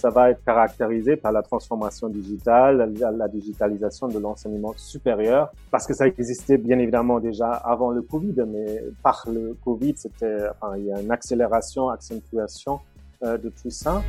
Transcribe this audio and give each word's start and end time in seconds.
ça 0.00 0.08
va 0.08 0.30
être 0.30 0.42
caractérisé 0.44 1.16
par 1.16 1.30
la 1.30 1.42
transformation 1.42 2.08
digitale, 2.08 2.90
la, 2.98 3.28
digitalisation 3.28 4.08
de 4.08 4.18
l'enseignement 4.18 4.72
supérieur, 4.78 5.52
parce 5.70 5.86
que 5.86 5.92
ça 5.92 6.06
existait 6.06 6.56
bien 6.56 6.78
évidemment 6.78 7.20
déjà 7.20 7.52
avant 7.52 7.90
le 7.90 8.00
Covid, 8.00 8.34
mais 8.48 8.82
par 9.02 9.26
le 9.30 9.54
Covid, 9.62 9.92
c'était, 9.96 10.38
enfin, 10.58 10.78
il 10.78 10.86
y 10.86 10.92
a 10.92 11.00
une 11.02 11.10
accélération, 11.10 11.90
accentuation 11.90 12.80
euh, 13.22 13.36
de 13.36 13.50
tout 13.50 13.68
ça. 13.68 14.02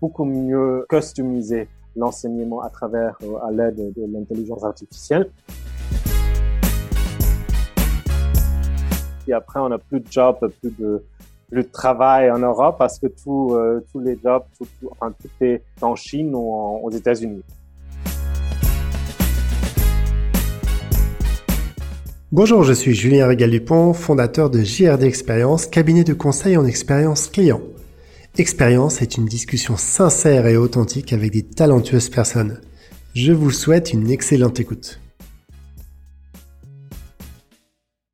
Beaucoup 0.00 0.24
mieux 0.24 0.86
customiser 0.88 1.68
l'enseignement 1.96 2.62
à 2.62 2.70
travers, 2.70 3.16
euh, 3.24 3.44
à 3.44 3.50
l'aide 3.50 3.92
de 3.92 4.06
l'intelligence 4.06 4.62
artificielle. 4.62 5.28
Et 9.26 9.32
après, 9.32 9.58
on 9.58 9.68
n'a 9.68 9.78
plus 9.78 9.98
de 9.98 10.10
job, 10.10 10.36
plus 10.60 10.70
de, 10.78 11.02
de 11.52 11.62
travail 11.62 12.30
en 12.30 12.38
Europe 12.38 12.76
parce 12.78 12.98
que 12.98 13.06
tout, 13.06 13.54
euh, 13.54 13.84
tous 13.92 14.00
les 14.00 14.18
jobs, 14.22 14.44
tout 14.58 14.66
est 15.40 15.62
en 15.80 15.96
Chine 15.96 16.34
ou 16.34 16.80
aux 16.82 16.90
États-Unis. 16.90 17.42
Bonjour, 22.32 22.62
je 22.62 22.72
suis 22.72 22.94
Julien 22.94 23.26
Régal-Dupont, 23.26 23.92
fondateur 23.92 24.50
de 24.50 24.60
JRD 24.60 25.02
Expérience, 25.02 25.66
cabinet 25.66 26.04
de 26.04 26.14
conseil 26.14 26.56
en 26.56 26.64
expérience 26.64 27.26
client. 27.26 27.60
Expérience 28.38 29.02
est 29.02 29.16
une 29.16 29.26
discussion 29.26 29.76
sincère 29.76 30.46
et 30.46 30.56
authentique 30.56 31.12
avec 31.12 31.32
des 31.32 31.42
talentueuses 31.42 32.08
personnes. 32.08 32.60
Je 33.14 33.32
vous 33.32 33.50
souhaite 33.50 33.92
une 33.92 34.08
excellente 34.08 34.60
écoute. 34.60 35.00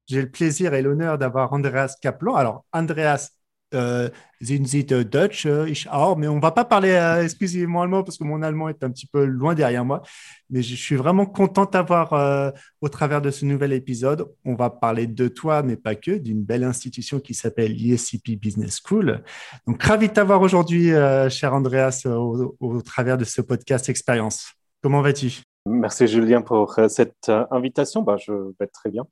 J'ai 0.07 0.23
le 0.23 0.31
plaisir 0.31 0.75
et 0.75 0.83
l'honneur 0.83 1.19
d'avoir 1.19 1.53
Andreas 1.53 1.97
Kaplan. 2.01 2.35
Alors, 2.35 2.65
Andreas, 2.73 3.31
euh, 3.75 4.09
sind 4.41 4.65
Sie 4.67 4.85
Deutsch? 4.85 5.47
Euh, 5.47 5.67
ich 5.69 5.89
auch, 5.91 6.17
mais 6.17 6.29
on 6.29 6.39
va 6.39 6.53
pas 6.53 6.65
parler 6.65 6.91
euh, 6.91 7.23
exclusivement 7.25 7.83
allemand 7.83 8.05
parce 8.05 8.19
que 8.19 8.25
mon 8.25 8.43
allemand 8.43 8.69
est 8.69 8.83
un 8.85 8.91
petit 8.91 9.07
peu 9.07 9.25
loin 9.25 9.55
derrière 9.55 9.85
moi. 9.85 10.03
Mais 10.51 10.63
je 10.63 10.77
suis 10.77 10.95
vraiment 10.95 11.27
content 11.27 11.65
d'avoir, 11.65 12.13
euh, 12.13 12.51
au 12.81 12.89
travers 12.89 13.21
de 13.21 13.31
ce 13.31 13.45
nouvel 13.45 13.73
épisode, 13.73 14.27
on 14.45 14.55
va 14.55 14.71
parler 14.71 15.07
de 15.07 15.29
toi, 15.29 15.63
mais 15.63 15.77
pas 15.77 15.97
que, 15.97 16.13
d'une 16.13 16.45
belle 16.45 16.65
institution 16.65 17.19
qui 17.19 17.35
s'appelle 17.35 17.73
l'ISCP 17.73 18.37
Business 18.41 18.81
School. 18.85 19.23
Donc, 19.67 19.83
ravi 19.83 20.09
de 20.09 20.13
t'avoir 20.13 20.41
aujourd'hui, 20.41 20.91
cher 21.31 21.53
Andreas, 21.55 22.03
au, 22.07 22.57
au 22.61 22.83
travers 22.83 23.19
de 23.19 23.25
ce 23.25 23.41
podcast 23.41 23.89
Expérience. 23.89 24.53
Comment 24.83 25.03
vas-tu? 25.03 25.56
Merci 25.69 26.07
Julien 26.07 26.43
pour 26.43 26.79
euh, 26.79 26.87
cette 26.87 27.29
euh, 27.29 27.45
invitation. 27.51 28.03
Bah, 28.03 28.17
je 28.17 28.33
vais 28.61 28.69
très 28.69 28.89
bien. 28.89 29.05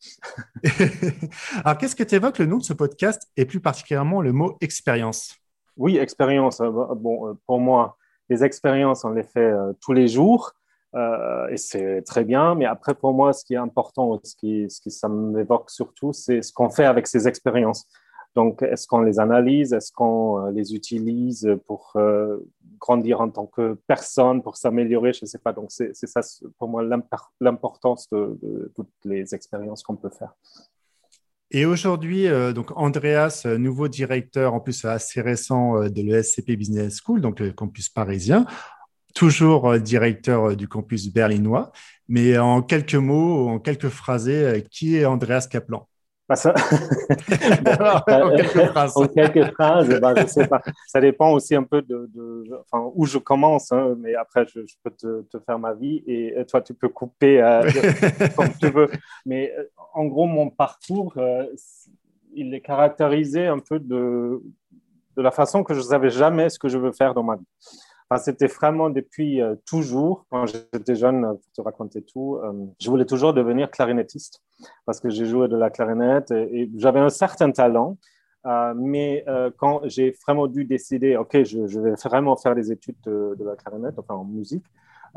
Alors, 1.65 1.77
qu'est-ce 1.79 1.97
que 1.97 2.05
tu 2.05 2.15
évoques 2.15 2.39
le 2.39 2.47
nom 2.47 2.59
de 2.59 2.63
ce 2.63 2.73
podcast 2.73 3.29
et 3.37 3.45
plus 3.45 3.59
particulièrement 3.59 4.23
le 4.23 4.33
mot 4.33 4.57
expérience? 4.61 5.35
Oui, 5.77 5.97
expérience. 5.97 6.61
Euh, 6.61 6.71
bon, 6.71 7.37
pour 7.49 7.59
moi, 7.59 7.97
les 8.29 8.45
expériences, 8.45 9.05
on 9.05 9.11
les 9.11 9.25
fait 9.25 9.53
tous 9.81 9.93
les 9.93 10.07
jours 10.07 10.53
et 11.51 11.57
c'est 11.57 12.03
très 12.03 12.25
bien. 12.25 12.55
Mais 12.55 12.67
après, 12.67 12.95
pour 12.95 13.13
moi, 13.13 13.33
ce 13.33 13.45
qui 13.45 13.55
est 13.55 13.59
important, 13.59 14.21
ce 14.23 14.37
qui, 14.37 14.71
ce 14.71 14.81
qui 14.81 14.93
ça 14.93 15.09
m'évoque 15.09 15.69
surtout, 15.69 16.13
c'est 16.13 16.41
ce 16.41 16.53
qu'on 16.53 16.71
fait 16.71 16.85
avec 16.85 17.09
ces 17.09 17.27
expériences. 17.27 17.87
Donc, 18.35 18.63
est-ce 18.63 18.87
qu'on 18.87 19.01
les 19.01 19.21
analyse? 19.21 19.73
Est-ce 19.73 19.93
qu'on 19.93 20.47
les 20.47 20.75
utilise 20.75 21.57
pour 21.67 21.97
grandir 22.85 23.21
en 23.21 23.31
tant 23.31 23.47
que 23.47 23.79
personne, 23.87 24.43
pour 24.43 24.57
s'améliorer, 24.57 25.13
je 25.13 25.21
ne 25.23 25.27
sais 25.27 25.39
pas. 25.39 25.53
Donc, 25.53 25.71
c'est 25.71 25.95
ça 25.95 26.21
pour 26.59 26.69
moi 26.69 26.83
l'importance 27.41 28.09
de, 28.11 28.71
toutes 28.75 28.93
les 29.05 29.35
expériences 29.35 29.83
qu'on 29.83 29.97
peut 29.97 30.11
faire. 30.11 30.35
Et 31.51 31.67
aujourd'hui, 31.67 32.27
euh, 32.27 32.53
donc 32.53 32.73
Andreas, 32.75 33.43
euh, 33.47 33.59
nouveau 33.59 33.87
directeur, 33.87 34.55
en 34.55 34.61
plus 34.61 34.85
assez 34.85 35.21
récent 35.21 35.77
euh, 35.77 35.89
de 35.89 36.03
l'ESCP 36.03 36.57
Business 36.57 37.01
School, 37.01 37.21
donc 37.21 37.39
le 37.39 37.53
campus 37.53 37.89
parisien, 37.89 38.45
toujours 39.15 39.79
directeur 39.79 40.57
du 40.57 40.67
campus 40.67 41.13
berlinois. 41.13 41.71
Mais 42.09 42.37
en 42.39 42.61
quelques 42.61 42.97
mots, 42.97 43.49
en 43.49 43.61
quelques 43.61 43.89
phrasés, 43.89 44.65
qui 44.71 44.97
est 44.97 45.05
Andreas 45.05 45.47
Kaplan? 45.49 45.87
Bah, 46.29 46.37
ça... 46.37 46.55
en 48.09 48.31
quelques 48.37 48.67
phrases. 48.71 48.97
en 48.97 49.09
quelques 49.09 49.53
phrases, 49.53 50.01
bah, 50.01 50.15
je 50.17 50.27
sais 50.27 50.47
pas. 50.47 50.63
Ça 50.87 51.01
dépend 51.01 51.33
aussi 51.33 51.55
un 51.55 51.65
peu 51.65 51.83
de, 51.83 52.11
de 52.15 52.51
enfin, 52.61 52.91
où 52.95 53.07
je 53.07 53.19
commence, 53.19 53.73
hein, 53.73 53.95
mais 53.99 54.15
après, 54.15 54.47
je, 54.47 54.61
je 54.67 54.75
peux 54.83 54.91
te, 54.91 55.23
te, 55.23 55.39
faire 55.45 55.59
ma 55.59 55.75
vie 55.75 56.03
et 56.07 56.35
toi, 56.49 56.61
tu 56.63 56.75
peux 56.75 56.89
couper 56.89 57.43
euh, 57.43 57.63
comme 58.37 58.51
tu 58.61 58.71
veux. 58.71 58.91
Mais 59.27 59.53
euh, 59.57 59.65
en 59.93 60.07
gros, 60.07 60.27
mon 60.27 60.51
parcours, 60.51 61.15
euh, 61.17 61.47
il 62.35 62.55
est 62.55 62.61
caractérisé 62.61 63.47
un 63.47 63.59
peu 63.59 63.79
de, 63.79 64.43
de 65.17 65.23
la 65.23 65.31
façon 65.31 65.63
que 65.63 65.75
je 65.75 65.81
ne 65.81 65.85
savais 65.85 66.11
jamais 66.11 66.49
ce 66.49 66.59
que 66.59 66.69
je 66.69 66.79
veux 66.79 66.93
faire 66.93 67.15
dans 67.15 67.23
ma 67.23 67.37
vie. 67.37 67.47
C'était 68.19 68.47
vraiment 68.47 68.91
depuis 68.91 69.41
toujours, 69.67 70.25
quand 70.31 70.47
j'étais 70.47 70.95
jeune, 70.95 71.23
pour 71.23 71.53
te 71.53 71.61
raconter 71.61 72.03
tout, 72.03 72.39
je 72.81 72.89
voulais 72.89 73.07
toujours 73.07 73.35
devenir 73.35 73.71
clarinettiste 73.71 74.41
parce 74.87 75.01
que 75.01 75.11
j'ai 75.11 75.27
joué 75.27 75.49
de 75.49 75.57
la 75.57 75.71
clarinette 75.71 76.31
et, 76.31 76.71
j'avais 76.77 77.01
un 77.01 77.11
certain 77.11 77.51
talent. 77.51 77.99
Euh, 78.47 78.75
mais 78.77 79.25
euh, 79.27 79.51
quand 79.57 79.81
j'ai 79.85 80.15
vraiment 80.27 80.47
dû 80.47 80.65
décider, 80.65 81.17
OK, 81.17 81.43
je, 81.45 81.81
vais 81.81 81.95
vraiment 82.05 82.37
faire 82.37 82.55
des 82.55 82.71
études 82.71 83.01
de, 83.07 83.37
la 83.43 83.57
clarinette, 83.57 83.99
enfin 83.99 84.15
en 84.15 84.25
musique, 84.25 84.67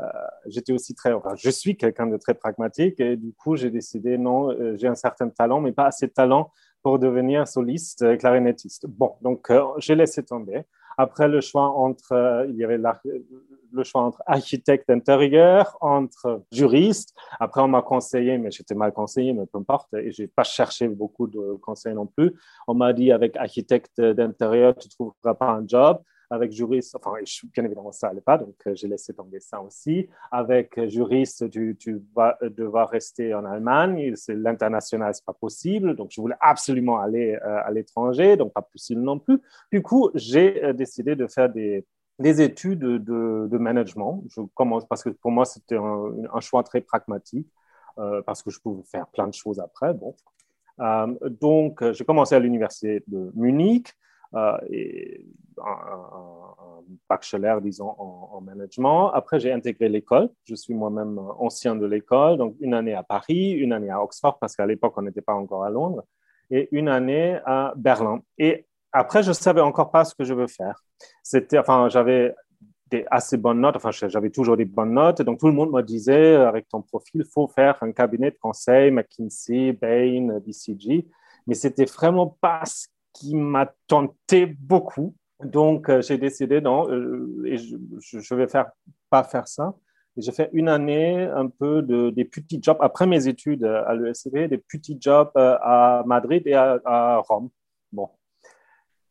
euh, 0.00 0.04
j'étais 0.46 0.72
aussi 0.72 0.94
très, 0.94 1.12
je 1.36 1.50
suis 1.50 1.76
quelqu'un 1.76 2.06
de 2.06 2.16
très 2.16 2.34
pragmatique 2.34 3.00
et 3.00 3.16
du 3.16 3.32
coup, 3.34 3.56
j'ai 3.56 3.70
décidé, 3.70 4.16
non, 4.16 4.76
j'ai 4.76 4.88
un 4.88 4.94
certain 4.94 5.28
talent, 5.28 5.60
mais 5.60 5.72
pas 5.72 5.86
assez 5.86 6.06
de 6.06 6.12
talent 6.12 6.50
pour 6.82 6.98
devenir 6.98 7.46
soliste 7.46 8.16
clarinettiste. 8.18 8.86
Bon, 8.86 9.16
donc 9.20 9.52
j'ai 9.78 9.94
laissé 9.94 10.24
tomber. 10.24 10.62
Après, 11.00 11.28
le 11.28 11.40
choix 11.40 11.70
entre, 11.70 12.46
il 12.50 12.56
y 12.56 12.64
avait 12.64 12.80
le 13.72 13.84
choix 13.84 14.02
entre 14.02 14.20
architecte 14.26 14.90
intérieur, 14.90 15.78
entre 15.80 16.42
juriste. 16.50 17.14
Après, 17.38 17.60
on 17.60 17.68
m'a 17.68 17.82
conseillé, 17.82 18.36
mais 18.36 18.50
j'étais 18.50 18.74
mal 18.74 18.92
conseillé, 18.92 19.32
mais 19.32 19.46
peu 19.46 19.58
importe, 19.58 19.94
et 19.94 20.10
j'ai 20.10 20.26
pas 20.26 20.42
cherché 20.42 20.88
beaucoup 20.88 21.28
de 21.28 21.54
conseils 21.62 21.94
non 21.94 22.06
plus. 22.06 22.34
On 22.66 22.74
m'a 22.74 22.92
dit 22.92 23.12
avec 23.12 23.36
architecte 23.36 24.00
d'intérieur, 24.00 24.74
tu 24.76 24.88
trouveras 24.88 25.34
pas 25.34 25.50
un 25.50 25.64
job 25.66 26.02
avec 26.30 26.52
juriste, 26.52 26.94
enfin, 26.94 27.12
bien 27.52 27.64
évidemment, 27.64 27.92
ça 27.92 28.08
n'allait 28.08 28.20
pas, 28.20 28.36
donc 28.36 28.54
euh, 28.66 28.74
j'ai 28.74 28.86
laissé 28.86 29.14
tomber 29.14 29.40
ça 29.40 29.60
aussi. 29.60 30.08
Avec 30.30 30.78
juriste, 30.88 31.48
tu, 31.50 32.02
vas 32.14 32.36
devoir 32.42 32.90
rester 32.90 33.34
en 33.34 33.44
Allemagne, 33.44 34.14
l'international, 34.28 35.14
c'est 35.14 35.24
pas 35.24 35.32
possible, 35.32 35.96
donc 35.96 36.10
je 36.10 36.20
voulais 36.20 36.36
absolument 36.40 36.98
aller 36.98 37.38
euh, 37.42 37.60
à 37.64 37.70
l'étranger, 37.70 38.36
donc 38.36 38.52
pas 38.52 38.62
possible 38.62 39.00
non 39.00 39.18
plus. 39.18 39.40
Du 39.72 39.82
coup, 39.82 40.10
j'ai 40.14 40.62
euh, 40.64 40.72
décidé 40.72 41.16
de 41.16 41.26
faire 41.26 41.48
des, 41.48 41.86
des 42.18 42.42
études 42.42 42.80
de, 42.80 43.58
management. 43.58 44.22
Je 44.28 44.42
commence 44.54 44.86
parce 44.86 45.02
que 45.02 45.10
pour 45.10 45.30
moi, 45.30 45.46
c'était 45.46 45.76
un, 45.76 46.40
choix 46.40 46.62
très 46.62 46.80
pragmatique, 46.80 47.48
parce 48.26 48.42
que 48.42 48.50
je 48.50 48.60
pouvais 48.60 48.84
faire 48.84 49.08
plein 49.08 49.26
de 49.26 49.34
choses 49.34 49.58
après. 49.58 49.92
Donc, 51.40 51.92
j'ai 51.92 52.04
commencé 52.04 52.34
à 52.34 52.38
l'université 52.38 53.02
de 53.08 53.32
Munich. 53.34 53.92
Euh, 54.34 54.58
et 54.70 55.24
un, 55.64 56.82
bachelor, 57.08 57.60
disons, 57.60 57.94
en, 57.98 58.40
management. 58.40 59.10
Après, 59.12 59.40
j'ai 59.40 59.52
intégré 59.52 59.88
l'école. 59.88 60.28
Je 60.44 60.54
suis 60.54 60.74
moi-même 60.74 61.18
ancien 61.38 61.74
de 61.74 61.86
l'école, 61.86 62.38
donc 62.38 62.54
une 62.60 62.74
année 62.74 62.94
à 62.94 63.02
Paris, 63.02 63.52
une 63.52 63.72
année 63.72 63.90
à 63.90 64.02
Oxford, 64.02 64.38
parce 64.38 64.54
qu'à 64.54 64.66
l'époque, 64.66 64.94
on 64.96 65.02
n'était 65.02 65.22
pas 65.22 65.34
encore 65.34 65.64
à 65.64 65.70
Londres, 65.70 66.04
et 66.50 66.68
une 66.72 66.88
année 66.88 67.38
à 67.44 67.72
Berlin. 67.76 68.20
Et 68.38 68.66
après, 68.92 69.22
je 69.22 69.28
ne 69.28 69.34
savais 69.34 69.60
encore 69.60 69.90
pas 69.90 70.04
ce 70.04 70.14
que 70.14 70.24
je 70.24 70.34
veux 70.34 70.46
faire. 70.46 70.82
C'était, 71.22 71.58
enfin, 71.58 71.88
j'avais 71.88 72.34
des 72.90 73.04
assez 73.10 73.36
bonnes 73.36 73.60
notes, 73.60 73.76
enfin, 73.76 73.90
j'avais 73.90 74.30
toujours 74.30 74.56
des 74.56 74.64
bonnes 74.64 74.94
notes, 74.94 75.20
donc 75.22 75.38
tout 75.40 75.46
le 75.46 75.52
monde 75.52 75.72
me 75.72 75.82
disait, 75.82 76.36
avec 76.36 76.68
ton 76.68 76.80
profil, 76.80 77.22
il 77.22 77.30
faut 77.30 77.46
faire 77.46 77.76
un 77.82 77.92
cabinet 77.92 78.30
de 78.30 78.38
conseil, 78.40 78.90
McKinsey, 78.90 79.72
Bain, 79.72 80.38
BCG, 80.40 81.06
mais 81.46 81.54
c'était 81.54 81.84
vraiment 81.84 82.38
pas 82.40 82.62
ce 82.64 82.86
qui 83.18 83.34
m'a 83.34 83.72
tenté 83.86 84.46
beaucoup. 84.46 85.14
Donc, 85.42 85.88
euh, 85.88 86.02
j'ai 86.02 86.18
décidé, 86.18 86.60
non, 86.60 86.90
euh, 86.90 87.42
et 87.46 87.58
je 87.58 87.76
ne 87.76 88.36
vais 88.36 88.48
faire, 88.48 88.70
pas 89.10 89.24
faire 89.24 89.46
ça. 89.46 89.74
J'ai 90.16 90.32
fait 90.32 90.50
une 90.52 90.68
année 90.68 91.22
un 91.22 91.48
peu 91.48 91.80
de, 91.82 92.10
des 92.10 92.24
petits 92.24 92.58
jobs, 92.60 92.78
après 92.80 93.06
mes 93.06 93.28
études 93.28 93.64
à 93.64 93.94
l'ESCP, 93.94 94.48
des 94.48 94.58
petits 94.58 94.98
jobs 95.00 95.30
euh, 95.36 95.56
à 95.62 96.02
Madrid 96.06 96.42
et 96.46 96.54
à, 96.54 97.22
Rome. 97.28 97.50
Bon. 97.92 98.08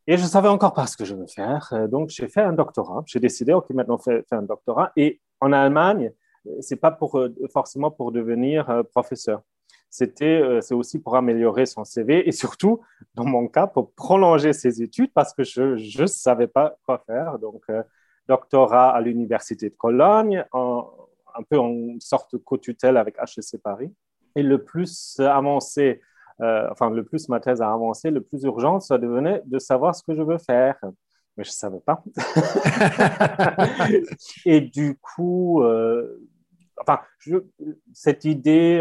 Et 0.06 0.18
je 0.18 0.24
ne 0.24 0.27
savais 0.27 0.50
encore 0.50 0.74
pas 0.74 0.86
ce 0.86 0.98
que 0.98 1.06
je 1.06 1.15
veux 1.15 1.27
faire. 1.27 1.88
Donc, 1.89 2.09
j'ai 2.09 2.27
fait 2.27 2.42
un 2.42 2.54
doctorat. 2.54 3.04
J'ai 3.06 3.19
décidé, 3.19 3.54
OK, 3.54 3.69
maintenant, 3.69 3.98
fais, 3.98 4.24
fais 4.30 4.36
un 4.36 4.42
doctorat. 4.42 4.92
Et 4.98 5.21
en 5.39 5.54
Allemagne, 5.54 6.12
ce 6.62 6.74
n'est 6.74 6.80
pas 6.80 6.92
pour, 6.92 7.21
forcément 7.51 7.92
pour 7.92 8.12
devenir 8.12 8.83
professeur 8.92 9.42
c'était, 9.97 10.39
euh, 10.41 10.61
c'est 10.61 10.75
aussi 10.75 10.99
pour 10.99 11.15
améliorer 11.15 11.65
son 11.65 11.83
CV 11.83 12.27
et 12.27 12.31
surtout, 12.31 12.81
dans 13.15 13.25
mon 13.25 13.47
cas, 13.47 13.65
pour 13.65 13.91
prolonger 13.94 14.53
ses 14.53 14.83
études 14.83 15.11
parce 15.11 15.33
que 15.33 15.44
je 15.44 16.01
ne 16.01 16.05
savais 16.05 16.45
pas 16.45 16.77
quoi 16.85 16.99
faire. 17.07 17.39
Donc, 17.39 17.63
euh, 17.71 17.81
doctorat 18.27 18.91
à 18.91 19.01
l'Université 19.01 19.69
de 19.69 19.75
Cologne, 19.75 20.45
un 20.53 21.44
peu 21.49 21.57
en 21.57 21.99
sorte 21.99 22.33
de 22.33 22.38
co-tutelle 22.38 22.95
avec 22.95 23.17
HEC 23.17 23.59
Paris. 23.59 23.91
Et 24.35 24.44
le 24.44 24.63
plus 24.63 25.19
avancé, 25.19 26.01
euh, 26.41 26.67
enfin, 26.69 26.91
le 26.91 27.03
plus 27.03 27.27
ma 27.27 27.39
thèse 27.39 27.61
a 27.61 27.73
avancé, 27.73 28.11
le 28.11 28.21
plus 28.21 28.44
urgent, 28.44 28.79
ça 28.79 28.99
devenait 28.99 29.41
de 29.45 29.57
savoir 29.57 29.95
ce 29.95 30.03
que 30.03 30.13
je 30.13 30.21
veux 30.21 30.38
faire. 30.38 30.77
mais 31.35 31.44
je 31.44 31.49
ne 31.49 31.53
savais 31.53 31.79
pas. 31.79 32.03
et 34.45 34.61
du 34.61 34.95
coup, 35.01 35.63
euh, 35.63 36.21
enfin, 36.79 36.99
cette 37.94 38.25
idée 38.25 38.79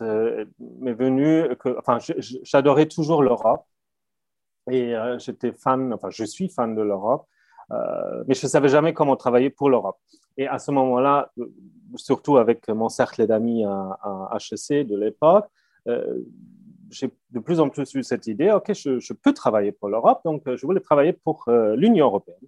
m'est 0.00 0.94
venue 0.94 1.56
que, 1.56 1.76
enfin, 1.78 1.98
j'adorais 2.18 2.86
toujours 2.86 3.22
l'Europe 3.22 3.66
et 4.70 4.94
j'étais 5.18 5.52
fan, 5.52 5.92
enfin, 5.92 6.08
je 6.10 6.24
suis 6.24 6.48
fan 6.48 6.74
de 6.74 6.82
l'Europe, 6.82 7.26
mais 7.70 8.34
je 8.34 8.46
ne 8.46 8.50
savais 8.50 8.68
jamais 8.68 8.94
comment 8.94 9.16
travailler 9.16 9.50
pour 9.50 9.68
l'Europe. 9.70 9.98
Et 10.36 10.46
à 10.46 10.58
ce 10.58 10.70
moment-là, 10.70 11.32
surtout 11.96 12.38
avec 12.38 12.68
mon 12.68 12.88
cercle 12.88 13.26
d'amis 13.26 13.64
à, 13.64 13.98
à, 14.02 14.38
HEC 14.38 14.86
de 14.86 14.96
l'époque, 14.96 15.46
j'ai 16.94 17.10
de 17.30 17.40
plus 17.40 17.60
en 17.60 17.68
plus 17.68 17.92
eu 17.94 18.02
cette 18.02 18.26
idée, 18.26 18.50
OK, 18.50 18.72
je, 18.72 19.12
peux 19.12 19.32
travailler 19.32 19.72
pour 19.72 19.88
l'Europe, 19.88 20.20
donc 20.24 20.46
euh, 20.46 20.56
je 20.56 20.64
voulais 20.66 20.80
travailler 20.80 21.12
pour 21.12 21.44
euh, 21.48 21.76
l'Union 21.76 22.06
européenne. 22.06 22.38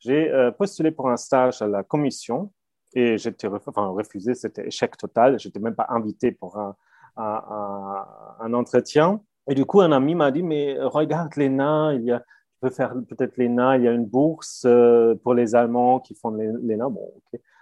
J'ai 0.00 0.30
euh, 0.30 0.50
postulé 0.50 0.90
pour 0.90 1.08
un 1.08 1.16
stage 1.16 1.62
à 1.62 1.66
la 1.66 1.82
Commission 1.82 2.52
et 2.96 3.18
j'étais 3.18 3.46
enfin, 3.46 3.88
refusé, 3.88 4.34
c'était 4.34 4.66
échec 4.66 4.96
total, 4.96 5.38
je 5.38 5.48
n'étais 5.48 5.60
même 5.60 5.74
pas 5.74 5.86
invité 5.90 6.32
pour 6.32 6.56
un, 6.56 6.74
un, 7.18 8.54
entretien. 8.54 9.20
Et 9.48 9.54
du 9.54 9.66
coup, 9.66 9.82
un 9.82 9.92
ami 9.92 10.14
m'a 10.14 10.30
dit, 10.30 10.42
mais 10.42 10.78
regarde 10.80 11.36
l'ENA, 11.36 11.92
il 11.94 12.06
y 12.06 12.12
tu 12.12 12.60
peux 12.60 12.70
faire 12.70 12.94
peut-être 13.06 13.36
l'ENA, 13.36 13.76
il 13.76 13.84
y 13.84 13.88
a 13.88 13.92
une 13.92 14.06
bourse 14.06 14.66
pour 15.22 15.34
les 15.34 15.54
Allemands 15.54 16.00
qui 16.00 16.14
font 16.14 16.30
l'ENA. 16.30 16.88
Bon. 16.88 17.12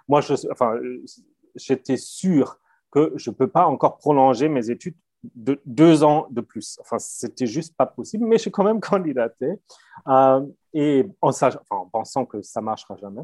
Moi, 0.07 0.21
je, 0.21 0.35
enfin, 0.49 0.79
j'étais 1.53 1.97
sûr 1.97 2.57
que 2.89 3.11
je 3.17 3.29
ne 3.29 3.35
peux 3.35 3.49
pas 3.49 3.65
encore 3.65 3.97
prolonger 3.97 4.47
mes 4.47 4.69
études 4.69 4.95
de, 5.21 5.59
deux 5.65 6.05
ans 6.05 6.27
de 6.29 6.39
plus. 6.39 6.77
Enfin, 6.79 6.97
c'était 6.97 7.45
juste 7.45 7.75
pas 7.75 7.85
possible, 7.85 8.25
mais 8.25 8.37
j'ai 8.37 8.51
quand 8.51 8.63
même 8.63 8.79
candidaté. 8.91 9.59
Euh, 10.07 10.45
et 10.73 11.05
en, 11.21 11.31
en 11.71 11.85
pensant 11.87 12.25
que 12.25 12.41
ça 12.41 12.61
marchera 12.61 12.95
jamais. 12.95 13.23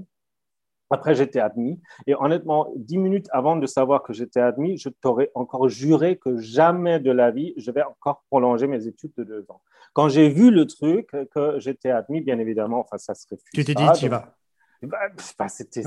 Après, 0.91 1.15
j'étais 1.15 1.39
admis. 1.39 1.81
Et 2.05 2.15
honnêtement, 2.15 2.67
dix 2.75 2.97
minutes 2.97 3.27
avant 3.31 3.55
de 3.55 3.65
savoir 3.65 4.03
que 4.03 4.13
j'étais 4.13 4.41
admis, 4.41 4.77
je 4.77 4.89
t'aurais 4.89 5.31
encore 5.35 5.69
juré 5.69 6.17
que 6.17 6.37
jamais 6.37 6.99
de 6.99 7.11
la 7.11 7.31
vie, 7.31 7.53
je 7.57 7.71
vais 7.71 7.83
encore 7.83 8.23
prolonger 8.29 8.67
mes 8.67 8.87
études 8.87 9.13
de 9.17 9.23
deux 9.23 9.45
ans. 9.49 9.61
Quand 9.93 10.09
j'ai 10.09 10.29
vu 10.29 10.51
le 10.51 10.65
truc, 10.67 11.09
que 11.33 11.59
j'étais 11.59 11.91
admis, 11.91 12.21
bien 12.21 12.39
évidemment, 12.39 12.79
enfin, 12.79 12.97
ça 12.97 13.13
se 13.13 13.25
refuse. 13.29 13.43
Tu 13.53 13.63
t'es 13.63 13.73
dit, 13.73 13.85
tu 13.95 14.07
vas. 14.07 14.35
Bah, 14.83 14.97
bah, 15.37 15.47
c'était. 15.47 15.83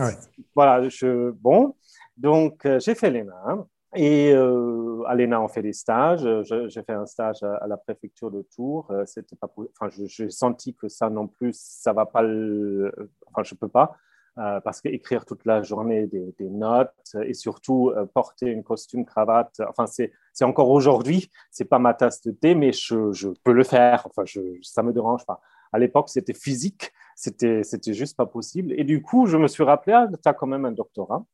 Voilà, 0.55 0.89
je, 0.89 1.31
bon. 1.31 1.75
Donc, 2.17 2.65
euh, 2.65 2.79
j'ai 2.79 2.95
fait 2.95 3.11
mains. 3.11 3.67
Et 3.97 4.33
euh, 4.33 5.03
à 5.07 5.15
l'ENA, 5.15 5.41
on 5.41 5.49
fait 5.49 5.63
des 5.63 5.73
stages. 5.73 6.27
J'ai 6.43 6.83
fait 6.83 6.93
un 6.93 7.07
stage 7.07 7.43
à, 7.43 7.67
la 7.67 7.77
préfecture 7.77 8.31
de 8.31 8.43
Tours. 8.55 8.91
Euh, 8.91 9.05
c'était 9.07 9.37
pas, 9.37 9.53
enfin, 9.81 9.89
j'ai 10.07 10.31
senti 10.31 10.75
que 10.75 10.89
ça 10.89 11.11
non 11.11 11.29
plus, 11.29 11.55
ça 11.55 11.93
va 11.93 12.07
pas. 12.07 12.23
Le, 12.23 12.93
enfin, 13.27 13.43
je 13.45 13.55
peux 13.55 13.69
pas 13.69 13.97
euh, 14.37 14.59
parce 14.61 14.81
qu'écrire 14.81 15.25
toute 15.25 15.45
la 15.45 15.63
journée 15.63 16.09
des, 16.09 16.35
des 16.39 16.51
notes 16.51 16.91
et 17.25 17.35
surtout 17.35 17.91
euh, 17.91 18.05
porter 18.05 18.49
une 18.49 18.65
costume 18.65 19.05
cravate. 19.05 19.61
Enfin, 19.69 19.87
c'est 19.87 20.11
encore 20.45 20.71
aujourd'hui, 20.71 21.31
c'est 21.53 21.67
pas 21.67 21.79
ma 21.79 21.95
tasse 21.95 22.21
de 22.23 22.33
thé, 22.33 22.57
mais 22.57 22.73
je, 22.73 23.13
je 23.13 23.29
peux 23.45 23.53
le 23.53 23.63
faire. 23.63 24.07
Enfin, 24.07 24.25
je, 24.25 24.41
ça 24.63 24.83
me 24.83 24.93
dérange 24.93 25.25
pas. 25.25 25.41
À 25.73 25.79
l'époque, 25.79 26.09
c'était 26.09 26.35
physique, 26.35 26.93
c'était 27.15 27.63
c'était 27.63 27.95
juste 27.95 28.17
pas 28.17 28.27
possible. 28.27 28.73
Et 28.77 28.83
du 28.83 29.03
coup, 29.03 29.27
je 29.27 29.37
me 29.37 29.47
suis 29.47 29.63
rappelé, 29.63 29.95
ah, 29.95 30.09
tu 30.11 30.29
as 30.29 30.35
quand 30.35 30.49
même 30.49 30.65
un 30.65 30.73
doctorat. 30.73 31.25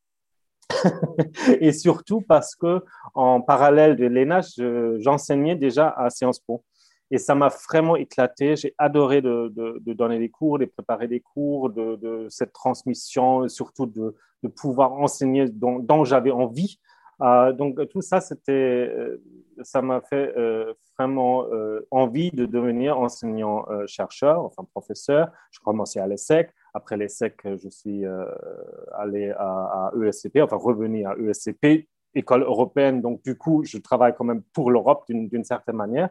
et 1.61 1.73
surtout 1.73 2.21
parce 2.21 2.55
que 2.55 2.85
en 3.15 3.41
parallèle 3.41 3.97
de 3.97 4.07
l'ENA, 4.07 4.41
j'enseignais 4.99 5.57
déjà 5.57 5.89
à 5.89 6.11
Sciences 6.11 6.41
Po. 6.41 6.65
Et 7.11 7.19
ça 7.19 7.35
m'a 7.35 7.49
vraiment 7.49 7.97
éclaté. 7.97 8.57
J'ai 8.57 8.75
adoré 8.79 9.21
de, 9.21 9.53
donner 9.95 10.19
des 10.19 10.29
cours, 10.29 10.59
de 10.59 10.65
préparer 10.65 11.09
des 11.09 11.21
cours, 11.21 11.71
de, 11.71 12.27
cette 12.29 12.53
transmission, 12.53 13.49
surtout 13.49 13.87
de, 13.87 14.15
pouvoir 14.57 14.93
enseigner 14.93 15.47
dont 15.49 16.05
j'avais 16.05 16.31
envie. 16.31 16.79
Euh, 17.23 17.53
donc 17.53 17.87
tout 17.89 18.01
ça, 18.01 18.21
c'était, 18.21 18.53
euh, 18.53 19.23
ça 19.63 19.83
m'a 19.83 20.01
fait 20.01 20.33
euh, 20.37 20.73
vraiment 20.99 21.47
envie 21.91 22.31
de 22.31 22.47
devenir 22.47 22.99
enseignant-chercheur, 22.99 24.45
enfin 24.45 24.65
professeur. 24.65 25.31
Je 25.51 25.61
commençais 25.61 26.01
à 26.01 26.07
l'ESSEC. 26.07 26.51
Après 26.75 26.97
l'ESSEC, 26.97 27.43
je 27.57 27.69
suis 27.69 28.05
allé 28.93 29.31
à, 29.37 29.93
ESCP, 30.01 30.43
enfin 30.43 30.57
revenu 30.57 31.05
à 31.07 31.15
ESCP, 31.17 31.89
école 32.15 32.43
européenne. 32.43 33.01
Donc 33.01 33.23
du 33.23 33.37
coup, 33.37 33.65
je 33.65 33.79
travaille 33.79 34.15
quand 34.17 34.25
même 34.25 34.43
pour 34.53 34.71
l'Europe 34.71 35.05
d'une 35.09 35.45
certaine 35.45 35.77
manière. 35.77 36.11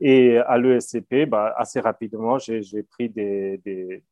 Et 0.00 0.38
à 0.38 0.58
l'ESCP, 0.58 1.26
bah, 1.26 1.54
assez 1.56 1.80
rapidement, 1.80 2.38
j'ai 2.38 2.82
pris 2.82 3.08
des, 3.08 3.58
des, 3.64 4.02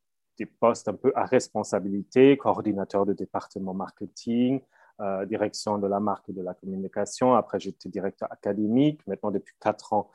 postes 0.59 0.89
un 0.89 0.93
peu 0.93 1.11
à 1.15 1.25
responsabilité, 1.25 2.35
coordinateur 2.35 3.05
de 3.05 3.13
département 3.13 3.73
marketing, 3.73 4.59
euh, 4.99 5.25
direction 5.25 5.77
de 5.77 5.87
la 5.87 5.99
marque 5.99 6.27
et 6.29 6.33
de 6.33 6.41
la 6.41 6.53
communication. 6.53 7.33
Après, 7.33 7.59
j'étais 7.59 7.87
directeur 7.89 8.31
académique. 8.31 8.99
Maintenant, 9.07 9.31
depuis 9.31 9.55
quatre 9.59 9.93
ans, 9.93 10.11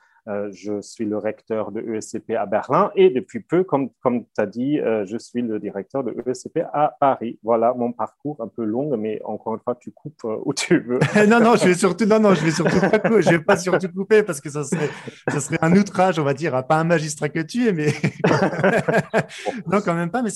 je 0.52 0.80
suis 0.80 1.04
le 1.04 1.18
recteur 1.18 1.72
de 1.72 1.80
ESCP 1.80 2.32
à 2.32 2.46
Berlin 2.46 2.90
et 2.94 3.10
depuis 3.10 3.40
peu, 3.40 3.64
comme, 3.64 3.90
comme 4.02 4.24
tu 4.24 4.40
as 4.40 4.46
dit, 4.46 4.78
euh, 4.78 5.06
je 5.06 5.16
suis 5.16 5.42
le 5.42 5.58
directeur 5.58 6.04
de 6.04 6.14
ESCP 6.26 6.62
à 6.72 6.96
Paris. 7.00 7.38
Voilà 7.42 7.74
mon 7.74 7.92
parcours 7.92 8.36
un 8.40 8.48
peu 8.48 8.64
long, 8.64 8.96
mais 8.96 9.20
encore 9.24 9.54
une 9.54 9.60
fois, 9.60 9.74
tu 9.74 9.90
coupes 9.90 10.24
euh, 10.24 10.36
où 10.44 10.52
tu 10.52 10.80
veux. 10.80 10.98
non, 11.28 11.40
non, 11.40 11.56
je 11.56 11.66
vais 11.66 11.74
surtout, 11.74 12.04
non, 12.04 12.20
non, 12.20 12.34
je 12.34 12.44
vais 12.44 12.50
surtout 12.50 12.80
pas, 12.80 12.98
couper, 12.98 13.22
je 13.22 13.30
vais 13.30 13.38
pas 13.38 13.56
surtout 13.56 13.88
couper 13.88 14.22
parce 14.22 14.40
que 14.40 14.50
ça 14.50 14.64
serait, 14.64 14.90
ça 15.28 15.40
serait 15.40 15.58
un 15.62 15.74
outrage, 15.76 16.18
on 16.18 16.24
va 16.24 16.34
dire, 16.34 16.54
à 16.54 16.62
pas 16.62 16.76
un 16.76 16.84
magistrat 16.84 17.28
que 17.28 17.40
tu 17.40 17.68
es, 17.68 17.72
mais 17.72 17.92
non, 19.66 19.80
quand 19.80 19.94
même 19.94 20.10
pas. 20.10 20.22
Mais 20.22 20.30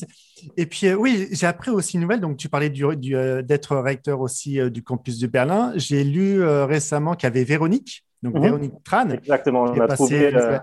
et 0.56 0.66
puis, 0.66 0.92
oui, 0.94 1.28
j'ai 1.32 1.46
appris 1.46 1.70
aussi 1.70 1.96
une 1.96 2.02
nouvelle. 2.02 2.20
Donc, 2.20 2.36
tu 2.36 2.48
parlais 2.48 2.70
d'être 2.70 3.76
recteur 3.76 4.20
aussi 4.20 4.58
du 4.70 4.82
campus 4.82 5.18
de 5.18 5.26
Berlin. 5.26 5.72
J'ai 5.76 6.04
lu 6.04 6.42
récemment 6.44 7.14
qu'il 7.14 7.26
y 7.26 7.30
avait 7.30 7.44
Véronique 7.44 8.04
donc 8.22 8.34
mhm. 8.34 8.42
Véronique 8.42 8.84
Tran. 8.84 9.10
Exactement, 9.10 9.62
on 9.64 9.80
a, 9.80 9.88
trouvé, 9.88 10.34
euh, 10.34 10.58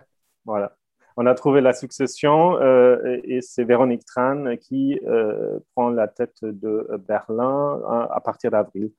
voilà. 0.46 0.76
on 1.18 1.26
a 1.26 1.34
trouvé 1.36 1.62
la 1.62 1.74
succession 1.74 2.58
euh, 2.58 3.20
et 3.24 3.42
c'est 3.42 3.64
Véronique 3.64 4.06
Tran 4.06 4.56
qui 4.58 5.00
euh, 5.06 5.60
prend 5.76 5.90
la 5.90 6.08
tête 6.08 6.38
de 6.42 6.88
Berlin 7.08 7.82
à 8.12 8.22
partir 8.22 8.52
d'avril. 8.52 8.92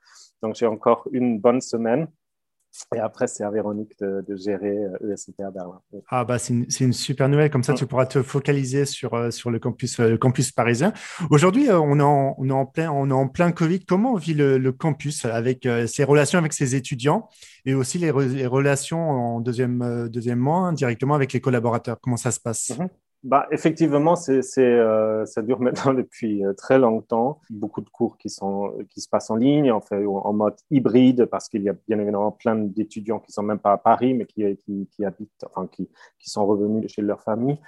Donc 0.42 0.54
j'ai 0.56 0.66
encore 0.66 1.08
une 1.12 1.38
bonne 1.38 1.60
semaine 1.60 2.06
et 2.94 2.98
après, 2.98 3.26
c'est 3.26 3.42
à 3.42 3.50
Véronique 3.50 3.98
de, 4.00 4.36
gérer 4.36 4.76
ESCP 5.08 5.40
euh, 5.40 5.48
à 5.48 5.50
Berlin. 5.50 5.80
Ah, 6.08 6.24
bah, 6.24 6.38
c'est 6.38 6.54
une, 6.80 6.92
super 6.92 7.28
nouvelle. 7.28 7.50
Comme 7.50 7.64
ça, 7.64 7.74
tu 7.74 7.86
pourras 7.86 8.06
te 8.06 8.22
focaliser 8.22 8.84
sur, 8.84 9.14
euh, 9.14 9.30
sur 9.30 9.50
le, 9.50 9.58
campus, 9.58 9.98
euh, 9.98 10.10
le 10.10 10.18
campus 10.18 10.52
parisien. 10.52 10.92
Aujourd'hui, 11.30 11.68
on, 11.70 11.98
est 11.98 12.02
en, 12.02 12.34
on, 12.38 12.48
est 12.48 12.52
en 12.52 12.66
plein, 12.66 12.90
on 12.90 13.10
est 13.10 13.14
en 13.14 13.28
plein 13.28 13.50
Covid. 13.52 13.80
Comment 13.84 14.14
vit 14.14 14.34
le, 14.34 14.70
campus 14.72 15.24
avec 15.24 15.68
ses 15.86 16.04
relations 16.04 16.38
avec 16.38 16.52
ses 16.52 16.76
étudiants 16.76 17.28
et 17.66 17.74
aussi 17.74 17.98
les, 17.98 18.10
relations 18.10 19.10
en 19.10 19.40
deuxième, 19.40 20.08
deuxième 20.08 20.38
mois 20.38 20.72
directement 20.72 21.14
avec 21.14 21.32
les 21.32 21.40
collaborateurs? 21.40 21.98
Comment 22.00 22.16
ça 22.16 22.30
se 22.30 22.40
passe? 22.40 22.70
Mhm. 22.78 22.88
Bah, 23.22 23.46
effectivement, 23.50 24.16
c'est, 24.16 24.40
euh, 24.58 25.26
ça 25.26 25.42
dure 25.42 25.60
maintenant 25.60 25.92
depuis 25.92 26.42
euh, 26.42 26.54
très 26.54 26.78
longtemps. 26.78 27.40
Beaucoup 27.50 27.82
de 27.82 27.90
cours 27.90 28.16
qui, 28.16 28.30
sont, 28.30 28.72
qui 28.88 29.02
se 29.02 29.10
passent 29.10 29.30
en 29.30 29.36
ligne, 29.36 29.70
en, 29.70 29.82
fait, 29.82 30.06
en 30.06 30.32
mode 30.32 30.54
hybride, 30.70 31.26
parce 31.26 31.48
qu'il 31.48 31.62
y 31.62 31.68
a 31.68 31.74
bien 31.86 31.98
évidemment 31.98 32.32
plein 32.32 32.56
d'étudiants 32.56 33.18
qui 33.18 33.32
sont 33.32 33.42
même 33.42 33.58
pas 33.58 33.72
à 33.72 33.76
Paris, 33.76 34.14
mais 34.14 34.24
qui, 34.24 34.42
qui, 34.64 34.88
qui 34.90 35.04
habitent, 35.04 35.44
enfin, 35.44 35.68
qui, 35.70 35.90
qui, 36.18 36.30
sont 36.30 36.46
revenus 36.46 36.90
chez 36.90 37.02
leur 37.02 37.20
famille. 37.20 37.58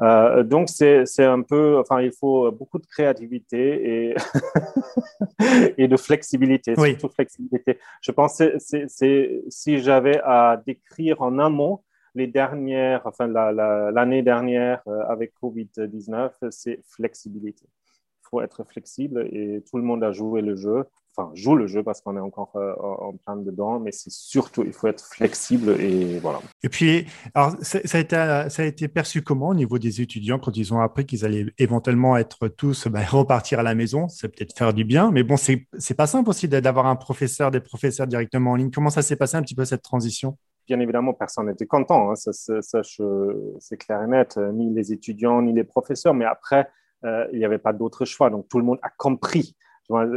Euh, 0.00 0.44
donc, 0.44 0.70
c'est, 0.70 1.04
c'est 1.04 1.24
un 1.24 1.42
peu, 1.42 1.78
enfin, 1.78 2.00
il 2.00 2.12
faut 2.12 2.50
beaucoup 2.50 2.78
de 2.78 2.86
créativité 2.86 4.12
et, 4.12 4.14
et 5.76 5.88
de 5.88 5.96
flexibilité, 5.98 6.74
surtout 6.74 7.10
flexibilité. 7.10 7.78
Je 8.00 8.12
pense 8.12 8.38
que 8.38 8.58
c'est, 8.58 8.86
c'est, 8.88 9.42
si 9.50 9.78
j'avais 9.80 10.20
à 10.24 10.58
décrire 10.64 11.20
en 11.20 11.38
un 11.38 11.50
mot, 11.50 11.82
les 12.14 12.26
dernières, 12.26 13.02
enfin 13.06 13.26
l'année 13.26 14.22
dernière 14.22 14.82
euh, 14.86 15.02
avec 15.08 15.32
Covid-19, 15.42 16.30
c'est 16.50 16.80
flexibilité. 16.84 17.66
Il 17.66 18.28
faut 18.28 18.40
être 18.40 18.64
flexible 18.64 19.26
et 19.30 19.62
tout 19.68 19.76
le 19.76 19.82
monde 19.82 20.04
a 20.04 20.12
joué 20.12 20.42
le 20.42 20.56
jeu. 20.56 20.84
Enfin, 21.14 21.30
joue 21.34 21.54
le 21.56 21.66
jeu 21.66 21.82
parce 21.82 22.00
qu'on 22.00 22.16
est 22.16 22.20
encore 22.20 22.52
euh, 22.56 22.72
en 22.80 23.12
plein 23.12 23.36
dedans, 23.36 23.78
mais 23.78 23.92
c'est 23.92 24.10
surtout, 24.10 24.62
il 24.64 24.72
faut 24.72 24.86
être 24.86 25.04
flexible 25.04 25.78
et 25.78 26.18
voilà. 26.20 26.40
Et 26.62 26.70
puis, 26.70 27.04
alors, 27.34 27.54
ça, 27.60 27.98
a 27.98 28.64
été, 28.64 28.88
perçu 28.88 29.20
comment 29.20 29.48
au 29.48 29.54
niveau 29.54 29.78
des 29.78 30.00
étudiants 30.00 30.38
quand 30.38 30.56
ils 30.56 30.72
ont 30.72 30.80
appris 30.80 31.04
qu'ils 31.04 31.26
allaient 31.26 31.44
éventuellement 31.58 32.16
être 32.16 32.48
tous, 32.48 32.88
ben, 32.88 33.04
repartir 33.10 33.58
à 33.58 33.62
la 33.62 33.74
maison? 33.74 34.08
C'est 34.08 34.28
peut-être 34.28 34.56
faire 34.56 34.72
du 34.72 34.84
bien, 34.84 35.10
mais 35.10 35.22
bon, 35.22 35.36
c'est 35.36 35.94
pas 35.94 36.06
simple 36.06 36.30
aussi 36.30 36.48
d'avoir 36.48 36.86
un 36.86 36.96
professeur, 36.96 37.50
des 37.50 37.60
professeurs 37.60 38.06
directement 38.06 38.52
en 38.52 38.56
ligne. 38.56 38.70
Comment 38.70 38.88
ça 38.88 39.02
s'est 39.02 39.16
passé 39.16 39.36
un 39.36 39.42
petit 39.42 39.54
peu 39.54 39.66
cette 39.66 39.82
transition? 39.82 40.38
Bien 40.66 40.80
évidemment, 40.80 41.12
personne 41.12 41.46
n'était 41.46 41.66
content, 41.66 42.10
hein. 42.10 42.14
ça, 42.14 42.32
c'est 42.32 43.76
clair 43.76 44.02
et 44.02 44.06
net, 44.06 44.36
euh, 44.36 44.52
ni 44.52 44.72
les 44.72 44.92
étudiants, 44.92 45.42
ni 45.42 45.52
les 45.52 45.64
professeurs, 45.64 46.14
mais 46.14 46.24
après, 46.24 46.68
euh, 47.04 47.26
il 47.32 47.38
n'y 47.38 47.44
avait 47.44 47.58
pas 47.58 47.72
d'autre 47.72 48.04
choix, 48.04 48.30
donc 48.30 48.48
tout 48.48 48.58
le 48.58 48.64
monde 48.64 48.78
a 48.82 48.90
compris. 48.90 49.56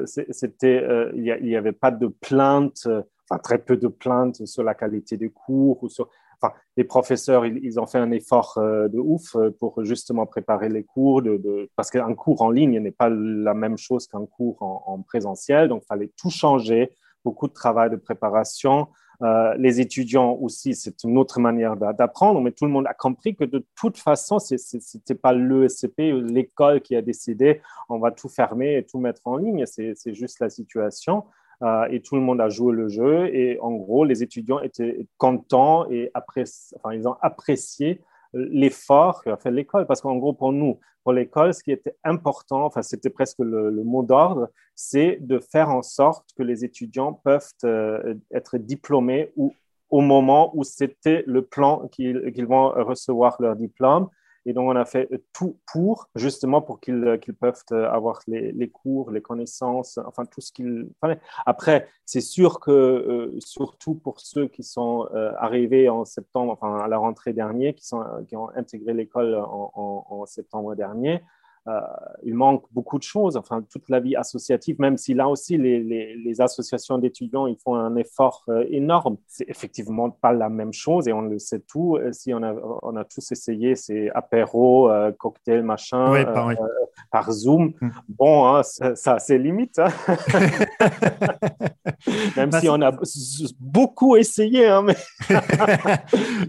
C'était, 0.05 0.81
euh, 0.83 1.11
il 1.15 1.43
n'y 1.43 1.55
avait 1.55 1.73
pas 1.73 1.91
de 1.91 2.07
plainte, 2.07 2.87
enfin 3.29 3.39
très 3.39 3.57
peu 3.57 3.75
de 3.75 3.87
plaintes 3.87 4.45
sur 4.45 4.63
la 4.63 4.75
qualité 4.75 5.17
des 5.17 5.29
cours, 5.29 5.83
ou 5.83 5.89
sur, 5.89 6.09
enfin, 6.39 6.53
les 6.77 6.83
professeurs, 6.85 7.45
ils, 7.45 7.79
ont 7.79 7.87
fait 7.87 7.97
un 7.97 8.11
effort 8.11 8.53
de 8.57 8.99
ouf 8.99 9.35
pour 9.59 9.83
justement 9.83 10.25
préparer 10.27 10.69
les 10.69 10.83
cours, 10.83 11.21
parce 11.75 11.89
qu'un 11.89 12.13
cours 12.13 12.41
en 12.43 12.51
ligne 12.51 12.79
n'est 12.79 12.91
pas 12.91 13.09
la 13.09 13.53
même 13.53 13.77
chose 13.77 14.07
qu'un 14.07 14.25
cours 14.25 14.61
en, 14.61 14.83
en 14.85 15.01
présentiel, 15.01 15.67
donc 15.67 15.81
il 15.83 15.87
fallait 15.87 16.11
tout 16.15 16.29
changer, 16.29 16.95
beaucoup 17.25 17.47
de 17.47 17.53
travail 17.53 17.89
de 17.89 17.97
préparation. 17.97 18.87
Euh, 19.21 19.55
les 19.57 19.79
étudiants 19.79 20.33
aussi, 20.41 20.75
c'est 20.75 21.03
une 21.03 21.17
autre 21.17 21.39
manière 21.39 21.75
d'apprendre, 21.75 22.41
mais 22.41 22.51
tout 22.51 22.65
le 22.65 22.71
monde 22.71 22.87
a 22.87 22.93
compris 22.93 23.35
que 23.35 23.43
de 23.43 23.65
toute 23.75 23.97
façon, 23.97 24.39
ce 24.39 24.55
n'était 24.97 25.15
pas 25.15 25.33
l'ESCP, 25.33 26.11
l'école 26.23 26.81
qui 26.81 26.95
a 26.95 27.01
décidé 27.01 27.61
on 27.89 27.99
va 27.99 28.11
tout 28.11 28.29
fermer 28.29 28.77
et 28.77 28.83
tout 28.83 28.99
mettre 28.99 29.21
en 29.25 29.37
ligne, 29.37 29.65
c'est 29.65 30.13
juste 30.13 30.39
la 30.39 30.49
situation. 30.49 31.23
Euh, 31.61 31.87
et 31.89 32.01
tout 32.01 32.15
le 32.15 32.21
monde 32.21 32.41
a 32.41 32.49
joué 32.49 32.73
le 32.73 32.89
jeu. 32.89 33.33
Et 33.33 33.59
en 33.61 33.71
gros, 33.71 34.03
les 34.03 34.23
étudiants 34.23 34.59
étaient 34.59 35.07
contents 35.17 35.89
et 35.89 36.11
enfin, 36.13 36.93
ils 36.93 37.07
ont 37.07 37.15
apprécié 37.21 38.01
l'effort 38.35 39.23
qu'a 39.23 39.37
fait 39.37 39.51
l'école. 39.51 39.87
Parce 39.87 40.01
qu'en 40.01 40.15
gros, 40.17 40.33
pour 40.33 40.51
nous, 40.51 40.79
pour 41.03 41.13
l'école, 41.13 41.53
ce 41.53 41.63
qui 41.63 41.71
était 41.71 41.95
important, 42.03 42.65
enfin, 42.65 42.81
c'était 42.81 43.09
presque 43.09 43.39
le, 43.39 43.71
mot 43.83 44.03
d'ordre, 44.03 44.49
c'est 44.75 45.17
de 45.21 45.39
faire 45.39 45.69
en 45.69 45.81
sorte 45.81 46.29
que 46.37 46.43
les 46.43 46.65
étudiants 46.65 47.13
peuvent 47.13 47.47
euh, 47.63 48.15
être 48.31 48.57
diplômés 48.57 49.31
ou, 49.35 49.53
au 49.89 50.01
moment 50.01 50.51
où 50.55 50.63
c'était 50.63 51.23
le 51.27 51.43
plan 51.43 51.87
qu'ils 51.89 52.45
vont 52.47 52.69
recevoir 52.69 53.37
leur 53.39 53.55
diplôme. 53.55 54.09
Et 54.45 54.53
donc, 54.53 54.69
on 54.69 54.75
a 54.75 54.85
fait 54.85 55.09
tout 55.33 55.57
pour, 55.71 56.07
justement, 56.15 56.61
pour 56.61 56.79
qu'ils 56.79 57.03
euh, 57.03 57.17
peuvent 57.39 57.63
euh, 57.71 57.89
avoir 57.89 58.21
les, 58.27 58.69
cours, 58.69 59.09
les 59.09 59.21
connaissances, 59.21 59.99
enfin, 60.05 60.25
tout 60.25 60.41
ce 60.41 60.51
qu'il 60.51 60.87
fallait. 61.01 61.19
Après, 61.45 61.87
c'est 62.05 62.21
sûr 62.21 62.59
que, 62.59 62.71
euh, 62.71 63.39
surtout 63.39 63.95
pour 63.95 64.19
ceux 64.19 64.47
qui 64.47 64.63
sont 64.63 65.07
arrivés 65.39 65.89
en 65.89 66.05
septembre, 66.05 66.53
enfin, 66.53 66.77
à 66.77 66.87
la 66.87 66.97
rentrée 66.97 67.33
dernière, 67.33 67.73
qui, 67.73 67.85
sont, 67.85 68.03
qui 68.27 68.35
ont 68.35 68.49
intégré 68.55 68.93
l'école 68.93 69.35
en, 69.35 70.25
septembre 70.27 70.75
dernier, 70.75 71.23
euh, 71.67 71.79
il 72.21 72.35
manque 72.35 72.63
beaucoup 72.71 72.99
de 72.99 73.03
choses, 73.03 73.37
enfin 73.37 73.63
toute 73.71 73.89
la 73.89 73.99
vie 73.99 74.15
associative, 74.15 74.75
même 74.79 74.97
si 74.97 75.15
là 75.15 75.27
aussi 75.27 75.57
les, 75.57 75.81
les, 75.81 76.41
associations 76.41 76.99
d'étudiants 76.99 77.47
ils 77.47 77.57
font 77.57 77.73
un 77.73 77.95
effort 77.95 78.43
euh, 78.49 78.65
énorme. 78.69 79.17
C'est 79.25 79.49
effectivement 79.49 80.11
pas 80.11 80.31
la 80.31 80.49
même 80.49 80.73
chose 80.73 81.07
et 81.07 81.13
on 81.13 81.21
le 81.21 81.39
sait 81.39 81.61
tout. 81.61 81.95
Euh, 81.95 82.11
si 82.11 82.35
on 82.35 82.43
a, 82.43 82.53
on 82.83 82.95
a 82.95 83.03
tous 83.03 83.31
essayé 83.31 83.75
ces 83.75 84.09
apéros, 84.09 84.91
cocktails, 85.17 85.63
machin, 85.63 86.13
par 87.11 87.31
Zoom, 87.31 87.73
bon, 88.09 88.45
hein, 88.45 88.61
ça, 88.63 89.17
c'est 89.17 89.39
limite. 89.39 89.79
Hein. 89.79 89.87
même 92.37 92.49
bah, 92.49 92.59
si 92.59 92.69
on 92.69 92.81
a 92.81 92.91
beaucoup 93.59 94.15
essayé. 94.17 94.67
Hein, 94.67 94.83
mais... 94.83 94.95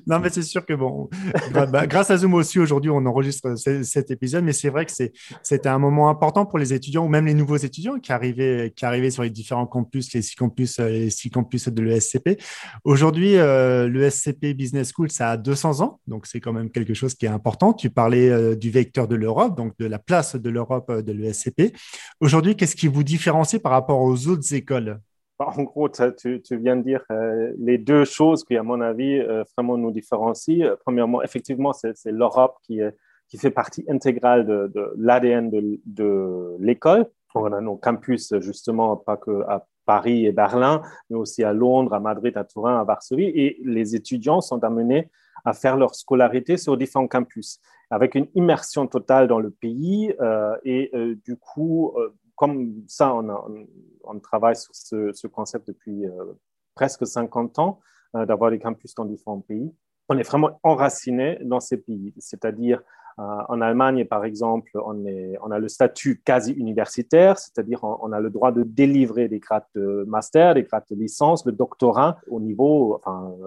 non, 0.07 0.19
mais 0.19 0.29
c'est 0.29 0.43
sûr 0.43 0.67
que 0.67 0.75
bon, 0.75 1.09
bah, 1.71 1.87
grâce 1.87 2.11
à 2.11 2.17
Zoom 2.19 2.35
aussi 2.35 2.59
aujourd'hui 2.59 2.91
on 2.91 3.05
enregistre 3.07 3.55
cet 3.57 4.11
épisode, 4.11 4.45
mais 4.45 4.53
c'est 4.53 4.69
vrai 4.69 4.85
que 4.85 4.93
c'est 4.93 5.06
c'était 5.43 5.69
un 5.69 5.79
moment 5.79 6.09
important 6.09 6.47
pour 6.47 6.59
les 6.59 6.73
étudiants 6.73 7.05
ou 7.05 7.09
même 7.09 7.27
les 7.27 7.35
nouveaux 7.35 7.57
étudiants 7.57 7.99
qui 7.99 8.13
arrivaient, 8.13 8.73
qui 8.75 8.85
arrivaient 8.85 9.11
sur 9.11 9.23
les 9.23 9.31
différents 9.31 9.67
campus, 9.67 10.13
les 10.15 10.23
six 10.23 10.35
campus, 10.35 10.79
euh, 10.79 10.89
les 10.89 11.11
six 11.11 11.31
campus 11.31 11.69
de 11.69 11.83
l'ESCP. 11.83 12.41
Aujourd'hui, 12.85 13.37
euh, 13.37 13.89
l'ESCP 13.89 14.55
Business 14.55 14.93
School, 14.93 15.11
ça 15.11 15.31
a 15.31 15.37
200 15.37 15.81
ans, 15.81 16.01
donc 16.07 16.27
c'est 16.27 16.41
quand 16.41 16.53
même 16.53 16.71
quelque 16.71 16.95
chose 16.95 17.15
qui 17.15 17.27
est 17.27 17.31
important. 17.31 17.73
Tu 17.73 17.91
parlais 17.91 18.31
euh, 18.31 18.55
du 18.55 18.71
vecteur 18.71 19.09
de 19.09 19.17
l'Europe, 19.17 19.57
donc 19.57 19.77
de 19.79 19.87
la 19.87 19.99
place 19.99 20.37
de 20.37 20.51
l'Europe 20.51 20.93
de 20.93 21.13
l'ESCP. 21.13 21.75
Aujourd'hui, 22.21 22.57
qu'est-ce 22.57 22.77
qui 22.77 22.89
vous 22.89 23.03
différencie 23.03 23.61
par 23.61 23.73
rapport 23.73 24.01
aux 24.01 24.29
autres 24.29 24.55
écoles? 24.55 25.01
Bah, 25.39 25.53
en 25.55 25.65
gros, 25.65 25.89
tu, 25.89 26.41
viens 26.53 26.77
de 26.77 26.83
dire 26.83 27.05
les 27.59 27.77
deux 27.77 28.07
choses 28.07 28.43
qui, 28.43 28.57
à 28.57 28.63
mon 28.63 28.81
avis, 28.81 29.21
vraiment 29.55 29.77
nous 29.77 29.91
différencient. 29.91 30.77
Premièrement, 30.83 31.23
effectivement, 31.23 31.75
c'est 31.75 31.95
l'Europe 32.07 32.57
qui 32.63 32.81
est 32.81 32.95
qui 33.29 33.39
fait 33.39 33.51
partie 33.51 33.85
intégrale 33.89 34.47
de, 34.47 34.93
l'ADN 34.97 35.51
de, 35.51 36.57
l'école. 36.59 37.07
On 37.35 37.53
a 37.53 37.61
nos 37.61 37.77
campus, 37.77 38.33
justement, 38.41 38.97
pas 38.97 39.19
que 39.19 39.43
à 39.43 39.67
Paris 39.85 40.27
et 40.27 40.33
Berlin, 40.33 40.83
mais 41.11 41.17
aussi 41.17 41.45
à 41.45 41.53
Londres, 41.53 41.95
à 41.95 42.01
Madrid, 42.01 42.37
à 42.37 42.45
Turin, 42.45 42.81
à 42.81 42.85
Varsovie. 42.85 43.31
Et 43.35 43.61
les 43.65 43.95
étudiants 43.95 44.41
sont 44.41 44.63
amenés 44.65 45.11
à 45.45 45.53
faire 45.53 45.77
leur 45.77 45.95
scolarité 45.95 46.57
sur 46.57 46.77
différents 46.77 47.07
campus, 47.07 47.61
avec 47.91 48.15
une 48.17 48.27
immersion 48.35 48.87
totale 48.87 49.29
dans 49.29 49.39
le 49.39 49.51
pays. 49.51 50.13
Euh, 50.21 50.57
et 50.65 50.91
euh, 50.95 51.15
du 51.25 51.37
coup, 51.37 51.93
euh, 51.97 52.15
comme 52.35 52.83
ça, 52.89 53.15
on, 53.15 54.21
travaille 54.21 54.57
sur 54.57 54.75
ce, 54.75 55.13
ce 55.13 55.27
concept 55.27 55.69
depuis 55.69 56.05
presque 56.75 57.07
50 57.07 57.59
ans, 57.59 57.81
d'avoir 58.13 58.51
des 58.51 58.59
campus 58.59 58.95
dans 58.95 59.07
différents 59.07 59.41
pays. 59.41 59.73
On 60.11 60.19
est 60.19 60.23
vraiment 60.23 60.61
enraciné 60.63 61.39
dans 61.43 61.61
ces 61.61 61.79
pays, 61.79 62.13
c'est-à-dire 62.19 62.83
en 63.19 63.61
Allemagne, 63.63 64.05
par 64.05 64.25
exemple, 64.25 64.71
on, 64.75 65.51
a 65.51 65.59
le 65.59 65.69
statut 65.69 66.21
quasi 66.23 66.53
universitaire, 66.53 67.39
c'est-à-dire 67.39 67.83
on, 67.83 68.13
a 68.13 68.21
le 68.21 68.29
droit 68.29 68.53
de 68.53 68.63
délivrer 68.63 69.29
des 69.29 69.39
grades 69.39 69.65
de 69.75 70.05
master, 70.07 70.55
des 70.55 70.65
grades 70.65 70.85
de 70.91 70.97
licence, 70.97 71.47
le 71.47 71.53
doctorat 71.53 72.19
au 72.29 72.41
niveau 72.41 73.01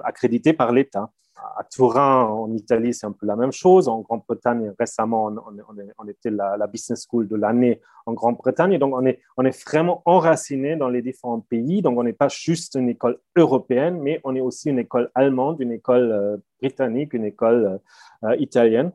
accrédité 0.03 0.53
par 0.53 0.71
l'État. 0.71 1.11
À 1.57 1.63
Turin, 1.63 2.23
en 2.25 2.51
Italie, 2.51 2.93
c'est 2.93 3.05
un 3.05 3.11
peu 3.11 3.25
la 3.25 3.35
même 3.35 3.51
chose. 3.51 3.87
En 3.87 4.01
Grande-Bretagne, 4.01 4.73
récemment, 4.77 5.31
on, 5.97 6.07
était 6.07 6.31
la, 6.31 6.67
business 6.67 7.05
school 7.07 7.27
de 7.27 7.35
l'année 7.35 7.79
en 8.05 8.13
Grande-Bretagne. 8.13 8.77
Donc, 8.77 8.93
on 8.93 9.05
est, 9.05 9.19
on 9.37 9.45
est 9.45 9.65
vraiment 9.65 10.01
enraciné 10.05 10.75
dans 10.75 10.89
les 10.89 11.01
différents 11.01 11.39
pays. 11.39 11.81
Donc, 11.81 11.97
on 11.97 12.03
n'est 12.03 12.13
pas 12.13 12.27
juste 12.27 12.75
une 12.75 12.89
école 12.89 13.19
européenne, 13.37 13.99
mais 14.01 14.19
on 14.23 14.35
est 14.35 14.41
aussi 14.41 14.69
une 14.69 14.79
école 14.79 15.11
allemande, 15.15 15.61
une 15.61 15.71
école 15.71 16.11
euh, 16.11 16.37
britannique, 16.59 17.13
une 17.13 17.25
école 17.25 17.79
euh, 18.23 18.35
italienne. 18.37 18.91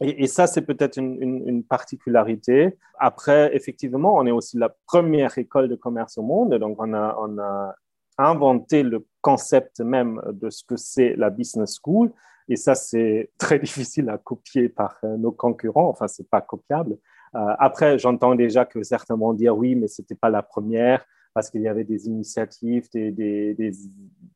Et, 0.00 0.26
ça, 0.26 0.46
c'est 0.46 0.62
peut-être 0.62 0.96
une, 0.98 1.62
particularité. 1.62 2.76
Après, 2.98 3.54
effectivement, 3.54 4.16
on 4.16 4.26
est 4.26 4.32
aussi 4.32 4.58
la 4.58 4.74
première 4.86 5.38
école 5.38 5.68
de 5.68 5.76
commerce 5.76 6.18
au 6.18 6.22
monde. 6.22 6.54
Donc, 6.54 6.76
on 6.80 6.92
a, 6.94 7.74
inventé 8.16 8.84
le 8.84 9.04
concept 9.22 9.80
même 9.80 10.22
de 10.32 10.48
ce 10.48 10.62
que 10.62 10.76
c'est 10.76 11.16
la 11.16 11.30
business 11.30 11.80
school. 11.82 12.12
Et 12.48 12.54
ça, 12.54 12.74
c'est 12.76 13.30
très 13.38 13.58
difficile 13.60 14.08
à 14.08 14.18
copier 14.18 14.68
par 14.68 14.98
euh, 15.04 15.16
nos 15.16 15.32
concurrents. 15.32 15.88
Enfin, 15.88 16.06
c'est 16.06 16.28
pas 16.28 16.40
copiable. 16.40 16.96
Euh, 17.34 17.54
après, 17.58 17.98
j'entends 17.98 18.36
déjà 18.36 18.64
que 18.64 18.84
certains 18.84 19.16
vont 19.16 19.32
dire 19.32 19.56
oui, 19.56 19.74
mais 19.74 19.88
c'était 19.88 20.14
pas 20.14 20.30
la 20.30 20.42
première 20.42 21.04
parce 21.32 21.50
qu'il 21.50 21.62
y 21.62 21.68
avait 21.68 21.82
des 21.82 22.06
initiatives, 22.06 22.88
des, 22.92 23.72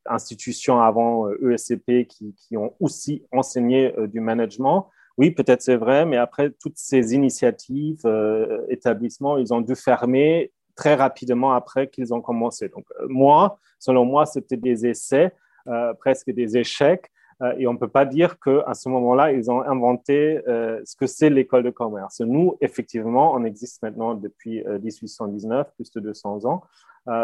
institutions 0.06 0.80
avant 0.80 1.30
ESCP 1.30 1.88
euh, 1.90 2.00
e 2.00 2.32
qui, 2.36 2.56
ont 2.56 2.74
aussi 2.80 3.24
enseigné 3.30 3.94
du 4.08 4.18
management 4.20 4.88
oui, 5.18 5.32
peut-être 5.32 5.62
c'est 5.62 5.76
vrai, 5.76 6.06
mais 6.06 6.16
après, 6.16 6.50
toutes 6.50 6.78
ces 6.78 7.12
initiatives, 7.12 8.02
euh, 8.06 8.64
établissements, 8.68 9.36
ils 9.36 9.52
ont 9.52 9.60
dû 9.60 9.74
fermer 9.74 10.52
très 10.76 10.94
rapidement 10.94 11.52
après 11.52 11.88
qu'ils 11.90 12.14
ont 12.14 12.20
commencé. 12.20 12.68
Donc, 12.68 12.84
euh, 13.00 13.06
moi, 13.08 13.58
selon 13.80 14.04
moi, 14.04 14.26
c'était 14.26 14.56
des 14.56 14.86
essais, 14.86 15.32
euh, 15.66 15.92
presque 15.94 16.30
des 16.30 16.56
échecs. 16.56 17.10
et 17.56 17.68
on 17.68 17.72
ne 17.74 17.78
peut 17.78 17.94
pas 18.00 18.04
dire 18.04 18.40
qu'à 18.40 18.74
ce 18.74 18.88
moment-là, 18.88 19.30
ils 19.30 19.48
ont 19.48 19.62
inventé 19.62 20.40
ce 20.84 20.96
que 20.96 21.06
c'est 21.06 21.30
l'école 21.30 21.62
de 21.62 21.70
commerce. 21.70 22.20
Nous, 22.20 22.56
effectivement, 22.60 23.32
on 23.32 23.44
existe 23.44 23.80
maintenant 23.80 24.14
depuis 24.16 24.64
1819, 24.66 25.72
plus 25.76 25.88
de 25.92 26.00
200 26.00 26.46
ans. 26.46 26.64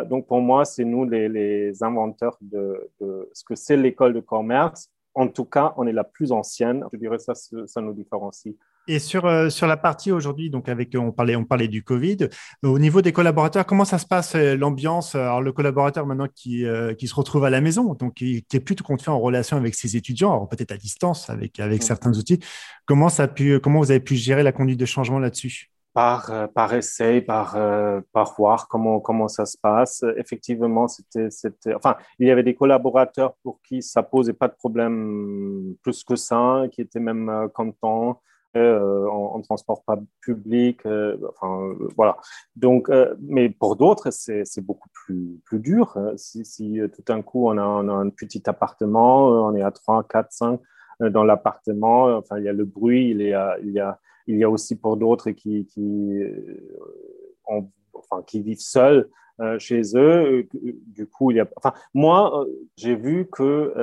donc, 0.04 0.28
pour 0.28 0.40
moi, 0.40 0.64
c'est 0.64 0.84
nous 0.84 1.04
les, 1.04 1.82
inventeurs 1.82 2.36
de, 2.40 2.90
de 3.00 3.28
ce 3.32 3.42
que 3.42 3.56
c'est 3.56 3.76
l'école 3.76 4.14
de 4.14 4.20
commerce 4.20 4.88
en 5.14 5.28
tout 5.28 5.44
cas, 5.44 5.75
on 5.76 5.87
est 5.87 5.92
la 5.92 6.04
plus 6.04 6.33
ancienne. 6.33 6.85
Je 6.92 6.99
dirais 6.99 7.18
ça, 7.18 7.35
ça 7.35 7.80
nous 7.80 7.92
différencie. 7.92 8.54
Et 8.87 8.99
sur, 8.99 9.25
euh, 9.25 9.49
sur 9.49 9.66
la 9.66 9.78
partie 9.78 10.12
aujourd'hui, 10.12 10.50
donc 10.50 10.68
avec 10.68 10.94
on 10.94 11.11
parlait, 11.11 11.37
on 11.37 11.44
parlait 11.44 11.68
du 11.68 11.83
Covid. 11.83 12.28
Au 12.62 12.78
niveau 12.78 13.00
des 13.00 13.12
collaborateurs, 13.12 13.64
comment 13.64 13.87
ça 13.87 13.97
se 13.99 14.04
passe 14.04 14.35
euh, 14.35 14.56
l'ambiance? 14.56 15.14
Alors 15.14 15.40
le 15.40 15.52
collaborateur 15.52 16.04
maintenant 16.06 16.28
qui, 16.35 16.66
euh, 16.66 16.92
qui 16.92 17.09
se 17.09 17.14
retrouve 17.14 17.44
à 17.47 17.50
la 17.50 17.62
maison, 17.62 17.94
donc 17.94 18.14
qui, 18.14 18.44
est 18.52 18.61
plutôt 18.61 18.85
confiant 18.85 19.14
en 19.14 19.21
relation 19.21 19.56
avec 19.56 19.75
ses 19.75 19.97
étudiants, 19.97 20.47
peut-être 20.47 20.73
à 20.73 20.76
distance 20.76 21.30
avec 21.30 21.61
avec 21.61 21.83
certains 21.83 22.12
outils. 22.18 22.40
Comment 22.85 23.09
ça 23.09 23.23
a 23.23 23.28
pu, 23.28 23.59
comment 23.59 23.80
vous 23.80 23.90
avez 23.90 24.00
pu 24.00 24.16
gérer 24.16 24.42
la 24.42 24.52
conduite 24.52 24.78
de 24.78 24.87
changement 24.87 25.18
là-dessus? 25.18 25.71
Par, 25.94 26.30
euh, 26.30 26.46
par 26.48 26.74
essai, 26.74 27.20
par, 27.22 27.54
euh, 27.56 28.00
par 28.12 28.34
voir 28.36 28.68
comment, 28.68 29.00
comment 29.00 29.28
ça 29.28 29.46
se 29.46 29.56
passe. 29.56 30.04
Effectivement, 30.16 30.88
c'était, 30.88 31.30
c'était, 31.30 31.72
enfin, 31.72 31.96
il 32.18 32.26
y 32.26 32.30
avait 32.32 32.42
des 32.42 32.56
collaborateurs 32.56 33.34
pour 33.44 33.62
qui 33.62 33.80
ça 33.80 34.02
posait 34.02 34.32
pas 34.32 34.48
de 34.48 34.54
problème 34.54 35.76
plus 35.82 36.02
que 36.04 36.16
ça, 36.16 36.64
qui 36.72 36.80
étaient 36.82 37.00
même 37.00 37.28
euh, 37.28 37.48
contents. 37.48 38.20
en, 38.56 39.40
transport 39.42 39.82
pas 39.84 39.98
public, 40.20 40.86
enfin 41.28 41.74
voilà. 41.96 42.16
Donc, 42.56 42.88
mais 43.20 43.48
pour 43.50 43.74
d'autres, 43.76 44.10
c'est, 44.12 44.60
beaucoup 44.60 44.88
plus, 44.92 45.40
plus 45.44 45.58
dur. 45.58 45.98
Si, 46.16 46.44
si 46.44 46.80
tout 46.94 47.02
d'un 47.06 47.22
coup 47.22 47.48
on 47.48 47.58
a, 47.58 47.66
on 47.66 47.88
a, 47.88 47.92
un 47.92 48.10
petit 48.10 48.42
appartement, 48.48 49.28
on 49.48 49.54
est 49.56 49.62
à 49.62 49.72
3, 49.72 50.04
4, 50.04 50.32
5 50.32 50.60
dans 51.10 51.24
l'appartement, 51.24 52.04
enfin 52.16 52.38
il 52.38 52.44
y 52.44 52.48
a 52.48 52.52
le 52.52 52.64
bruit, 52.64 53.10
il 53.10 53.22
y 53.22 53.34
a, 53.34 53.58
il 53.60 53.72
y 53.72 53.80
a 53.80 53.98
il 54.26 54.38
y 54.38 54.45
a 54.45 54.50
aussi 54.50 54.76
pour 54.76 54.97
d'autres 54.97 55.31
qui, 55.31 55.66
qui, 55.66 56.23
euh, 56.23 56.81
enfin, 57.93 58.23
qui 58.26 58.40
vivent 58.43 58.61
seuls 58.61 59.09
euh, 59.40 59.59
chez 59.59 59.83
eux. 59.97 60.49
Du 60.87 61.07
coup, 61.07 61.31
il 61.31 61.38
y 61.38 61.40
a, 61.40 61.49
enfin, 61.57 61.73
moi, 61.93 62.40
euh, 62.40 62.47
j'ai 62.76 62.95
vu 62.95 63.28
que 63.31 63.75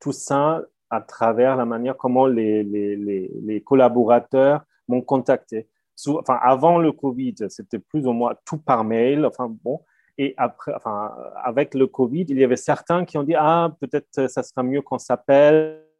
tout 0.00 0.12
ça 0.12 0.62
à 0.90 1.00
travers 1.00 1.56
la 1.56 1.64
manière 1.64 1.96
comment 1.96 2.26
les, 2.26 2.62
les, 2.62 2.96
les, 2.96 3.60
collaborateurs 3.62 4.62
m'ont 4.88 5.00
contacté. 5.00 5.68
Enfin, 6.06 6.38
avant 6.42 6.78
le 6.78 6.92
Covid, 6.92 7.34
c'était 7.48 7.78
plus 7.78 8.06
ou 8.06 8.12
moins 8.12 8.34
tout 8.44 8.58
par 8.58 8.84
mail. 8.84 9.24
Enfin, 9.24 9.48
bon. 9.64 9.80
Et 10.18 10.34
après, 10.36 10.74
enfin, 10.74 11.14
avec 11.42 11.74
le 11.74 11.86
Covid, 11.86 12.26
il 12.28 12.38
y 12.38 12.44
avait 12.44 12.56
certains 12.56 13.04
qui 13.06 13.16
ont 13.16 13.22
dit 13.22 13.34
Ah, 13.36 13.74
peut-être 13.80 14.28
ça 14.28 14.42
sera 14.42 14.62
mieux 14.62 14.82
qu'on 14.82 14.98
s'appelle 14.98 15.54
euh, 15.54 15.91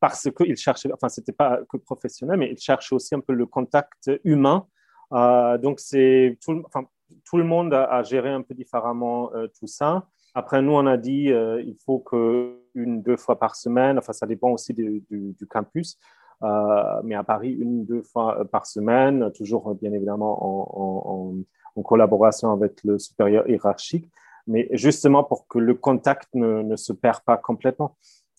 parce 0.00 0.28
qu'ils 0.30 0.56
cherchaient, 0.56 0.92
enfin, 0.92 1.08
c'était 1.08 1.32
pas 1.32 1.60
que 1.68 1.76
professionnel, 1.76 2.38
mais 2.38 2.50
ils 2.52 2.58
cherchaient 2.58 2.94
aussi 2.94 3.14
un 3.14 3.20
peu 3.20 3.32
le 3.32 3.46
contact 3.46 4.10
humain. 4.24 4.66
Euh, 5.12 5.58
donc, 5.58 5.80
c'est 5.80 6.38
tout, 6.44 7.36
le 7.36 7.44
monde 7.44 7.74
a, 7.74 8.02
géré 8.02 8.30
un 8.30 8.42
peu 8.42 8.54
différemment 8.54 9.32
euh, 9.34 9.48
tout 9.58 9.66
ça. 9.66 10.06
Après, 10.34 10.62
nous, 10.62 10.72
on 10.72 10.86
a 10.86 10.96
dit 10.96 11.32
euh, 11.32 11.62
il 11.62 11.76
faut 11.84 12.00
que 12.00 12.60
une, 12.74 13.02
deux 13.02 13.16
fois 13.16 13.38
par 13.38 13.54
semaine, 13.54 13.98
enfin, 13.98 14.12
ça 14.12 14.26
dépend 14.26 14.50
aussi 14.50 14.74
du, 14.74 15.46
campus, 15.48 15.98
euh, 16.42 17.00
mais 17.04 17.14
à 17.14 17.22
Paris, 17.22 17.52
une, 17.52 17.84
deux 17.84 18.02
fois 18.02 18.44
par 18.50 18.66
semaine, 18.66 19.30
toujours 19.32 19.74
bien 19.76 19.92
évidemment 19.92 20.44
en, 20.44 21.34
en, 21.76 21.82
collaboration 21.82 22.52
avec 22.52 22.82
le 22.84 22.98
supérieur 22.98 23.48
hiérarchique, 23.48 24.08
mais 24.46 24.68
justement 24.72 25.22
pour 25.24 25.46
que 25.46 25.58
le 25.58 25.74
contact 25.74 26.28
ne, 26.34 26.62
ne 26.62 26.76
se 26.76 26.92
perd 26.92 27.20
pas 27.24 27.36
complètement. 27.36 27.96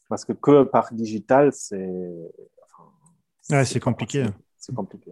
Parce 0.10 0.26
que 0.26 0.34
que 0.34 0.64
par 0.64 0.94
digital, 0.94 1.52
c'est. 1.54 1.90
Enfin, 2.64 3.64
c'est 3.64 3.80
compliqué. 3.80 4.26
C'est 4.58 4.74
compliqué. 4.76 5.12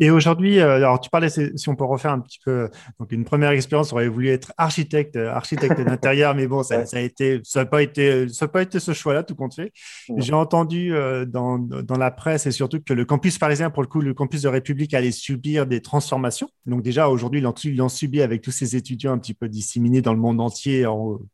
Et 0.00 0.10
aujourd'hui, 0.10 0.58
euh, 0.58 0.76
alors 0.76 1.00
tu 1.00 1.08
parlais, 1.08 1.28
si 1.28 1.68
on 1.68 1.76
peut 1.76 1.84
refaire 1.84 2.10
un 2.10 2.20
petit 2.20 2.40
peu, 2.44 2.68
donc 2.98 3.12
une 3.12 3.24
première 3.24 3.50
expérience, 3.50 3.92
on 3.92 3.96
aurait 3.96 4.08
voulu 4.08 4.28
être 4.28 4.52
architecte, 4.58 5.16
euh, 5.16 5.30
architecte 5.30 5.80
d'intérieur, 5.86 6.34
mais 6.34 6.46
bon, 6.46 6.62
ça, 6.62 6.84
ça, 6.86 6.96
a 6.96 7.00
été, 7.00 7.40
ça 7.44 7.60
n'a 7.60 7.66
pas 7.66 7.82
été, 7.82 8.28
ça 8.28 8.48
pas 8.48 8.62
été 8.62 8.80
ce 8.80 8.92
choix-là, 8.92 9.22
tout 9.22 9.36
compte 9.36 9.54
fait. 9.54 9.72
J'ai 10.16 10.32
entendu 10.32 10.94
euh, 10.94 11.24
dans, 11.24 11.58
dans 11.58 11.96
la 11.96 12.10
presse 12.10 12.46
et 12.46 12.50
surtout 12.50 12.80
que 12.80 12.92
le 12.92 13.04
campus 13.04 13.38
parisien, 13.38 13.70
pour 13.70 13.82
le 13.82 13.88
coup, 13.88 14.00
le 14.00 14.14
campus 14.14 14.42
de 14.42 14.48
République 14.48 14.94
allait 14.94 15.12
subir 15.12 15.66
des 15.66 15.80
transformations. 15.80 16.48
Donc 16.66 16.82
déjà 16.82 17.08
aujourd'hui, 17.08 17.40
ils 17.40 17.76
l'ont 17.76 17.88
subi 17.88 18.20
avec 18.20 18.42
tous 18.42 18.50
ces 18.50 18.76
étudiants 18.76 19.12
un 19.12 19.18
petit 19.18 19.34
peu 19.34 19.48
disséminés 19.48 20.02
dans 20.02 20.12
le 20.12 20.20
monde 20.20 20.40
entier, 20.40 20.86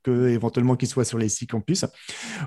que 0.02 0.28
éventuellement 0.28 0.76
qu'ils 0.76 0.88
soient 0.88 1.04
sur 1.04 1.18
les 1.18 1.28
six 1.28 1.46
campus. 1.46 1.84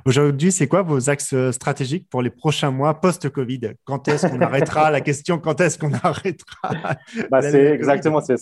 Aujourd'hui, 0.05 0.51
c'est 0.51 0.67
quoi 0.67 0.83
vos 0.83 1.09
axes 1.09 1.35
stratégiques 1.51 2.07
pour 2.09 2.21
les 2.21 2.29
prochains 2.29 2.71
mois 2.71 2.99
post-Covid? 2.99 3.73
Quand 3.83 4.07
est-ce 4.07 4.27
qu'on 4.27 4.41
arrêtera 4.41 4.91
la 4.91 5.01
question? 5.01 5.39
Quand 5.39 5.59
est-ce 5.59 5.77
qu'on 5.77 5.93
arrêtera. 6.03 6.95
Bah, 7.29 7.41
c'est 7.41 7.65
exactement, 7.65 8.21
c'est 8.21 8.37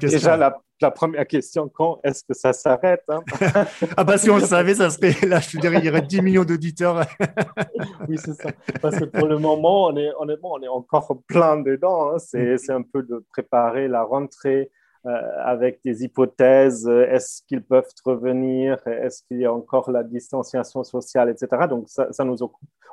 déjà 0.00 0.36
la, 0.36 0.56
la, 0.80 0.90
première 0.90 1.26
question, 1.26 1.68
quand 1.68 2.00
est-ce 2.04 2.24
que 2.24 2.34
ça 2.34 2.52
s'arrête 2.52 3.02
hein? 3.08 3.22
Ah 3.96 4.04
bah 4.04 4.18
si 4.18 4.30
on 4.30 4.36
le 4.36 4.44
savait, 4.44 4.74
ça 4.74 4.90
serait, 4.90 5.26
là 5.26 5.40
je 5.40 5.58
dirais, 5.58 5.78
il 5.78 5.84
y 5.84 5.88
aurait 5.88 6.02
10 6.02 6.22
millions 6.22 6.44
d'auditeurs. 6.44 7.06
oui, 8.08 8.18
c'est 8.18 8.34
ça. 8.34 8.50
Parce 8.80 8.98
que 8.98 9.04
pour 9.04 9.26
le 9.26 9.38
moment, 9.38 9.86
on 9.86 9.96
est, 9.96 10.10
honnêtement, 10.18 10.52
on 10.52 10.62
est 10.62 10.68
encore 10.68 11.18
plein 11.26 11.56
dedans. 11.60 12.12
Hein. 12.12 12.18
C'est 12.18 12.70
un 12.70 12.82
peu 12.82 13.02
de 13.02 13.24
préparer 13.32 13.88
la 13.88 14.02
rentrée, 14.02 14.70
avec 15.06 15.80
des 15.84 16.04
hypothèses, 16.04 16.88
euh, 16.88 17.06
est-ce 17.10 17.42
qu'ils 17.46 17.62
peuvent 17.62 17.88
revenir, 18.04 18.78
est-ce 18.86 19.22
qu'il 19.24 19.38
y 19.38 19.44
a 19.44 19.52
encore 19.52 19.90
la 19.90 20.02
distanciation 20.02 20.82
sociale, 20.84 21.28
etc. 21.28 21.66
Donc 21.68 21.88
ça, 21.88 22.24
nous 22.24 22.38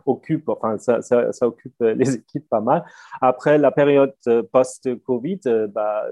occupe, 0.06 0.50
enfin 0.50 0.77
ça, 0.77 1.00
occupe 1.41 1.75
les 1.80 2.15
équipes 2.15 2.48
pas 2.50 2.62
mal. 2.62 2.84
Après 3.22 3.58
la 3.58 3.72
période 3.72 4.13
euh, 4.27 4.44
post-Covid, 4.44 5.39
bah, 5.70 6.06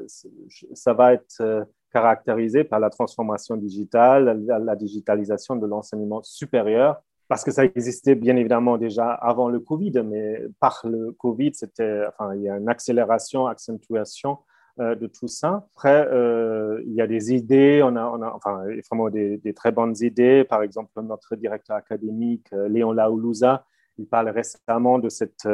ça 0.74 0.94
va 0.94 1.14
être 1.14 1.68
caractérisé 1.92 2.64
par 2.64 2.80
la 2.80 2.90
transformation 2.90 3.58
digitale, 3.58 4.46
la, 4.46 4.60
la 4.60 4.76
digitalisation 4.76 5.56
de 5.56 5.66
l'enseignement 5.66 6.22
supérieur, 6.24 7.02
parce 7.28 7.44
que 7.44 7.52
ça 7.52 7.64
existait 7.64 8.16
bien 8.16 8.36
évidemment 8.36 8.78
déjà 8.78 9.12
avant 9.12 9.50
le 9.50 9.60
Covid, 9.60 10.02
mais 10.04 10.42
par 10.60 10.82
le 10.84 11.12
Covid, 11.12 11.52
c'était, 11.54 12.04
enfin, 12.08 12.34
il 12.36 12.42
y 12.42 12.50
a 12.50 12.58
une 12.58 12.70
accélération, 12.70 13.48
accentuation 13.48 14.32
euh, 14.32 14.36
de 14.80 15.08
tout 15.08 15.28
ça. 15.28 15.68
Après, 15.76 16.08
euh, 16.08 16.82
il 16.86 16.94
y 16.94 17.02
a 17.02 17.08
des 17.08 17.34
idées, 17.34 17.82
on 17.84 17.96
a, 17.96 18.02
a 18.02 18.34
enfin, 18.34 18.64
vraiment 18.90 19.10
des, 19.10 19.54
très 19.54 19.72
bonnes 19.72 19.96
idées. 20.02 20.46
Par 20.46 20.64
exemple, 20.64 20.92
notre 21.02 21.36
directeur 21.36 21.76
académique, 21.76 22.48
euh, 22.54 22.70
Léon 22.70 22.94
Laoulouza, 22.94 23.66
il 23.98 24.08
parle 24.08 24.30
récemment 24.30 24.98
de 24.98 25.10
cette, 25.10 25.48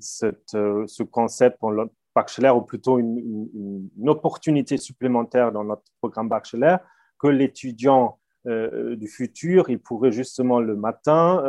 cette 0.00 0.50
ce 0.50 1.02
concept 1.04 1.60
pour 1.60 1.70
le 1.70 1.88
bachelor, 2.16 2.56
ou 2.56 2.62
plutôt 2.62 2.98
une, 2.98 3.88
une, 3.96 4.08
opportunité 4.08 4.76
supplémentaire 4.76 5.52
dans 5.52 5.62
notre 5.62 5.84
programme 6.00 6.28
bachelor, 6.28 6.80
que 7.20 7.28
l'étudiant 7.28 8.18
du 8.44 9.06
futur, 9.08 9.70
il 9.70 9.78
pourrait 9.78 10.10
justement 10.10 10.58
le 10.58 10.74
matin 10.74 11.44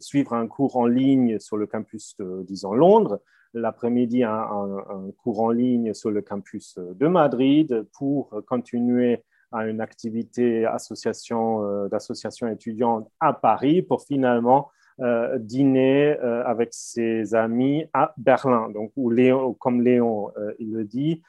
suivre 0.00 0.34
un 0.34 0.46
cours 0.46 0.76
en 0.76 0.84
ligne 0.84 1.38
sur 1.38 1.56
le 1.56 1.66
campus 1.66 2.14
de, 2.18 2.42
disons, 2.46 2.74
Londres, 2.74 3.20
l'après-midi 3.54 4.24
un, 4.24 5.10
cours 5.22 5.40
en 5.40 5.50
ligne 5.50 5.94
sur 5.94 6.10
le 6.10 6.22
campus 6.22 6.78
de 6.78 7.06
Madrid 7.06 7.86
pour 7.92 8.30
continuer 8.46 9.24
à 9.52 9.66
une 9.66 9.80
activité 9.80 10.64
association 10.64 11.64
euh, 11.64 11.88
d'association 11.88 12.48
étudiante 12.48 13.10
à 13.18 13.32
Paris 13.32 13.82
pour 13.82 14.02
finalement 14.02 14.70
euh, 15.00 15.38
dîner 15.38 16.16
euh, 16.18 16.44
avec 16.44 16.70
ses 16.72 17.34
amis 17.34 17.86
à 17.92 18.14
Berlin. 18.16 18.70
Donc, 18.70 18.92
où 18.96 19.12
comme 19.58 19.82
Léon 19.82 20.32
il 20.58 20.72
le 20.72 20.84
dit, 20.84 21.22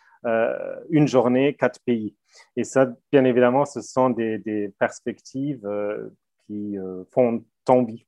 une 0.92 1.08
journée, 1.08 1.56
quatre 1.56 1.80
pays. 1.84 2.16
Et 2.56 2.64
ça, 2.64 2.94
bien 3.12 3.26
évidemment, 3.26 3.66
ce 3.66 3.82
sont 3.82 4.12
des, 4.12 4.72
perspectives 4.78 5.68
qui 6.46 6.78
font 7.10 7.44
envie. 7.68 8.06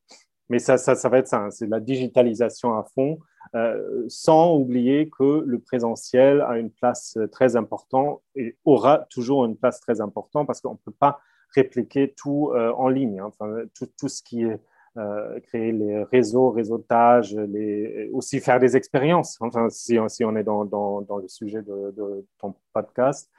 Mais 0.49 0.60
ça, 0.60 0.77
ça, 0.77 1.10
va 1.10 1.19
être 1.19 1.27
ça, 1.27 1.39
hein. 1.39 1.51
c'est 1.51 1.67
la 1.67 1.79
digitalisation 1.79 2.77
à 2.77 2.84
fond. 2.93 3.19
Euh, 3.56 4.06
sans 4.08 4.56
oublier 4.56 5.10
que 5.10 5.43
le 5.45 5.60
présentiel 5.60 6.41
a 6.41 6.58
une 6.58 6.71
place 6.71 7.19
très 7.32 7.56
importante 7.56 8.21
et 8.36 8.58
aura 8.65 9.06
toujours 9.12 9.45
une 9.45 9.56
place 9.56 9.79
très 9.79 10.01
importante 10.01 10.47
parce 10.47 10.60
qu'on 10.60 10.71
ne 10.71 10.77
peut 10.77 10.93
pas 10.97 11.19
répliquer 11.53 12.13
tout 12.17 12.51
euh, 12.56 12.71
en 12.73 12.89
ligne. 12.89 13.19
Hein. 13.19 13.27
Enfin, 13.27 13.53
tout, 13.75 14.08
ce 14.08 14.23
qui 14.23 14.43
est 14.43 14.60
euh, 14.97 15.39
créer 15.41 15.71
les 15.71 16.03
réseaux, 16.03 16.49
réseautage, 16.49 17.36
les, 17.36 18.10
aussi 18.12 18.39
faire 18.39 18.60
des 18.60 18.75
expériences. 18.75 19.38
Enfin, 19.39 19.69
si, 19.69 19.99
si 20.08 20.25
on 20.25 20.36
est 20.36 20.43
dans, 20.43 20.65
dans, 20.65 21.01
dans, 21.01 21.17
le 21.17 21.27
sujet 21.27 21.62
de, 21.62 21.91
de 21.91 22.25
ton 22.39 22.56
podcast, 22.73 23.29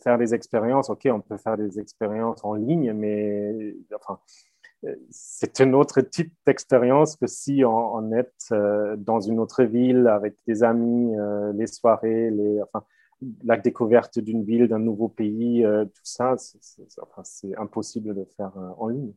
faire 0.00 0.16
des 0.16 0.32
expériences, 0.32 0.90
ok, 0.90 1.08
on 1.10 1.20
peut 1.20 1.36
faire 1.38 1.56
des 1.56 1.80
expériences 1.80 2.44
en 2.44 2.54
ligne, 2.54 2.92
mais 2.92 3.74
enfin, 3.96 4.20
c'est 5.10 5.60
un 5.60 5.72
autre 5.72 6.00
type 6.00 6.32
d'expérience 6.46 7.16
que 7.16 7.26
si 7.26 7.64
on, 7.64 8.12
est 8.12 8.52
euh, 8.52 8.96
dans 8.96 9.20
une 9.20 9.38
autre 9.38 9.64
ville 9.64 10.06
avec 10.08 10.36
des 10.46 10.62
amis, 10.62 11.16
euh, 11.18 11.52
les 11.54 11.66
soirées, 11.66 12.30
enfin, 12.62 12.84
la 13.44 13.56
découverte 13.56 14.18
d'une 14.18 14.44
ville, 14.44 14.68
d'un 14.68 14.78
nouveau 14.78 15.08
pays, 15.08 15.64
euh, 15.64 15.84
tout 15.84 16.04
ça, 16.04 16.36
c'est 16.38 17.56
impossible 17.56 18.14
de 18.14 18.24
faire 18.36 18.52
en 18.78 18.88
ligne. 18.88 19.12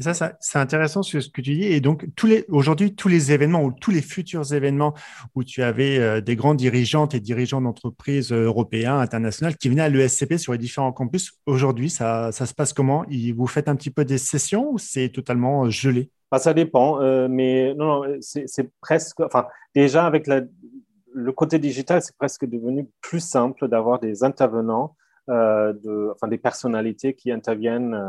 Et 0.00 0.02
ça, 0.02 0.32
c'est 0.40 0.58
intéressant 0.58 1.02
ce 1.02 1.18
que 1.18 1.42
tu 1.42 1.54
dis. 1.54 1.64
Et 1.64 1.80
donc, 1.82 2.06
aujourd'hui, 2.48 2.94
tous 2.94 3.08
les 3.08 3.32
événements 3.32 3.62
ou 3.62 3.70
tous 3.70 3.90
les 3.90 4.00
futurs 4.00 4.54
événements 4.54 4.94
où 5.34 5.44
tu 5.44 5.62
avais 5.62 5.98
euh, 5.98 6.22
des 6.22 6.36
grands 6.36 6.54
dirigeantes 6.54 7.14
et 7.14 7.20
dirigeants 7.20 7.60
d'entreprises 7.60 8.32
euh, 8.32 8.44
européens, 8.44 8.98
internationales 8.98 9.58
qui 9.58 9.68
venaient 9.68 9.82
à 9.82 9.90
l'ESCP 9.90 10.38
sur 10.38 10.52
les 10.52 10.58
différents 10.58 10.92
campus, 10.92 11.32
aujourd'hui, 11.44 11.90
ça, 11.90 12.32
ça, 12.32 12.46
se 12.46 12.54
passe 12.54 12.72
comment? 12.72 13.04
Vous 13.36 13.46
faites 13.46 13.68
un 13.68 13.76
petit 13.76 13.90
peu 13.90 14.06
des 14.06 14.16
sessions 14.16 14.70
ou 14.72 14.78
c'est 14.78 15.10
totalement 15.10 15.66
euh, 15.66 15.68
gelé? 15.70 16.10
Bah, 16.32 16.38
Ça 16.38 16.54
dépend. 16.54 16.98
mais 17.28 17.74
non, 17.74 18.02
non 18.02 18.16
c'est 18.20 18.70
presque. 18.80 19.20
Enfin, 19.20 19.48
déjà, 19.74 20.06
avec 20.06 20.26
le 20.28 21.32
côté 21.32 21.58
digital, 21.58 22.00
c'est 22.00 22.16
presque 22.16 22.46
devenu 22.46 22.88
plus 23.02 23.20
simple 23.20 23.68
d'avoir 23.68 23.98
des 23.98 24.24
intervenants, 24.24 24.96
de, 25.28 26.10
enfin, 26.14 26.28
des 26.28 26.38
personnalités 26.38 27.14
qui 27.14 27.32
interviennent 27.32 28.00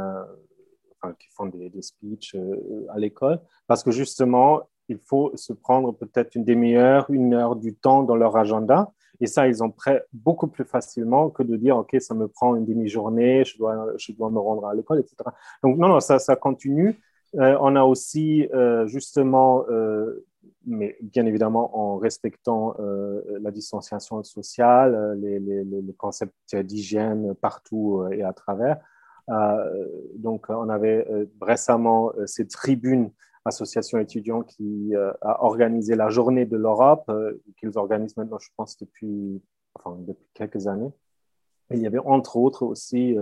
qui 1.19 1.27
font 1.31 1.47
des, 1.47 1.69
des 1.69 1.81
speeches 1.81 2.35
euh, 2.35 2.85
à 2.89 2.99
l'école, 2.99 3.39
parce 3.67 3.83
que 3.83 3.91
justement, 3.91 4.61
il 4.89 4.99
faut 4.99 5.31
se 5.35 5.53
prendre 5.53 5.93
peut-être 5.93 6.35
une 6.35 6.43
demi-heure, 6.43 7.05
une 7.09 7.33
heure 7.33 7.55
du 7.55 7.75
temps 7.75 8.03
dans 8.03 8.15
leur 8.15 8.35
agenda. 8.37 8.91
Et 9.19 9.27
ça, 9.27 9.47
ils 9.47 9.63
ont 9.63 9.69
prêt 9.69 10.03
beaucoup 10.13 10.47
plus 10.47 10.65
facilement 10.65 11.29
que 11.29 11.43
de 11.43 11.55
dire, 11.55 11.77
OK, 11.77 11.95
ça 11.99 12.15
me 12.15 12.27
prend 12.27 12.55
une 12.55 12.65
demi-journée, 12.65 13.45
je 13.45 13.57
dois, 13.57 13.87
je 13.97 14.11
dois 14.13 14.31
me 14.31 14.39
rendre 14.39 14.65
à 14.65 14.73
l'école, 14.73 14.99
etc. 14.99 15.15
Donc, 15.63 15.77
non, 15.77 15.87
non, 15.87 15.99
ça, 15.99 16.17
ça 16.17 16.35
continue. 16.35 16.99
Euh, 17.35 17.55
on 17.61 17.75
a 17.75 17.83
aussi, 17.83 18.49
euh, 18.53 18.87
justement, 18.87 19.63
mais 20.65 20.97
bien 21.01 21.25
évidemment 21.25 21.77
en 21.77 21.97
respectant 21.97 22.75
la 23.39 23.51
distanciation 23.51 24.23
sociale, 24.23 25.17
les, 25.21 25.39
les, 25.39 25.63
les 25.63 25.93
concepts 25.93 26.55
d'hygiène 26.55 27.35
partout 27.35 28.03
et 28.11 28.23
à 28.23 28.33
travers, 28.33 28.77
donc, 29.27 30.45
on 30.49 30.69
avait 30.69 31.07
euh, 31.09 31.25
récemment 31.41 32.11
euh, 32.17 32.25
cette 32.27 32.49
tribune 32.49 33.11
association 33.45 33.97
étudiants 33.97 34.43
qui 34.43 34.93
a 34.95 35.43
organisé 35.43 35.95
la 35.95 36.09
journée 36.09 36.45
de 36.45 36.57
l'Europe, 36.57 37.11
qu'ils 37.57 37.75
organisent 37.75 38.15
maintenant, 38.15 38.37
je 38.37 38.49
pense, 38.55 38.77
depuis, 38.77 39.41
enfin, 39.73 39.97
depuis 39.99 40.27
quelques 40.35 40.67
années. 40.67 40.91
Il 41.71 41.79
y 41.79 41.87
avait 41.87 41.97
entre 41.97 42.37
autres 42.37 42.61
aussi 42.61 43.15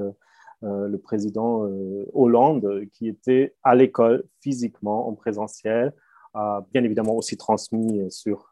le 0.61 0.97
président 0.97 1.65
Hollande, 2.13 2.81
qui 2.91 3.07
était 3.07 3.55
à 3.63 3.75
l'école 3.75 4.25
physiquement 4.41 5.07
en 5.07 5.13
présentiel, 5.13 5.93
bien 6.33 6.83
évidemment 6.83 7.15
aussi 7.15 7.37
transmis 7.37 8.11
sur, 8.11 8.51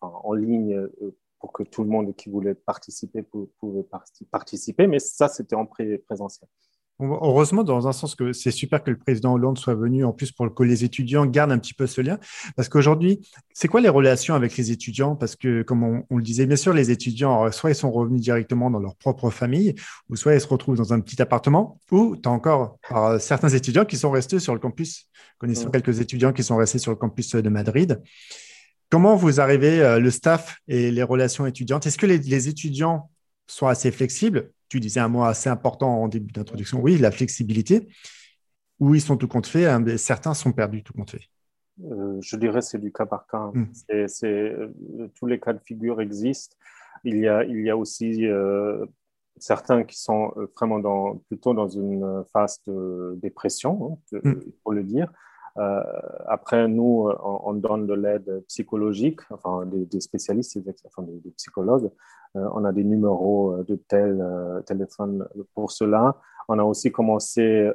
en, 0.00 0.34
ligne 0.34 0.88
pour 1.44 1.52
que 1.52 1.62
tout 1.62 1.84
le 1.84 1.90
monde 1.90 2.16
qui 2.16 2.30
voulait 2.30 2.54
participer 2.54 3.22
pouvait 3.60 3.86
participer, 4.30 4.86
mais 4.86 4.98
ça, 4.98 5.28
c'était 5.28 5.54
en 5.54 5.66
présentiel. 5.66 6.48
Heureusement, 7.00 7.64
dans 7.64 7.86
un 7.86 7.92
sens 7.92 8.14
que 8.14 8.32
c'est 8.32 8.50
super 8.50 8.82
que 8.82 8.90
le 8.90 8.96
président 8.96 9.34
Hollande 9.34 9.58
soit 9.58 9.74
venu, 9.74 10.06
en 10.06 10.14
plus 10.14 10.32
pour 10.32 10.54
que 10.54 10.62
les 10.62 10.84
étudiants 10.84 11.26
gardent 11.26 11.52
un 11.52 11.58
petit 11.58 11.74
peu 11.74 11.86
ce 11.86 12.00
lien. 12.00 12.18
Parce 12.56 12.70
qu'aujourd'hui, 12.70 13.20
c'est 13.52 13.68
quoi 13.68 13.82
les 13.82 13.90
relations 13.90 14.34
avec 14.34 14.56
les 14.56 14.70
étudiants? 14.70 15.16
Parce 15.16 15.36
que, 15.36 15.60
comme 15.60 16.04
on, 16.08 16.16
le 16.16 16.22
disait, 16.22 16.46
bien 16.46 16.56
sûr, 16.56 16.72
les 16.72 16.90
étudiants, 16.90 17.52
soit 17.52 17.72
ils 17.72 17.76
sont 17.76 17.90
revenus 17.90 18.22
directement 18.22 18.70
dans 18.70 18.80
leur 18.80 18.96
propre 18.96 19.28
famille, 19.28 19.74
ou 20.08 20.16
soit 20.16 20.34
ils 20.34 20.40
se 20.40 20.48
retrouvent 20.48 20.78
dans 20.78 20.94
un 20.94 21.00
petit 21.00 21.20
appartement, 21.20 21.78
ou 21.90 22.16
tu 22.16 22.26
as 22.26 22.32
encore 22.32 22.78
euh, 22.92 23.18
certains 23.18 23.50
étudiants 23.50 23.84
qui 23.84 23.98
sont 23.98 24.10
restés 24.10 24.38
sur 24.38 24.54
le 24.54 24.60
campus. 24.60 25.10
Connaissons 25.36 25.70
quelques 25.70 26.00
étudiants 26.00 26.32
qui 26.32 26.42
sont 26.42 26.56
restés 26.56 26.78
sur 26.78 26.90
le 26.92 26.96
campus 26.96 27.34
de 27.34 27.48
Madrid. 27.50 28.00
Comment 28.94 29.16
vous 29.16 29.40
arrivez, 29.40 29.80
euh, 29.80 29.98
le 29.98 30.08
staff 30.08 30.60
et 30.68 30.92
les 30.92 31.02
relations 31.02 31.46
étudiantes? 31.46 31.84
Est-ce 31.84 31.98
que 31.98 32.06
les, 32.06 32.48
étudiants 32.48 33.10
sont 33.48 33.66
assez 33.66 33.90
flexibles? 33.90 34.52
Tu 34.68 34.78
disais 34.78 35.00
un 35.00 35.08
mot 35.08 35.24
assez 35.24 35.50
important 35.50 36.00
en 36.00 36.06
début 36.06 36.32
d'introduction. 36.32 36.80
Oui, 36.80 36.96
la 36.98 37.10
flexibilité. 37.10 37.88
Ou 38.78 38.94
ils 38.94 39.00
sont 39.00 39.16
tout 39.16 39.26
compte 39.26 39.48
fait, 39.48 39.66
hein, 39.66 39.84
certains 39.96 40.32
sont 40.32 40.52
perdus 40.52 40.84
tout 40.84 40.92
compte 40.92 41.10
fait. 41.10 41.22
Euh, 41.82 42.20
je 42.20 42.36
dirais 42.36 42.62
c'est 42.62 42.78
du 42.78 42.92
cas 42.92 43.04
par 43.04 43.26
cas. 43.26 43.50
Hmm. 43.52 43.66
Euh, 43.90 44.68
tous 45.16 45.26
les 45.26 45.40
cas 45.40 45.54
de 45.54 45.60
figure 45.66 46.00
existent. 46.00 46.54
Il 47.02 47.18
y 47.18 47.26
a, 47.26 47.42
il 47.42 47.64
y 47.64 47.70
a 47.70 47.76
aussi 47.76 48.22
certains 49.38 49.82
qui 49.82 50.00
sont 50.00 50.32
vraiment 50.56 50.78
dans, 50.78 51.16
plutôt 51.16 51.52
dans 51.52 51.66
une 51.66 52.22
phase 52.32 52.60
de 52.68 53.18
dépression, 53.20 53.98
hein, 54.12 54.18
hmm. 54.22 54.40
il 54.46 54.52
faut 54.62 54.70
le 54.70 54.84
dire. 54.84 55.10
Euh, 55.56 55.82
après, 56.26 56.66
nous, 56.68 57.08
on, 57.22 57.54
donne 57.54 57.86
de 57.86 57.94
l'aide 57.94 58.44
psychologique, 58.48 59.20
enfin 59.30 59.64
des, 59.66 60.00
spécialistes, 60.00 60.58
enfin 60.86 61.02
des, 61.02 61.30
psychologues. 61.32 61.90
Euh, 62.36 62.48
on 62.54 62.64
a 62.64 62.72
des 62.72 62.82
numéros 62.82 63.52
euh, 63.52 63.64
de 63.64 63.76
tel 63.76 64.24
téléphone 64.66 65.26
pour 65.54 65.70
cela. 65.70 66.16
On 66.48 66.58
a 66.58 66.64
aussi 66.64 66.92
commencé, 66.92 67.70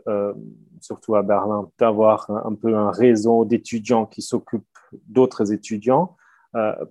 surtout 0.80 1.16
à 1.16 1.24
Berlin, 1.24 1.70
d'avoir 1.80 2.30
un, 2.30 2.54
peu 2.54 2.76
un 2.76 2.92
réseau 2.92 3.44
d'étudiants 3.44 4.06
qui 4.06 4.22
s'occupent 4.22 4.64
d'autres 5.08 5.52
étudiants. 5.52 6.16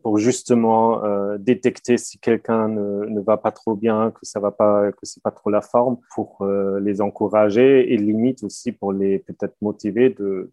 Pour 0.03 0.19
justement 0.19 1.03
détecter 1.39 1.97
si 1.99 2.19
quelqu'un 2.19 2.69
ne, 2.69 3.21
va 3.21 3.37
pas 3.37 3.51
trop 3.51 3.75
bien, 3.75 4.13
que 4.13 4.25
ça 4.25 4.39
va 4.39 4.51
pas, 4.51 4.93
que 4.93 4.99
c'est 5.03 5.23
pas 5.23 5.33
trop 5.33 5.51
la 5.51 5.61
forme, 5.61 5.99
pour 6.15 6.47
les 6.81 7.01
encourager 7.01 7.93
et 7.93 7.97
limite 7.97 8.45
aussi 8.45 8.73
pour 8.73 8.93
les 8.93 9.19
peut-être 9.19 9.57
motiver 9.61 10.11
de, 10.11 10.53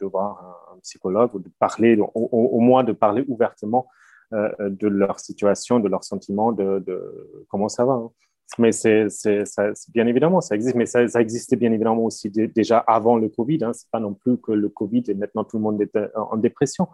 voir 0.00 0.66
un, 0.74 0.78
psychologue 0.80 1.30
ou 1.34 1.38
de 1.38 1.48
parler, 1.60 1.98
au, 2.14 2.60
moins 2.60 2.84
de 2.84 2.92
parler 2.92 3.24
ouvertement 3.28 3.86
euh, 4.32 4.48
de 4.60 4.88
leur 4.88 5.20
situation, 5.20 5.78
de 5.78 5.88
leurs 5.88 6.04
sentiments, 6.04 6.52
de, 6.52 7.44
comment 7.50 7.68
ça 7.68 7.84
va. 7.84 7.92
Hein. 7.92 8.10
Mais 8.58 8.72
c'est 8.72 9.08
bien 9.92 10.06
évidemment, 10.06 10.40
ça 10.40 10.54
existe, 10.54 10.74
mais 10.74 10.86
ça, 10.86 11.20
existait 11.20 11.56
bien 11.56 11.70
évidemment 11.70 12.04
aussi 12.04 12.30
déjà 12.30 12.78
avant 12.78 13.16
le 13.16 13.28
Covid. 13.28 13.58
Hein. 13.62 13.72
C'est 13.74 13.90
pas 13.90 14.00
non 14.00 14.14
plus 14.14 14.38
que 14.38 14.52
le 14.52 14.70
Covid 14.70 15.04
et 15.08 15.14
maintenant 15.14 15.44
tout 15.44 15.58
le 15.58 15.62
monde 15.62 15.82
est 15.82 15.96
en 16.16 16.36
dépression. 16.36 16.88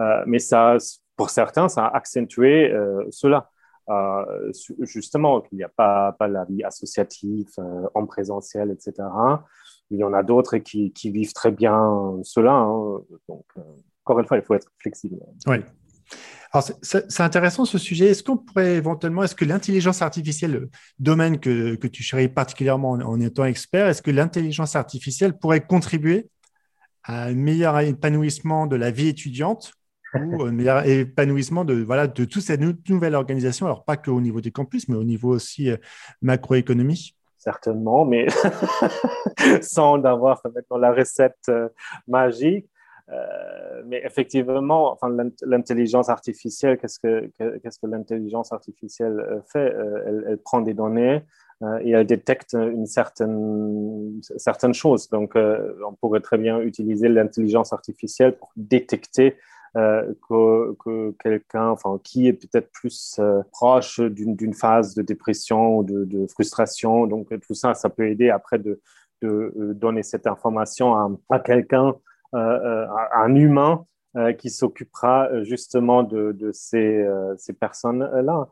Euh, 0.00 0.22
mais 0.26 0.38
ça, 0.38 0.76
pour 1.16 1.30
certains, 1.30 1.68
ça 1.68 1.86
a 1.86 1.96
accentué 1.96 2.72
euh, 2.72 3.04
cela. 3.10 3.50
justement, 4.80 5.40
qu'il 5.40 5.58
n'y 5.58 5.64
a 5.64 5.68
pas, 5.68 6.16
la 6.20 6.44
vie 6.44 6.62
associative 6.62 7.48
en 7.94 8.06
présentiel, 8.06 8.70
etc. 8.70 9.08
Il 9.90 9.98
y 9.98 10.04
en 10.04 10.12
a 10.12 10.22
d'autres 10.22 10.58
qui, 10.58 10.92
vivent 11.04 11.32
très 11.32 11.50
bien 11.50 12.18
cela. 12.22 12.52
Hein. 12.52 13.00
Donc, 13.28 13.44
euh, 13.56 13.62
encore 14.04 14.20
une 14.20 14.26
fois, 14.26 14.36
il 14.36 14.42
faut 14.42 14.54
être 14.54 14.68
flexible. 14.78 15.18
Oui. 15.46 15.56
Alors, 16.52 16.68
c'est 16.82 17.20
intéressant 17.20 17.64
ce 17.64 17.78
sujet. 17.78 18.06
Est-ce 18.06 18.24
qu'on 18.24 18.36
pourrait 18.36 18.74
éventuellement, 18.74 19.22
est-ce 19.22 19.36
que 19.36 19.44
l'intelligence 19.44 20.02
artificielle, 20.02 20.52
le 20.52 20.70
domaine 20.98 21.38
que, 21.38 21.74
tu 21.86 22.02
chéris 22.02 22.28
particulièrement 22.28 22.90
en, 22.90 23.20
étant 23.20 23.44
expert, 23.44 23.86
est-ce 23.86 24.02
que 24.02 24.10
l'intelligence 24.10 24.74
artificielle 24.74 25.38
pourrait 25.38 25.64
contribuer 25.64 26.28
à 27.04 27.24
un 27.26 27.34
meilleur 27.34 27.78
épanouissement 27.78 28.66
de 28.66 28.74
la 28.76 28.90
vie 28.90 29.08
étudiante 29.08 29.72
ou 30.14 30.42
un 30.42 30.52
meilleur 30.52 30.86
épanouissement 30.86 31.64
de, 31.64 31.74
voilà, 31.74 32.06
de 32.06 32.24
toute 32.24 32.42
cette 32.42 32.60
nouvelle 32.88 33.14
organisation, 33.14 33.66
alors 33.66 33.84
pas 33.84 33.96
qu'au 33.96 34.20
niveau 34.20 34.40
des 34.40 34.50
campus, 34.50 34.88
mais 34.88 34.96
au 34.96 35.04
niveau 35.04 35.30
aussi 35.34 35.70
euh, 35.70 35.76
macroéconomie 36.22 37.14
certainement, 37.40 38.04
mais 38.04 38.26
sans 39.62 40.04
avoir 40.04 40.42
la 40.70 40.92
recette 40.92 41.48
euh, 41.48 41.68
magique. 42.06 42.68
Euh, 43.08 43.82
mais 43.86 44.00
effectivement, 44.04 44.92
enfin, 44.92 45.08
l'intelligence 45.42 46.08
artificielle, 46.08 46.78
qu'est-ce 46.78 47.00
que, 47.00 47.28
qu'est-ce 47.38 47.80
que 47.80 47.88
l'intelligence 47.88 48.52
artificielle 48.52 49.18
euh, 49.18 49.40
fait? 49.52 49.74
Elle, 50.06 50.38
prend 50.44 50.60
des 50.60 50.74
données 50.74 51.22
et 51.82 51.90
elle 51.90 52.06
détecte 52.06 52.54
une 52.54 52.86
certaine, 52.86 54.22
certaines 54.36 54.72
choses. 54.72 55.10
Donc, 55.10 55.34
on 55.36 55.92
pourrait 56.00 56.20
très 56.20 56.38
bien 56.38 56.58
utiliser 56.60 57.08
l'intelligence 57.10 57.74
artificielle 57.74 58.34
pour 58.38 58.50
détecter 58.56 59.36
euh, 59.76 60.14
que, 60.28 60.74
que 60.84 61.14
quelqu'un, 61.22 61.68
enfin, 61.68 62.00
qui 62.02 62.26
est 62.26 62.32
peut-être 62.32 62.72
plus 62.72 63.20
euh, 63.20 63.40
proche 63.52 64.00
d'une 64.00 64.52
phase 64.52 64.96
de 64.96 65.02
dépression 65.02 65.78
ou 65.78 65.84
de, 65.84 66.26
frustration. 66.26 67.06
Donc, 67.06 67.28
tout 67.46 67.54
ça, 67.54 67.74
ça 67.74 67.88
peut 67.88 68.08
aider 68.08 68.30
après 68.30 68.58
de, 68.58 68.80
euh, 69.22 69.72
donner 69.74 70.02
cette 70.02 70.26
information 70.26 71.18
à, 71.30 71.38
quelqu'un, 71.38 71.94
à 72.32 73.22
un 73.22 73.34
humain 73.36 73.84
qui 74.38 74.50
s'occupera 74.50 75.44
justement 75.44 76.02
de, 76.02 76.50
ces 76.52 77.06
personnes-là. 77.60 78.48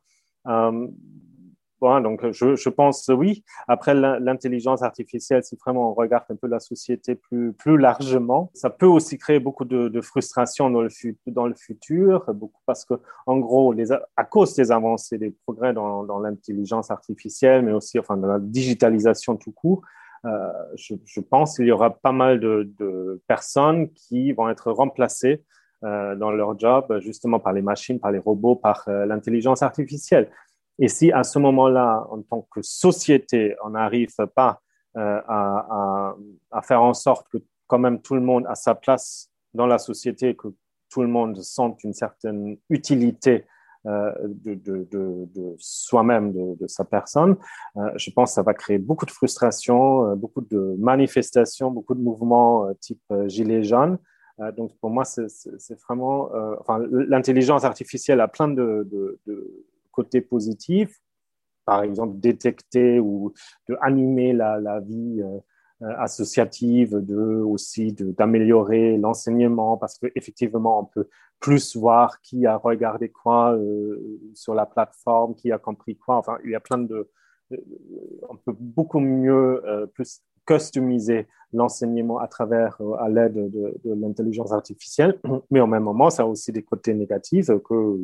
Bon, 1.81 2.01
donc 2.01 2.33
je, 2.33 2.69
pense 2.69 3.09
oui. 3.09 3.45
Après 3.69 3.95
l'intelligence 3.95 4.83
artificielle, 4.83 5.45
si 5.45 5.57
vraiment 5.57 5.93
on 5.93 5.95
regarde 5.95 6.25
un 6.29 6.35
peu 6.35 6.49
la 6.49 6.59
société 6.59 7.15
plus, 7.15 7.53
plus 7.53 7.79
largement, 7.79 8.51
ça 8.53 8.69
peut 8.69 8.87
aussi 8.87 9.17
créer 9.17 9.39
beaucoup 9.39 9.65
de, 9.65 9.89
de 9.89 10.01
frustration 10.01 10.71
dans 10.71 10.83
le, 10.83 10.89
dans 11.29 11.47
le 11.47 11.55
futur, 11.55 12.25
beaucoup 12.35 12.61
parce 12.67 12.85
que 12.85 12.95
en 13.27 13.39
gros, 13.39 13.75
à 14.17 14.25
cause 14.25 14.55
des 14.55 14.73
avancées, 14.73 15.19
des 15.19 15.31
progrès 15.31 15.73
dans, 15.73 16.19
l'intelligence 16.19 16.91
artificielle, 16.91 17.63
mais 17.63 17.73
aussi 17.73 17.99
enfin 18.01 18.17
dans 18.17 18.27
la 18.27 18.41
digitalisation 18.41 19.37
tout 19.37 19.53
court, 19.53 19.83
euh, 20.25 20.49
je, 20.75 21.21
pense 21.21 21.57
qu'il 21.57 21.67
y 21.67 21.71
aura 21.71 21.91
pas 21.91 22.11
mal 22.11 22.41
de, 22.41 22.73
de 22.77 23.23
personnes 23.29 23.93
qui 23.93 24.33
vont 24.33 24.49
être 24.49 24.73
remplacées 24.73 25.45
euh, 25.85 26.17
dans 26.17 26.33
leur 26.33 26.59
job 26.59 26.99
justement 26.99 27.39
par 27.39 27.53
les 27.53 27.63
machines, 27.63 28.01
par 28.01 28.11
les 28.11 28.19
robots, 28.19 28.57
par 28.57 28.83
euh, 28.89 29.07
l'intelligence 29.07 29.63
artificielle. 29.63 30.29
Et 30.79 30.89
si 30.89 31.11
à 31.13 31.25
ce 31.25 31.39
moment-là, 31.39 32.07
en 32.11 32.23
tant 32.23 32.47
que 32.51 32.63
société, 32.63 33.57
on 33.65 33.71
n'arrive 33.71 34.15
pas 34.35 34.61
euh, 34.97 35.21
à, 35.29 36.63
faire 36.63 36.83
en 36.83 36.95
sorte 36.95 37.29
que 37.29 37.39
quand 37.67 37.79
même 37.79 38.01
tout 38.01 38.15
le 38.15 38.21
monde 38.21 38.45
a 38.49 38.55
sa 38.55 38.75
place 38.75 39.31
dans 39.55 39.67
la 39.67 39.79
société, 39.79 40.35
que 40.35 40.49
tout 40.91 41.03
le 41.03 41.09
monde 41.09 41.41
sente 41.41 41.85
une 41.85 41.93
certaine 41.93 42.57
utilité 42.71 43.45
euh, 43.87 44.13
de, 44.23 44.55
de, 44.55 44.89
de, 44.91 45.29
de 45.35 45.55
soi-même, 45.59 46.33
de, 46.33 46.67
sa 46.67 46.85
personne, 46.85 47.37
euh, 47.77 47.91
je 47.97 48.11
pense 48.11 48.31
que 48.31 48.35
ça 48.35 48.43
va 48.43 48.55
créer 48.55 48.79
beaucoup 48.79 49.07
de 49.07 49.11
frustration, 49.11 50.17
beaucoup 50.17 50.41
de 50.41 50.75
manifestations, 50.79 51.71
beaucoup 51.71 51.95
de 51.95 52.03
mouvements 52.03 52.67
type 52.81 53.03
gilet 53.27 53.63
jaune. 53.63 53.99
donc 54.57 54.77
pour 54.81 54.91
moi, 54.91 55.05
c'est 55.05 55.81
vraiment, 55.87 56.31
enfin, 56.61 56.81
l'intelligence 56.91 57.65
artificielle 57.65 58.21
a 58.21 58.29
plein 58.29 58.49
de, 58.49 58.89
côté 59.99 60.21
positif, 60.21 60.89
par 61.65 61.83
exemple 61.83 62.15
détecter 62.21 63.01
ou 63.01 63.33
de 63.69 63.77
animer 63.81 64.33
la, 64.33 64.81
vie 64.81 65.21
euh, 65.21 65.39
euh, 65.83 65.95
associative, 65.99 66.91
de 67.13 67.23
aussi 67.53 67.93
d'améliorer 67.93 68.97
l'enseignement 68.97 69.77
parce 69.77 69.99
qu'effectivement 69.99 70.81
on 70.83 70.85
peut 70.85 71.09
plus 71.41 71.77
voir 71.77 72.21
qui 72.21 72.47
a 72.47 72.57
regardé 72.57 73.09
quoi 73.11 73.55
euh, 73.55 74.21
sur 74.35 74.55
la 74.55 74.67
plateforme, 74.67 75.35
qui 75.35 75.51
a 75.51 75.59
compris 75.59 75.97
quoi. 75.97 76.17
Enfin, 76.17 76.39
il 76.45 76.51
y 76.53 76.55
a 76.55 76.61
plein 76.61 76.79
de, 76.79 77.11
on 78.31 78.37
peut 78.45 78.57
beaucoup 78.59 79.01
mieux 79.01 79.63
plus 79.95 80.23
customiser 80.49 81.27
l'enseignement 81.53 82.19
à 82.19 82.27
travers, 82.27 82.77
euh, 82.81 82.95
à 82.99 83.09
l'aide 83.09 83.35
de, 83.35 83.95
l'intelligence 83.95 84.53
artificielle. 84.53 85.19
Mais 85.51 85.61
en 85.61 85.67
même 85.67 85.83
moment, 85.83 86.09
ça 86.09 86.23
a 86.23 86.27
aussi 86.27 86.53
des 86.53 86.63
côtés 86.63 86.95
négatifs 86.95 87.51
que, 87.65 87.99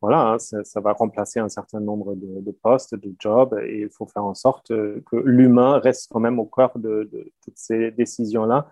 voilà, 0.00 0.32
hein, 0.32 0.38
ça, 0.38 0.80
va 0.80 0.92
remplacer 0.92 1.40
un 1.40 1.48
certain 1.48 1.80
nombre 1.80 2.14
de, 2.14 2.50
postes, 2.50 2.94
de 2.94 3.14
jobs, 3.18 3.58
et 3.66 3.82
il 3.82 3.90
faut 3.90 4.06
faire 4.06 4.24
en 4.24 4.34
sorte 4.34 4.68
que 4.68 5.16
l'humain 5.16 5.78
reste 5.78 6.10
quand 6.12 6.20
même 6.20 6.38
au 6.38 6.44
cœur 6.44 6.72
de, 6.78 7.08
toutes 7.42 7.56
ces 7.56 7.90
décisions-là. 7.90 8.68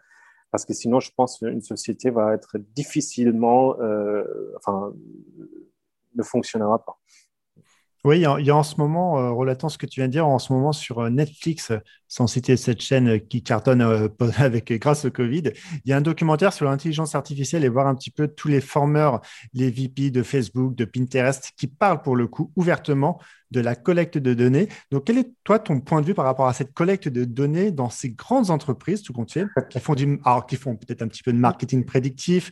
Parce 0.51 0.67
que 0.67 0.75
sinon, 0.75 1.01
je 1.01 1.11
pense 1.17 1.39
qu'une 1.39 1.63
société 1.63 2.11
va 2.11 2.35
être 2.35 2.59
difficilement, 2.77 3.81
euh, 3.81 4.25
enfin, 4.59 4.93
ne 6.15 6.23
fonctionnera 6.23 6.85
pas. 6.85 6.99
Oui, 8.05 8.19
il 8.19 8.45
y, 8.45 8.51
a, 8.51 8.57
en 8.57 8.65
ce 8.65 8.75
moment, 8.79 9.21
euh, 9.21 9.31
relatant 9.31 9.69
ce 9.69 9.79
que 9.79 9.87
tu 9.87 10.01
viens 10.01 10.09
de 10.09 10.13
dire, 10.13 10.27
en 10.27 10.41
ce 10.41 10.53
moment 10.53 10.73
sur 10.73 10.99
euh, 10.99 11.09
Netflix, 11.09 11.71
sans 12.09 12.27
citer 12.27 12.57
cette 12.57 12.81
chaîne 12.81 13.21
qui 13.29 13.45
cartonne 13.45 13.81
euh, 13.81 14.09
avec, 14.39 14.73
grâce 14.73 15.05
au 15.05 15.13
Covid, 15.13 15.53
il 15.85 15.89
y 15.89 15.93
a 15.93 15.99
un 15.99 16.01
documentaire 16.01 16.53
sur 16.53 16.65
l'intelligence 16.65 17.15
artificielle 17.15 17.65
et 17.65 17.69
voir 17.69 17.87
un 17.87 17.95
petit 17.95 18.11
peu 18.11 18.27
tous 18.27 18.49
les 18.49 18.61
formeurs, 18.61 19.21
les 19.55 19.71
VP 19.71 20.11
de 20.11 20.25
Facebook, 20.25 20.75
de 20.75 20.85
Pinterest, 20.85 21.53
qui 21.57 21.69
parlent 21.69 22.03
pour 22.03 22.17
le 22.17 22.27
coup 22.27 22.51
ouvertement 22.57 23.21
de 23.53 23.61
la 23.61 23.77
collecte 23.77 24.19
de 24.19 24.35
données. 24.35 24.69
Donc, 24.91 25.05
quel 25.05 25.19
est 25.19 25.31
toi 25.45 25.61
ton 25.61 25.79
point 25.79 26.01
de 26.01 26.07
vue 26.07 26.15
par 26.15 26.25
rapport 26.25 26.49
à 26.49 26.55
cette 26.55 26.75
collecte 26.75 27.07
de 27.07 27.25
données 27.25 27.71
dans 27.71 27.89
ces 27.89 28.11
grandes 28.11 28.51
entreprises, 28.51 29.05
tout 29.05 29.13
compte 29.13 29.31
fait, 29.31 29.47
qui 29.71 29.79
font 29.79 29.95
qui 29.95 30.57
font 30.57 30.75
peut-être 30.75 31.03
un 31.03 31.09
petit 31.09 31.23
peu 31.23 31.33
de 31.33 31.39
marketing 31.39 31.85
prédictif? 31.85 32.51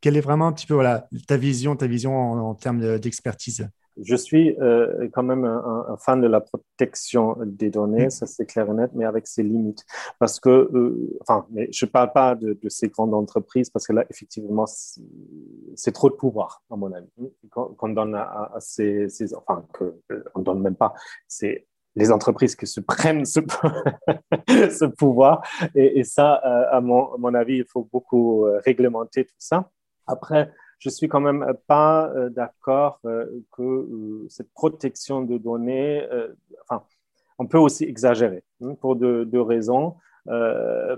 Quelle 0.00 0.16
est 0.16 0.22
vraiment 0.22 0.46
un 0.46 0.52
petit 0.52 0.66
peu 0.66 0.74
voilà 0.74 1.06
ta 1.26 1.36
vision, 1.36 1.76
ta 1.76 1.86
vision 1.86 2.16
en 2.16 2.54
termes 2.54 2.98
d'expertise? 2.98 3.68
Je 4.02 4.16
suis 4.16 4.56
euh, 4.60 5.08
quand 5.12 5.22
même 5.22 5.44
un, 5.44 5.96
fan 5.98 6.20
de 6.20 6.26
la 6.26 6.40
protection 6.40 7.36
des 7.44 7.70
données, 7.70 8.06
mm. 8.06 8.10
ça 8.10 8.26
c'est 8.26 8.46
clair 8.46 8.68
et 8.70 8.74
net, 8.74 8.90
mais 8.94 9.04
avec 9.04 9.26
ses 9.26 9.42
limites. 9.42 9.84
Parce 10.18 10.40
que, 10.40 10.48
euh, 10.48 11.18
enfin, 11.20 11.46
mais 11.50 11.68
je 11.72 11.86
ne 11.86 11.90
parle 11.90 12.12
pas 12.12 12.34
de, 12.34 12.56
ces 12.68 12.88
grandes 12.88 13.14
entreprises, 13.14 13.70
parce 13.70 13.86
que 13.86 13.92
là, 13.92 14.04
effectivement, 14.10 14.66
c'est 14.66 15.92
trop 15.92 16.10
de 16.10 16.14
pouvoir, 16.14 16.62
à 16.70 16.76
mon 16.76 16.92
avis. 16.92 17.08
Qu'on 17.50 17.88
donne 17.88 18.14
à, 18.14 18.54
ces, 18.60 19.08
enfin, 19.34 19.64
qu'on 19.72 20.40
ne 20.40 20.44
donne 20.44 20.60
même 20.60 20.76
pas, 20.76 20.94
c'est 21.26 21.66
les 21.96 22.12
entreprises 22.12 22.54
qui 22.54 22.66
se 22.66 22.80
prennent 22.80 23.24
ce, 23.24 23.40
ce 24.48 24.84
pouvoir. 24.84 25.42
Et, 25.74 26.04
ça, 26.04 26.40
euh, 26.44 26.76
à, 26.76 26.80
mon, 26.80 27.14
à 27.14 27.16
mon 27.18 27.34
avis, 27.34 27.58
il 27.58 27.64
faut 27.64 27.88
beaucoup 27.90 28.46
réglementer 28.64 29.24
tout 29.24 29.34
ça. 29.38 29.70
Après, 30.06 30.50
je 30.78 30.90
suis 30.90 31.08
quand 31.08 31.20
même 31.20 31.44
pas 31.66 32.08
euh, 32.10 32.30
d'accord 32.30 33.00
euh, 33.04 33.26
que 33.52 33.62
euh, 33.62 34.26
cette 34.28 34.52
protection 34.52 35.22
de 35.22 35.38
données, 35.38 36.06
enfin, 36.62 36.84
on 37.38 37.46
peut 37.46 37.58
aussi 37.58 37.84
exagérer 37.84 38.42
hein, 38.62 38.74
pour 38.80 38.96
deux, 38.96 39.40
raisons. 39.40 39.96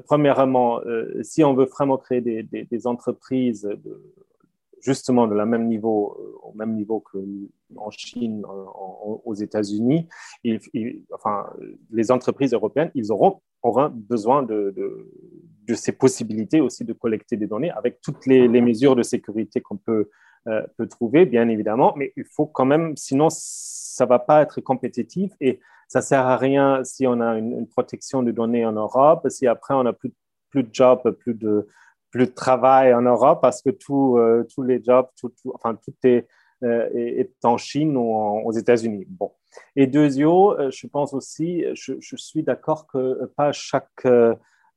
premièrement, 0.07 0.81
si 1.23 1.45
on 1.45 1.55
veut 1.55 1.67
vraiment 1.67 1.99
créer 1.99 2.21
des, 2.21 2.43
des, 2.43 2.87
entreprises 2.87 3.63
de, 3.63 4.03
justement 4.81 5.27
niveau, 5.67 6.17
au 6.43 6.53
même 6.55 6.75
niveau 6.75 7.01
qu'en 7.01 7.91
Chine, 7.91 8.45
aux 9.25 9.35
États-Unis, 9.35 10.09
les 10.45 12.11
entreprises 12.11 12.53
européennes, 12.53 12.91
ils 12.95 13.13
auront, 13.13 13.41
besoin 13.91 14.43
de, 14.43 14.75
ces 15.75 15.93
possibilités 15.93 16.61
aussi 16.61 16.85
de 16.85 16.93
collecter 16.93 17.37
des 17.37 17.47
données 17.47 17.71
avec 17.71 18.01
toutes 18.01 18.27
les, 18.27 18.49
mesures 18.49 18.97
de 18.97 19.03
sécurité 19.03 19.61
qu'on 19.61 19.77
peut, 19.77 20.11
euh, 20.49 20.63
peut, 20.77 20.89
trouver, 20.89 21.27
bien 21.27 21.49
évidemment, 21.49 21.95
mais 21.97 22.13
il 22.17 22.25
faut 22.25 22.47
quand 22.47 22.65
même, 22.65 22.97
sinon 22.97 23.29
ça 23.31 24.07
va 24.07 24.19
pas 24.19 24.43
être 24.43 24.61
compétitif 24.61 25.33
et 25.41 25.61
ça 25.87 26.01
sert 26.01 26.27
à 26.27 26.37
rien 26.37 26.83
si 26.85 27.07
on 27.07 27.21
a 27.21 27.37
une, 27.37 27.67
protection 27.69 28.23
de 28.23 28.31
données 28.31 28.65
en 28.65 28.73
Europe, 28.73 29.27
si 29.29 29.47
après 29.47 29.75
on 29.75 29.85
a 29.87 29.93
plus, 29.93 30.13
plus 30.51 30.63
de 30.65 30.71
jobs, 30.73 31.03
plus 31.19 31.35
de, 31.35 31.69
plus 32.11 32.27
de 32.27 32.33
travail 32.33 32.95
en 32.95 33.03
Europe 33.03 33.41
parce 33.41 33.63
que 33.63 33.71
tout, 33.71 34.17
euh, 34.19 34.47
tous 34.55 34.63
les 34.63 34.83
jobs, 34.83 35.07
enfin 35.55 35.77
tout 35.77 35.95
est, 36.05 36.27
euh, 36.63 36.89
est, 36.95 37.33
en 37.45 37.57
Chine 37.57 37.97
ou 37.97 38.13
aux 38.45 38.53
États-Unis. 38.53 39.07
Bon. 39.09 39.33
Et 39.77 39.87
deuxièmement, 39.87 40.71
je 40.71 40.87
pense 40.87 41.15
aussi, 41.15 41.65
je, 41.75 42.17
suis 42.17 42.43
d'accord 42.43 42.87
que 42.87 43.25
pas 43.37 43.53
chaque 43.53 44.05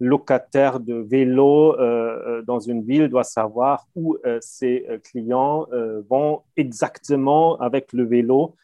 locataire 0.03 0.79
de 0.79 0.95
vélo 0.95 1.79
euh, 1.79 2.39
euh, 2.39 2.41
dans 2.43 2.59
une 2.59 2.83
ville 2.83 3.07
doit 3.07 3.23
savoir 3.23 3.87
où 3.95 4.17
euh, 4.25 4.37
ses 4.41 4.85
clients 5.03 5.65
vont 6.09 6.41
exactement 6.57 7.57
avec 7.59 7.93
le 7.93 8.03
vélo 8.05 8.55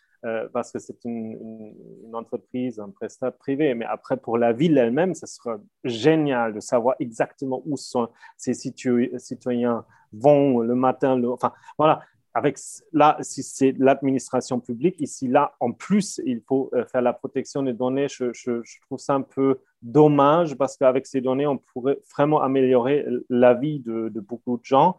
parce 0.54 0.72
que 0.72 0.80
c'est 0.80 1.04
une, 1.06 1.74
entreprise, 2.14 2.80
un 2.80 2.90
prestataire 2.90 3.38
privé. 3.38 3.74
Mais 3.76 3.86
après, 3.86 4.18
pour 4.18 4.38
la 4.38 4.54
ville 4.54 4.78
elle-même, 4.78 5.16
ce 5.16 5.28
sera 5.28 5.58
génial 5.84 6.54
de 6.54 6.60
savoir 6.60 6.96
exactement 7.00 7.62
où 7.66 7.76
ces 7.78 8.54
citoyens 8.54 9.86
vont 10.12 10.60
le 10.60 10.76
matin. 10.76 11.22
enfin, 11.24 11.54
voilà, 11.78 12.02
avec 12.34 12.58
là, 12.94 13.18
si 13.22 13.42
c'est 13.44 13.74
l'administration 13.78 14.60
publique, 14.60 14.96
ici, 15.00 15.28
là, 15.28 15.56
en 15.60 15.72
plus, 15.72 16.22
il 16.26 16.42
faut 16.42 16.70
euh, 16.74 16.86
faire 16.86 17.02
la 17.02 17.14
protection 17.14 17.64
des 17.64 17.74
données. 17.74 18.08
Je, 18.08 18.62
trouve 18.86 19.00
ça 19.00 19.16
un 19.16 19.22
peu 19.22 19.60
dommage 19.82 20.56
parce 20.56 20.78
qu'avec 20.78 21.08
ces 21.08 21.22
données, 21.22 21.48
on 21.48 21.58
pourrait 21.58 22.00
vraiment 22.16 22.42
améliorer 22.42 23.06
la 23.30 23.54
vie 23.54 23.80
de, 23.80 24.10
beaucoup 24.20 24.58
de 24.58 24.64
gens. 24.64 24.98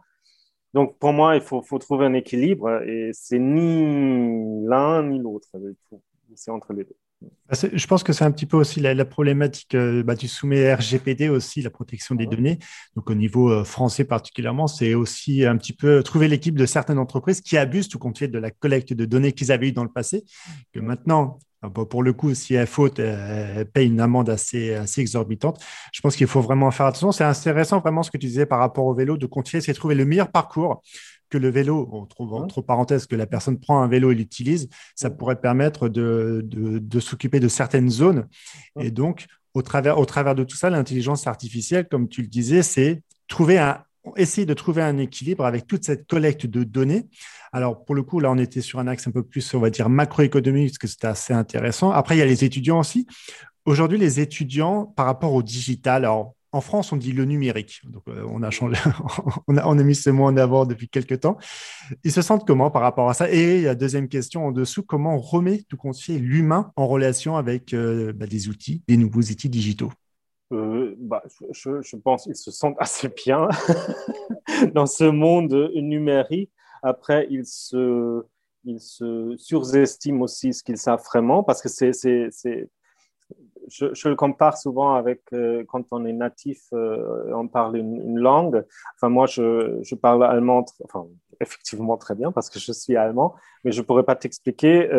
Donc, 0.73 0.97
pour 0.99 1.13
moi, 1.13 1.35
il 1.35 1.41
faut, 1.41 1.61
faut 1.61 1.79
trouver 1.79 2.05
un 2.05 2.13
équilibre 2.13 2.81
et 2.83 3.11
c'est 3.13 3.39
ni 3.39 4.65
l'un 4.65 5.03
ni 5.03 5.19
l'autre. 5.19 5.49
C'est 6.35 6.51
entre 6.51 6.73
les 6.73 6.85
deux. 6.85 6.95
Bah, 7.21 7.57
je 7.73 7.87
pense 7.87 8.03
que 8.03 8.13
c'est 8.13 8.23
un 8.23 8.31
petit 8.31 8.45
peu 8.45 8.57
aussi 8.57 8.79
la, 8.79 9.05
problématique 9.05 9.75
euh, 9.75 10.03
bah, 10.03 10.15
du 10.15 10.27
soumet 10.27 10.73
RGPD 10.73 11.29
aussi, 11.29 11.61
la 11.61 11.69
protection 11.69 12.15
des 12.15 12.25
données. 12.25 12.59
Donc 12.95 13.09
au 13.09 13.15
niveau 13.15 13.51
euh, 13.51 13.63
français 13.63 14.05
particulièrement, 14.05 14.67
c'est 14.67 14.93
aussi 14.93 15.45
un 15.45 15.57
petit 15.57 15.73
peu 15.73 16.01
trouver 16.01 16.27
l'équipe 16.27 16.57
de 16.57 16.65
certaines 16.65 16.97
entreprises 16.97 17.41
qui 17.41 17.57
abusent 17.57 17.89
tout 17.89 17.99
compte 17.99 18.17
fait 18.17 18.27
de 18.27 18.39
la 18.39 18.51
collecte 18.51 18.93
de 18.93 19.05
données 19.05 19.33
qu'ils 19.33 19.51
avaient 19.51 19.67
eues 19.67 19.73
dans 19.73 19.83
le 19.83 19.91
passé, 19.91 20.23
que 20.71 20.79
maintenant, 20.79 21.39
ah, 21.61 21.69
pour 21.69 22.01
le 22.01 22.13
coup, 22.13 22.33
si 22.33 22.55
elle 22.55 22.67
faute, 22.67 22.97
elle 22.99 23.69
paye 23.71 23.87
une 23.87 24.01
amende 24.01 24.29
assez, 24.29 24.73
assez 24.73 25.01
exorbitante. 25.01 25.63
Je 25.93 26.01
pense 26.01 26.15
qu'il 26.15 26.27
faut 26.27 26.41
vraiment 26.41 26.71
faire 26.71 26.87
attention. 26.87 27.11
C'est 27.11 27.23
intéressant 27.23 27.79
vraiment 27.79 28.01
ce 28.01 28.09
que 28.09 28.17
tu 28.17 28.27
disais 28.27 28.47
par 28.47 28.59
rapport 28.59 28.85
au 28.85 28.93
vélo, 28.93 29.17
de 29.17 29.27
continuer, 29.27 29.61
c'est 29.61 29.73
trouver 29.73 29.95
le 29.95 30.05
meilleur 30.05 30.31
parcours 30.31 30.81
que 31.29 31.37
le 31.37 31.49
vélo, 31.49 31.87
entre 31.91 32.61
parenthèses, 32.61 33.07
que 33.07 33.15
la 33.15 33.25
personne 33.25 33.59
prend 33.59 33.81
un 33.81 33.87
vélo 33.87 34.11
et 34.11 34.15
l'utilise, 34.15 34.69
ça 34.95 35.09
pourrait 35.09 35.39
permettre 35.39 35.87
de, 35.87 36.41
de, 36.43 36.99
s'occuper 36.99 37.39
de 37.39 37.47
certaines 37.47 37.89
zones. 37.89 38.27
Et 38.79 38.91
donc, 38.91 39.27
au 39.53 39.61
travers, 39.61 39.97
au 39.97 40.05
travers 40.05 40.35
de 40.35 40.43
tout 40.43 40.57
ça, 40.57 40.69
l'intelligence 40.69 41.27
artificielle, 41.27 41.87
comme 41.87 42.09
tu 42.09 42.21
le 42.21 42.27
disais, 42.27 42.63
c'est 42.63 43.01
trouver 43.27 43.57
un, 43.59 43.81
essayer 44.15 44.45
de 44.45 44.53
trouver 44.53 44.81
un 44.81 44.97
équilibre 44.97 45.45
avec 45.45 45.67
toute 45.67 45.85
cette 45.85 46.07
collecte 46.07 46.45
de 46.45 46.63
données. 46.63 47.07
Alors, 47.51 47.83
pour 47.83 47.95
le 47.95 48.03
coup, 48.03 48.19
là, 48.19 48.31
on 48.31 48.37
était 48.37 48.61
sur 48.61 48.79
un 48.79 48.87
axe 48.87 49.07
un 49.07 49.11
peu 49.11 49.23
plus, 49.23 49.53
on 49.53 49.59
va 49.59 49.69
dire, 49.69 49.89
macroéconomique, 49.89 50.69
parce 50.69 50.77
que 50.77 50.87
c'était 50.87 51.07
assez 51.07 51.33
intéressant. 51.33 51.91
Après, 51.91 52.15
il 52.15 52.19
y 52.19 52.23
a 52.23 52.25
les 52.25 52.43
étudiants 52.43 52.79
aussi. 52.79 53.07
Aujourd'hui, 53.65 53.97
les 53.97 54.19
étudiants, 54.19 54.85
par 54.85 55.05
rapport 55.05 55.33
au 55.33 55.43
digital, 55.43 56.05
alors, 56.05 56.35
en 56.53 56.61
France, 56.61 56.91
on 56.91 56.97
dit 56.97 57.13
le 57.13 57.25
numérique. 57.25 57.81
Donc, 57.85 58.03
euh, 58.09 58.25
on, 58.29 58.43
a 58.43 58.49
changé, 58.49 58.75
on, 59.47 59.57
a, 59.57 59.83
mis 59.83 59.95
ce 59.95 60.09
mot 60.09 60.25
en 60.25 60.35
avant 60.35 60.65
depuis 60.65 60.89
quelques 60.89 61.21
temps. 61.21 61.37
Ils 62.03 62.11
se 62.11 62.21
sentent 62.21 62.45
comment 62.45 62.69
par 62.71 62.81
rapport 62.81 63.09
à 63.09 63.13
ça? 63.13 63.29
Et 63.29 63.61
la 63.61 63.75
deuxième 63.75 64.09
question 64.09 64.47
en 64.47 64.51
dessous, 64.51 64.83
comment 64.83 65.15
on 65.15 65.19
remet 65.19 65.63
tout 65.69 65.77
compte 65.77 65.95
l'humain 66.07 66.71
en 66.75 66.87
relation 66.87 67.37
avec 67.37 67.73
euh, 67.73 68.11
bah, 68.13 68.27
des 68.27 68.49
outils, 68.49 68.83
des 68.87 68.97
nouveaux 68.97 69.21
outils 69.21 69.49
digitaux? 69.49 69.91
Euh, 70.51 70.95
bah, 70.97 71.23
je, 71.51 71.81
je, 71.81 71.95
pense 71.95 72.23
qu'ils 72.23 72.35
se 72.35 72.51
sentent 72.51 72.75
assez 72.79 73.09
bien 73.09 73.47
dans 74.73 74.85
ce 74.85 75.05
monde 75.05 75.71
numérique. 75.75 76.51
Après, 76.83 77.27
ils 77.29 77.45
se, 77.45 78.23
ils 78.63 78.79
se 78.79 79.35
surestiment 79.37 80.23
aussi 80.23 80.53
ce 80.53 80.63
qu'ils 80.63 80.77
savent 80.77 81.03
vraiment 81.03 81.43
parce 81.43 81.61
que 81.61 81.69
c'est 81.69 81.91
je, 83.67 84.09
le 84.09 84.15
compare 84.15 84.57
souvent 84.57 84.95
avec 84.95 85.21
euh, 85.33 85.63
quand 85.67 85.85
on 85.91 86.05
est 86.05 86.13
natif, 86.13 86.61
euh, 86.73 87.31
on 87.33 87.47
parle 87.47 87.77
une, 87.77 88.17
langue. 88.19 88.65
Enfin, 88.95 89.09
moi, 89.09 89.27
je, 89.27 89.79
je, 89.83 89.95
parle 89.95 90.23
allemand, 90.23 90.65
enfin, 90.83 91.07
effectivement 91.39 91.97
très 91.97 92.15
bien 92.15 92.31
parce 92.31 92.49
que 92.49 92.59
je 92.59 92.71
suis 92.71 92.95
allemand, 92.95 93.35
mais 93.63 93.71
je 93.71 93.81
ne 93.81 93.85
pourrais 93.85 94.03
pas 94.03 94.15
t'expliquer. 94.15 94.89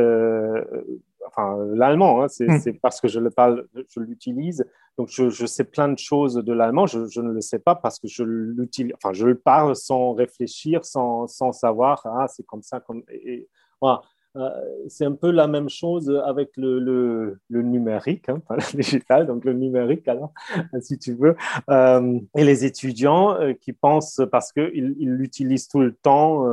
Enfin, 1.26 1.56
l'allemand, 1.74 2.22
hein, 2.22 2.26
hmm. 2.26 2.58
c'est 2.58 2.72
parce 2.74 3.00
que 3.00 3.08
je 3.08 3.20
le 3.20 3.30
parle, 3.30 3.66
je 3.74 4.00
l'utilise. 4.00 4.64
Donc, 4.98 5.08
je, 5.08 5.30
je, 5.30 5.46
sais 5.46 5.64
plein 5.64 5.88
de 5.88 5.98
choses 5.98 6.34
de 6.34 6.52
l'allemand. 6.52 6.86
Je, 6.86 7.06
je, 7.06 7.20
ne 7.20 7.32
le 7.32 7.40
sais 7.40 7.58
pas 7.58 7.74
parce 7.74 7.98
que 7.98 8.08
je 8.08 8.22
l'utilise. 8.24 8.92
Enfin, 8.94 9.12
je 9.12 9.26
le 9.26 9.38
parle 9.38 9.74
sans 9.74 10.12
réfléchir, 10.12 10.84
sans, 10.84 11.26
sans 11.26 11.52
savoir. 11.52 12.02
Ah, 12.04 12.26
c'est 12.28 12.44
comme 12.44 12.62
ça. 12.62 12.80
Comme 12.80 13.02
et, 13.08 13.48
voilà. 13.80 14.02
Euh, 14.36 14.48
c'est 14.88 15.04
un 15.04 15.12
peu 15.12 15.30
la 15.30 15.46
même 15.46 15.68
chose 15.68 16.10
avec 16.24 16.56
le, 16.56 16.78
le, 16.78 17.62
numérique, 17.62 18.28
hein, 18.28 18.40
pas 18.48 18.56
le 18.56 18.76
digital, 18.76 19.26
donc 19.26 19.44
le 19.44 19.52
numérique, 19.52 20.08
alors, 20.08 20.32
si 20.80 20.98
tu 20.98 21.14
veux. 21.14 21.36
Euh, 21.68 22.18
et 22.36 22.44
les 22.44 22.64
étudiants 22.64 23.34
euh, 23.34 23.52
qui 23.52 23.72
pensent, 23.72 24.22
parce 24.30 24.52
qu'ils 24.52 24.94
ils 24.98 25.10
l'utilisent 25.10 25.68
tout 25.68 25.80
le 25.80 25.94
temps, 25.94 26.46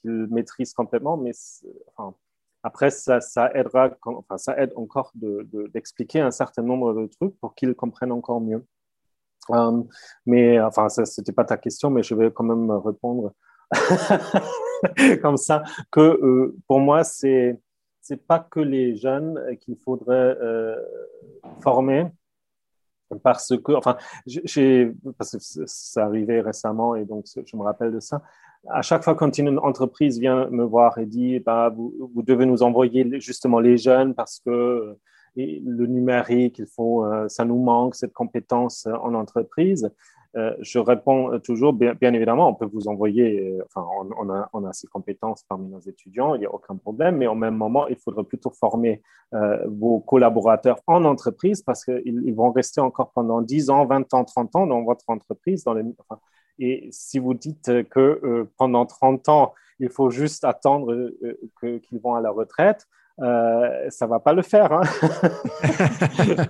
qu'ils 0.00 0.26
maîtrisent 0.30 0.74
complètement, 0.74 1.16
mais 1.16 1.32
enfin, 1.94 2.14
après, 2.62 2.90
ça, 2.90 3.20
ça, 3.20 3.50
aidera, 3.54 3.90
enfin, 4.04 4.38
ça 4.38 4.56
aide 4.58 4.72
encore 4.76 5.12
d'expliquer 5.14 6.20
de, 6.20 6.24
un 6.24 6.30
certain 6.30 6.62
nombre 6.62 6.94
de 6.94 7.06
trucs 7.06 7.38
pour 7.40 7.54
qu'ils 7.54 7.74
comprennent 7.74 8.12
encore 8.12 8.40
mieux. 8.40 8.64
mais 10.26 10.60
enfin, 10.60 10.88
ce 10.88 11.02
n'était 11.20 11.32
pas 11.32 11.44
ta 11.44 11.56
question, 11.56 11.90
mais 11.90 12.02
je 12.02 12.14
vais 12.14 12.30
quand 12.30 12.44
même 12.44 12.70
répondre. 12.70 13.32
comme 15.22 15.36
ça, 15.36 15.62
que 15.90 16.00
euh, 16.00 16.56
pour 16.66 16.80
moi, 16.80 17.04
c'est 17.04 17.60
c'est 18.00 18.16
pas 18.16 18.40
que 18.40 18.60
les 18.60 18.96
jeunes 18.96 19.56
qu'il 19.60 19.76
faudrait 19.76 20.36
euh, 20.40 20.76
former 21.62 22.06
parce 23.22 23.52
que, 23.56 23.72
enfin, 23.72 23.96
j'ai, 24.26 24.92
parce 25.18 25.32
que 25.32 25.64
ça 25.66 26.04
arrivait 26.06 26.40
récemment 26.40 26.94
et 26.94 27.04
donc 27.04 27.26
je 27.26 27.56
me 27.56 27.62
rappelle 27.62 27.92
de 27.92 28.00
ça. 28.00 28.22
À 28.68 28.82
chaque 28.82 29.02
fois 29.02 29.14
quand 29.14 29.38
une 29.38 29.58
entreprise 29.58 30.18
vient 30.18 30.48
me 30.50 30.64
voir 30.64 30.98
et 30.98 31.06
dit 31.06 31.38
bah, 31.40 31.70
vous, 31.74 31.94
vous 32.14 32.22
devez 32.22 32.46
nous 32.46 32.62
envoyer 32.62 33.20
justement 33.20 33.60
les 33.60 33.78
jeunes 33.78 34.14
parce 34.14 34.40
que 34.40 34.96
le 35.36 35.86
numérique, 35.86 36.58
il 36.58 36.66
faut, 36.66 37.06
ça 37.28 37.44
nous 37.44 37.62
manque 37.62 37.94
cette 37.94 38.12
compétence 38.12 38.86
en 38.86 39.14
entreprise. 39.14 39.90
Euh, 40.36 40.54
je 40.60 40.78
réponds 40.78 41.40
toujours, 41.40 41.72
bien, 41.72 42.14
évidemment, 42.14 42.48
on 42.48 42.54
peut 42.54 42.68
vous 42.72 42.86
envoyer, 42.86 43.40
euh, 43.40 43.64
enfin, 43.66 43.84
on, 44.16 44.30
a, 44.30 44.48
on, 44.52 44.64
a, 44.64 44.72
ces 44.72 44.86
compétences 44.86 45.42
parmi 45.48 45.68
nos 45.68 45.80
étudiants, 45.80 46.36
il 46.36 46.40
n'y 46.40 46.46
a 46.46 46.54
aucun 46.54 46.76
problème, 46.76 47.16
mais 47.16 47.26
au 47.26 47.34
même 47.34 47.56
moment, 47.56 47.88
il 47.88 47.96
faudrait 47.96 48.22
plutôt 48.22 48.50
former 48.50 49.02
euh, 49.34 49.58
vos 49.66 49.98
collaborateurs 49.98 50.78
en 50.86 51.04
entreprise 51.04 51.62
parce 51.62 51.84
qu'ils 51.84 52.22
ils 52.24 52.34
vont 52.34 52.52
rester 52.52 52.80
encore 52.80 53.10
pendant 53.10 53.42
10 53.42 53.70
ans, 53.70 53.86
20 53.86 54.14
ans, 54.14 54.24
30 54.24 54.56
ans 54.56 54.66
dans 54.68 54.82
votre 54.84 55.04
entreprise. 55.08 55.64
Et 56.60 56.88
si 56.92 57.18
vous 57.18 57.34
dites 57.34 57.88
que 57.88 58.48
pendant 58.56 58.86
30 58.86 59.28
ans, 59.28 59.54
il 59.78 59.88
faut 59.88 60.10
juste 60.10 60.44
attendre 60.44 61.10
qu'ils 61.60 62.00
vont 62.00 62.14
à 62.14 62.20
la 62.20 62.30
retraite, 62.30 62.86
ça 63.18 63.26
ne 63.26 64.06
va 64.06 64.20
pas 64.20 64.32
le 64.32 64.42
faire. 64.42 64.72
Hein. 64.72 64.82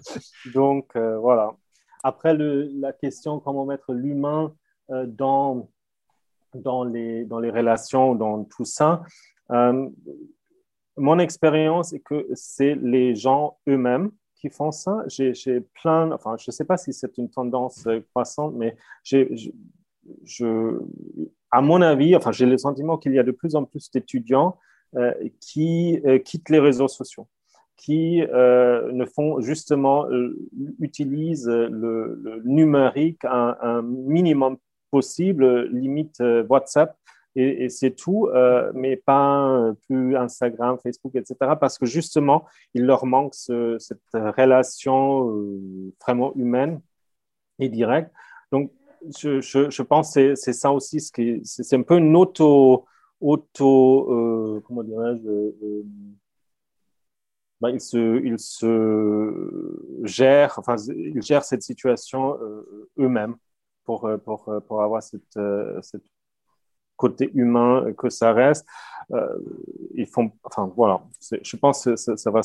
Donc, 0.54 0.96
voilà. 0.96 1.54
Après, 2.02 2.34
la 2.36 2.92
question 2.92 3.40
comment 3.40 3.66
mettre 3.66 3.92
l'humain 3.92 4.54
euh, 4.90 5.06
dans, 5.06 5.68
dans, 6.54 6.84
les, 6.84 7.24
dans 7.24 7.38
les 7.38 7.50
relations, 7.50 8.14
dans 8.14 8.44
tout 8.44 8.64
ça, 8.64 9.02
euh, 9.50 9.88
mon 10.96 11.18
expérience 11.18 11.92
est 11.92 12.00
que 12.00 12.26
c'est 12.34 12.74
les 12.74 13.14
gens 13.14 13.58
eux-mêmes 13.68 14.10
qui 14.34 14.48
font 14.48 14.70
ça. 14.70 15.04
J'ai 15.08 15.60
plein, 15.60 16.10
enfin, 16.12 16.36
je 16.38 16.44
ne 16.48 16.52
sais 16.52 16.64
pas 16.64 16.76
si 16.76 16.92
c'est 16.92 17.18
une 17.18 17.30
tendance 17.30 17.86
croissante, 18.10 18.54
mais 18.54 18.76
j'ai, 19.04 19.52
je, 20.24 20.78
à 21.50 21.60
mon 21.60 21.82
avis, 21.82 22.16
enfin, 22.16 22.32
j'ai 22.32 22.46
le 22.46 22.58
sentiment 22.58 22.98
qu'il 22.98 23.14
y 23.14 23.18
a 23.18 23.22
de 23.22 23.32
plus 23.32 23.54
en 23.54 23.64
plus 23.64 23.90
d'étudiants 23.90 24.58
euh, 24.96 25.12
qui 25.40 26.00
quittent 26.24 26.50
les 26.50 26.58
réseaux 26.58 26.88
sociaux 26.88 27.28
qui 27.80 28.22
euh, 28.22 28.92
ne 28.92 29.06
font 29.06 29.40
justement, 29.40 30.06
euh, 30.10 30.36
utilisent 30.80 31.48
le, 31.48 32.42
numérique 32.44 33.24
un, 33.24 33.82
minimum 33.82 34.58
possible, 34.90 35.66
limite 35.68 36.20
euh, 36.20 36.44
WhatsApp, 36.46 36.94
et, 37.36 37.68
c'est 37.68 37.92
tout, 37.92 38.28
mais 38.74 38.96
pas 38.96 39.72
plus 39.86 40.16
Instagram, 40.16 40.76
Facebook, 40.82 41.14
etc., 41.14 41.36
parce 41.60 41.78
que 41.78 41.86
justement, 41.86 42.44
il 42.74 42.84
leur 42.84 43.06
manque 43.06 43.34
cette 43.34 44.00
relation 44.12 45.40
vraiment 46.04 46.34
humaine 46.34 46.80
et 47.60 47.68
directe. 47.68 48.10
Donc, 48.50 48.72
je, 49.18 49.82
pense 49.82 50.14
que 50.14 50.34
c'est 50.34 50.52
ça 50.52 50.72
aussi, 50.72 51.00
c'est 51.00 51.76
un 51.76 51.82
peu 51.82 51.98
une 51.98 52.14
auto, 52.16 52.86
auto 53.20 54.62
comment 54.66 54.82
dirais-je, 54.82 55.82
bah, 57.60 57.70
ils, 57.70 57.80
se, 57.80 58.24
ils 58.24 58.38
se 58.38 60.04
gèrent, 60.04 60.58
enfin, 60.58 60.76
ils 60.96 61.20
gèrent 61.22 61.44
cette 61.44 61.62
situation 61.62 62.40
euh, 62.40 62.88
eux-mêmes 62.98 63.36
pour, 63.84 64.06
euh, 64.06 64.16
pour, 64.16 64.48
euh, 64.48 64.60
pour 64.60 64.82
avoir 64.82 65.02
cette, 65.02 65.38
cette 65.82 66.04
côté 66.96 67.30
humain 67.34 67.92
que 67.98 68.08
ça 68.08 68.32
reste. 68.32 68.66
ils 69.94 70.06
font, 70.06 70.32
enfin 70.42 70.72
voilà, 70.74 71.02
je 71.42 71.56
pense 71.56 71.84
que 71.84 71.96
ça, 71.96 72.16
ça 72.16 72.30
va 72.30 72.42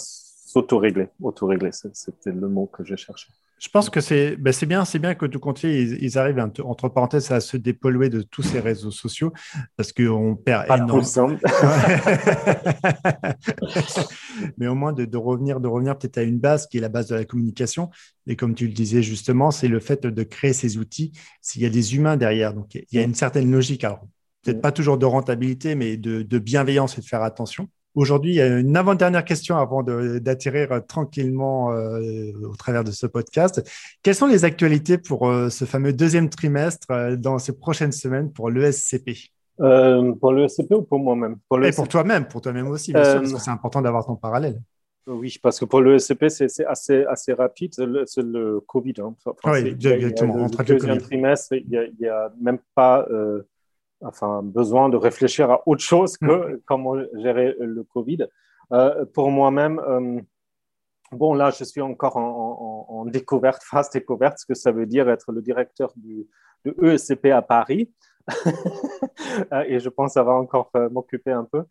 s'auto-régler. 0.55 1.09
Auto-régler, 1.21 1.71
c'était 1.71 2.31
le 2.31 2.47
mot 2.47 2.65
que 2.67 2.85
je 2.85 2.95
cherchais. 2.95 3.27
Je 3.59 3.67
pense 3.69 3.89
que 3.89 3.99
c'est 3.99 4.37
ben 4.37 4.53
bien, 4.67 4.85
c'est 4.85 4.99
bien 4.99 5.15
que 5.15 5.25
tout 5.25 5.39
comptier, 5.39 5.81
ils, 5.81 6.17
arrivent, 6.17 6.39
entre 6.63 6.87
parenthèses, 6.89 7.31
à 7.31 7.39
se 7.41 7.57
dépolluer 7.57 8.09
de 8.09 8.21
tous 8.21 8.43
ces 8.43 8.59
réseaux 8.59 8.91
sociaux 8.91 9.33
parce 9.75 9.91
qu'on 9.91 10.35
perd 10.35 10.65
énormément. 10.65 11.01
Mais 14.57 14.67
au 14.67 14.75
moins 14.75 14.93
de, 14.93 15.17
revenir, 15.17 15.59
de 15.59 15.67
revenir 15.67 15.97
peut-être 15.97 16.17
à 16.17 16.23
une 16.23 16.39
base 16.39 16.67
qui 16.67 16.77
est 16.77 16.81
la 16.81 16.89
base 16.89 17.07
de 17.07 17.15
la 17.15 17.25
communication. 17.25 17.89
Et 18.27 18.35
comme 18.35 18.55
tu 18.55 18.67
le 18.67 18.73
disais 18.73 19.01
justement, 19.01 19.51
c'est 19.51 19.69
le 19.69 19.79
fait 19.79 20.05
de 20.05 20.23
créer 20.23 20.53
ces 20.53 20.77
outils 20.77 21.11
s'il 21.41 21.61
y 21.61 21.65
a 21.65 21.69
des 21.69 21.95
humains 21.95 22.17
derrière. 22.17 22.53
Donc 22.53 22.75
il 22.75 22.85
y 22.91 22.99
a 22.99 23.03
une 23.03 23.15
certaine 23.15 23.51
logique. 23.51 23.83
Alors 23.83 24.01
peut-être 24.43 24.61
pas 24.61 24.71
toujours 24.71 24.97
de 24.97 25.05
rentabilité, 25.05 25.75
mais 25.75 25.97
de, 25.97 26.21
de 26.21 26.39
bienveillance 26.39 26.97
et 26.97 27.01
de 27.01 27.05
faire 27.05 27.23
attention. 27.23 27.69
Aujourd'hui, 27.95 28.33
il 28.33 28.35
y 28.35 28.41
a 28.41 28.59
une 28.59 28.75
avant-dernière 28.75 29.23
question 29.23 29.57
avant 29.57 29.81
d'atterrir 29.81 30.85
tranquillement 30.85 31.71
euh, 31.71 32.33
au 32.43 32.55
travers 32.57 32.83
de 32.83 32.91
ce 32.91 33.07
podcast. 33.07 33.63
Quelles 34.03 34.15
sont 34.15 34.27
les 34.27 34.43
actualités 34.43 34.97
pour 34.97 35.29
euh, 35.29 35.49
ce 35.49 35.63
fameux 35.63 35.93
deuxième 35.93 36.29
trimestre 36.29 36.87
euh, 36.91 37.15
dans 37.15 37.39
ces 37.39 37.57
prochaines 37.57 37.93
semaines 37.93 38.33
pour 38.33 38.49
l'ESCP 38.49 39.31
Pour 39.57 40.33
l'ESCP 40.33 40.73
ou 40.73 40.81
pour 40.81 40.99
moi-même? 40.99 41.37
Pour 41.47 41.63
Et 41.63 41.71
pour 41.71 41.87
toi-même, 41.87 42.27
pour 42.27 42.41
toi-même 42.41 42.67
aussi, 42.67 42.91
bien 42.91 43.03
sûr, 43.05 43.21
parce 43.21 43.33
que 43.33 43.39
c'est 43.39 43.51
important 43.51 43.81
d'avoir 43.81 44.05
ton 44.05 44.17
parallèle. 44.17 44.59
Oui, 45.07 45.37
parce 45.41 45.57
que 45.57 45.65
pour 45.65 45.79
l'ESCP, 45.79 46.27
c'est 46.27 46.65
assez, 46.65 47.05
assez 47.05 47.31
rapide. 47.31 47.73
C'est 48.07 48.23
le, 48.23 48.59
Covid. 48.67 48.95
Hein. 48.99 49.15
oui, 49.45 49.69
exactement. 49.69 50.35
Le, 50.35 50.41
le 50.41 50.65
deuxième 50.65 50.97
trimestre, 50.97 51.53
il 51.53 51.93
n'y 51.97 52.07
a, 52.07 52.25
a, 52.25 52.33
même 52.41 52.57
pas 52.73 53.07
enfin, 54.05 54.41
besoin 54.43 54.89
de 54.89 54.97
réfléchir 54.97 55.51
à 55.51 55.61
autre 55.65 55.81
chose 55.81 56.17
que 56.17 56.55
mm. 56.55 56.61
comment 56.65 56.95
gérer 57.15 57.55
le 57.59 57.83
Covid. 57.83 58.27
Euh, 58.71 59.05
pour 59.05 59.31
moi-même, 59.31 59.79
euh, 59.79 60.19
bon, 61.11 61.33
là, 61.33 61.51
je 61.51 61.63
suis 61.63 61.81
encore 61.81 62.17
en, 62.17 63.05
découverte, 63.05 63.63
phase 63.69 63.89
découverte, 63.89 64.39
ce 64.39 64.45
que 64.45 64.55
ça 64.55 64.71
veut 64.71 64.85
dire 64.85 65.09
être 65.09 65.31
le 65.31 65.41
directeur 65.41 65.91
du, 65.95 66.27
de 66.63 66.75
ESCP 66.83 67.27
à 67.27 67.41
Paris. 67.41 67.91
Euh, 69.51 69.63
et 69.67 69.79
je 69.79 69.89
pense 69.89 70.11
que 70.11 70.13
ça 70.13 70.23
va 70.23 70.31
encore 70.33 70.71
m'occuper 70.91 71.31
un 71.31 71.43
peu. 71.43 71.65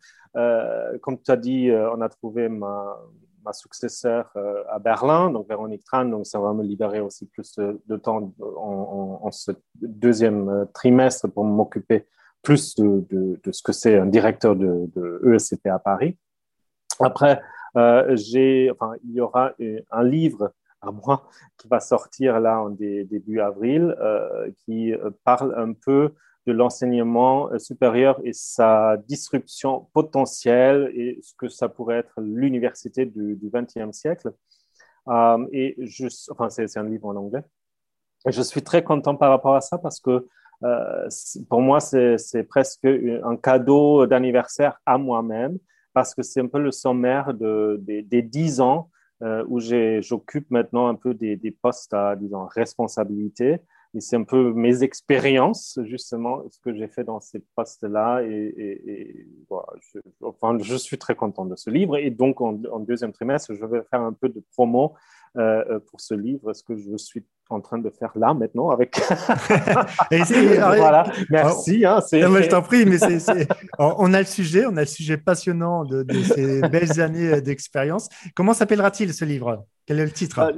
comme 1.01 1.19
tu 1.19 1.31
as 1.31 1.35
dit, 1.35 1.71
on 1.71 1.99
a 1.99 2.09
trouvé 2.09 2.47
ma, 2.47 2.95
ma 3.43 3.53
successeur 3.53 4.31
à 4.69 4.77
Berlin, 4.77 5.31
donc 5.31 5.47
Véronique 5.47 5.83
Tran, 5.83 6.05
donc 6.05 6.27
ça 6.27 6.39
va 6.39 6.53
me 6.53 6.63
libérer 6.63 6.99
aussi 6.99 7.25
plus 7.25 7.55
de, 7.55 7.97
temps 7.97 8.31
en, 8.39 9.19
en, 9.23 9.31
ce 9.31 9.51
deuxième 9.81 10.67
trimestre 10.73 11.27
pour 11.27 11.43
m'occuper 11.45 12.05
plus 12.45 12.75
de, 12.75 13.39
ce 13.51 13.61
que 13.61 13.73
c'est 13.73 13.97
un 13.97 14.05
directeur 14.05 14.55
de, 14.55 15.21
ESCP 15.33 15.67
à 15.67 15.79
Paris. 15.79 16.17
Après, 16.99 17.41
euh, 17.75 18.15
enfin, 18.71 18.93
il 19.03 19.11
y 19.11 19.19
aura 19.19 19.51
un 19.91 20.03
livre 20.03 20.53
à 20.81 20.91
moi 20.91 21.27
qui 21.57 21.67
va 21.67 21.81
sortir 21.81 22.39
là 22.39 22.61
en 22.61 22.69
début 22.69 23.41
avril, 23.41 23.95
euh, 23.99 24.49
qui 24.63 24.93
parle 25.25 25.53
un 25.57 25.73
peu 25.73 26.13
de 26.47 26.53
l'enseignement 26.53 27.49
supérieur 27.57 28.21
et 28.23 28.31
sa 28.31 28.97
disruption 29.07 29.87
potentielle 29.93 30.91
et 30.93 31.19
ce 31.21 31.33
que 31.35 31.49
ça 31.49 31.67
pourrait 31.67 31.97
être 31.97 32.21
l'université 32.21 33.05
du 33.05 33.51
XXe 33.51 33.91
siècle. 33.91 34.31
Euh, 35.07 35.45
et 35.51 35.77
enfin, 36.31 36.49
c'est 36.49 36.77
un 36.77 36.83
livre 36.83 37.07
en 37.07 37.15
anglais. 37.15 37.43
Et 38.27 38.31
je 38.31 38.41
suis 38.41 38.63
très 38.63 38.83
content 38.83 39.15
par 39.15 39.29
rapport 39.29 39.55
à 39.55 39.61
ça 39.61 39.77
parce 39.77 39.99
que 39.99 40.27
euh, 40.65 41.07
pour 41.49 41.61
moi, 41.61 41.79
c'est 41.79 42.43
presque 42.43 42.85
un 42.85 43.37
cadeau 43.37 44.07
d'anniversaire 44.07 44.81
à 44.85 44.97
moi-même 44.97 45.57
parce 45.93 46.13
que 46.13 46.23
c'est 46.23 46.41
un 46.41 46.47
peu 46.47 46.59
le 46.59 46.71
sommaire 46.71 47.33
de, 47.33 47.79
des, 47.81 48.21
dix 48.21 48.59
ans 48.59 48.89
euh, 49.23 49.45
où 49.47 49.59
j'occupe 49.59 50.51
maintenant 50.51 50.87
un 50.87 50.95
peu 50.95 51.13
des, 51.13 51.57
postes 51.61 51.93
à, 51.93 52.15
disons, 52.15 52.45
responsabilité. 52.45 53.59
Et 53.93 54.01
c'est 54.01 54.17
un 54.17 54.23
peu 54.23 54.51
mes 54.51 54.83
expériences, 54.83 55.79
justement, 55.85 56.43
ce 56.49 56.59
que 56.59 56.73
j'ai 56.73 56.89
fait 56.89 57.05
dans 57.05 57.21
ces 57.21 57.39
postes-là. 57.55 58.23
Et, 58.23 59.25
je, 59.49 59.99
enfin, 60.21 60.57
je 60.61 60.75
suis 60.75 60.97
très 60.97 61.15
content 61.15 61.45
de 61.45 61.55
ce 61.55 61.69
livre. 61.69 61.95
Et 61.95 62.09
donc, 62.09 62.41
en, 62.41 62.53
deuxième 62.79 63.13
trimestre, 63.13 63.53
je 63.53 63.65
vais 63.65 63.83
faire 63.89 64.01
un 64.01 64.11
peu 64.11 64.27
de 64.27 64.43
promo 64.51 64.95
euh, 65.37 65.79
pour 65.79 66.01
ce 66.01 66.13
livre, 66.13 66.51
ce 66.51 66.63
que 66.63 66.75
je 66.75 66.97
suis 66.97 67.23
en 67.49 67.61
train 67.61 67.77
de 67.77 67.89
faire 67.89 68.11
là 68.15 68.33
maintenant 68.33 68.69
avec. 68.69 68.99
voilà, 70.09 71.03
merci. 71.29 71.85
Hein, 71.85 71.99
je 72.11 72.49
t'en 72.49 72.61
prie, 72.61 72.85
mais 72.85 72.97
on 73.79 74.13
a 74.13 74.19
le 74.19 74.25
sujet, 74.25 74.65
on 74.65 74.75
a 74.77 74.81
le 74.81 74.87
sujet 74.87 75.17
passionnant 75.17 75.85
de, 75.85 76.05
ces 76.23 76.61
belles 76.69 76.99
années 76.99 77.41
d'expérience. 77.41 78.09
Comment 78.35 78.53
s'appellera-t-il 78.53 79.13
ce 79.13 79.25
livre? 79.25 79.65
Quel 79.85 79.99
est 79.99 80.05
le 80.05 80.11
titre? 80.11 80.39
Euh, 80.39 80.53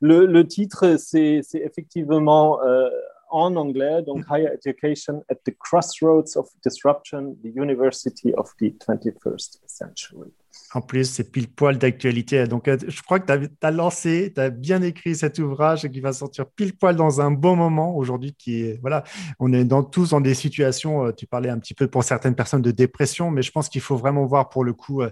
le, 0.00 0.42
titre, 0.44 0.96
c'est 0.98 1.42
effectivement 1.54 2.62
euh, 2.62 2.88
en 3.30 3.56
anglais, 3.56 4.02
donc 4.02 4.24
Higher 4.30 4.50
Education 4.54 5.24
at 5.28 5.36
the 5.44 5.56
Crossroads 5.58 6.36
of 6.36 6.48
Disruption, 6.64 7.36
the 7.42 7.48
University 7.56 8.32
of 8.34 8.54
the 8.60 8.72
21st 8.78 9.58
Century. 9.66 10.32
En 10.74 10.82
plus, 10.82 11.04
c'est 11.04 11.30
pile 11.32 11.48
poil 11.48 11.78
d'actualité. 11.78 12.46
Donc, 12.46 12.68
euh, 12.68 12.76
je 12.86 13.00
crois 13.02 13.20
que 13.20 13.26
tu 13.32 13.48
as, 13.62 13.70
lancé, 13.70 14.32
tu 14.34 14.40
as 14.40 14.50
bien 14.50 14.82
écrit 14.82 15.14
cet 15.14 15.38
ouvrage 15.38 15.88
qui 15.88 16.00
va 16.00 16.12
sortir 16.12 16.46
pile 16.46 16.76
poil 16.76 16.94
dans 16.94 17.20
un 17.20 17.30
bon 17.30 17.56
moment 17.56 17.96
aujourd'hui. 17.96 18.34
Qui 18.38 18.74
voilà, 18.78 19.04
on 19.38 19.52
est 19.52 19.66
tous 19.90 20.10
dans 20.10 20.20
des 20.20 20.34
situations, 20.34 21.06
euh, 21.06 21.12
tu 21.12 21.26
parlais 21.26 21.48
un 21.48 21.58
petit 21.58 21.74
peu 21.74 21.88
pour 21.88 22.04
certaines 22.04 22.34
personnes 22.34 22.62
de 22.62 22.70
dépression, 22.70 23.30
mais 23.30 23.42
je 23.42 23.50
pense 23.50 23.68
qu'il 23.68 23.80
faut 23.80 23.96
vraiment 23.96 24.26
voir 24.26 24.50
pour 24.50 24.62
le 24.62 24.74
coup 24.74 25.00
euh, 25.02 25.10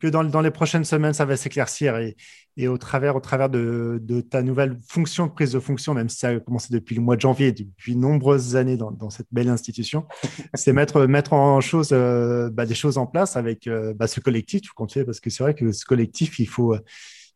que 0.00 0.06
dans, 0.06 0.24
dans, 0.24 0.40
les 0.40 0.50
prochaines 0.50 0.84
semaines, 0.84 1.12
ça 1.12 1.24
va 1.24 1.36
s'éclaircir 1.36 1.96
et, 1.96 2.16
et, 2.56 2.68
au 2.68 2.78
travers, 2.78 3.16
au 3.16 3.20
travers 3.20 3.48
de, 3.48 3.98
de, 4.02 4.20
ta 4.20 4.42
nouvelle 4.42 4.78
fonction 4.86 5.26
de 5.26 5.32
prise 5.32 5.52
de 5.52 5.60
fonction, 5.60 5.94
même 5.94 6.08
si 6.08 6.18
ça 6.18 6.28
a 6.28 6.40
commencé 6.40 6.72
depuis 6.72 6.94
le 6.94 7.02
mois 7.02 7.16
de 7.16 7.20
janvier, 7.20 7.52
depuis 7.52 7.96
nombreuses 7.96 8.56
années 8.56 8.76
dans, 8.76 8.90
dans 8.90 9.10
cette 9.10 9.28
belle 9.32 9.48
institution, 9.48 10.06
c'est 10.54 10.72
mettre, 10.72 11.06
mettre 11.06 11.32
en 11.32 11.60
chose, 11.60 11.90
euh, 11.92 12.50
bah, 12.50 12.66
des 12.66 12.74
choses 12.74 12.98
en 12.98 13.06
place 13.06 13.36
avec 13.36 13.66
euh, 13.66 13.94
bah, 13.94 14.06
ce 14.06 14.20
collectif 14.20 14.70
qu'on 14.72 14.88
fait, 14.88 15.04
parce 15.04 15.20
que 15.20 15.30
c'est 15.30 15.42
vrai 15.42 15.54
que 15.54 15.72
ce 15.72 15.84
collectif, 15.84 16.38
il 16.38 16.48
faut, 16.48 16.76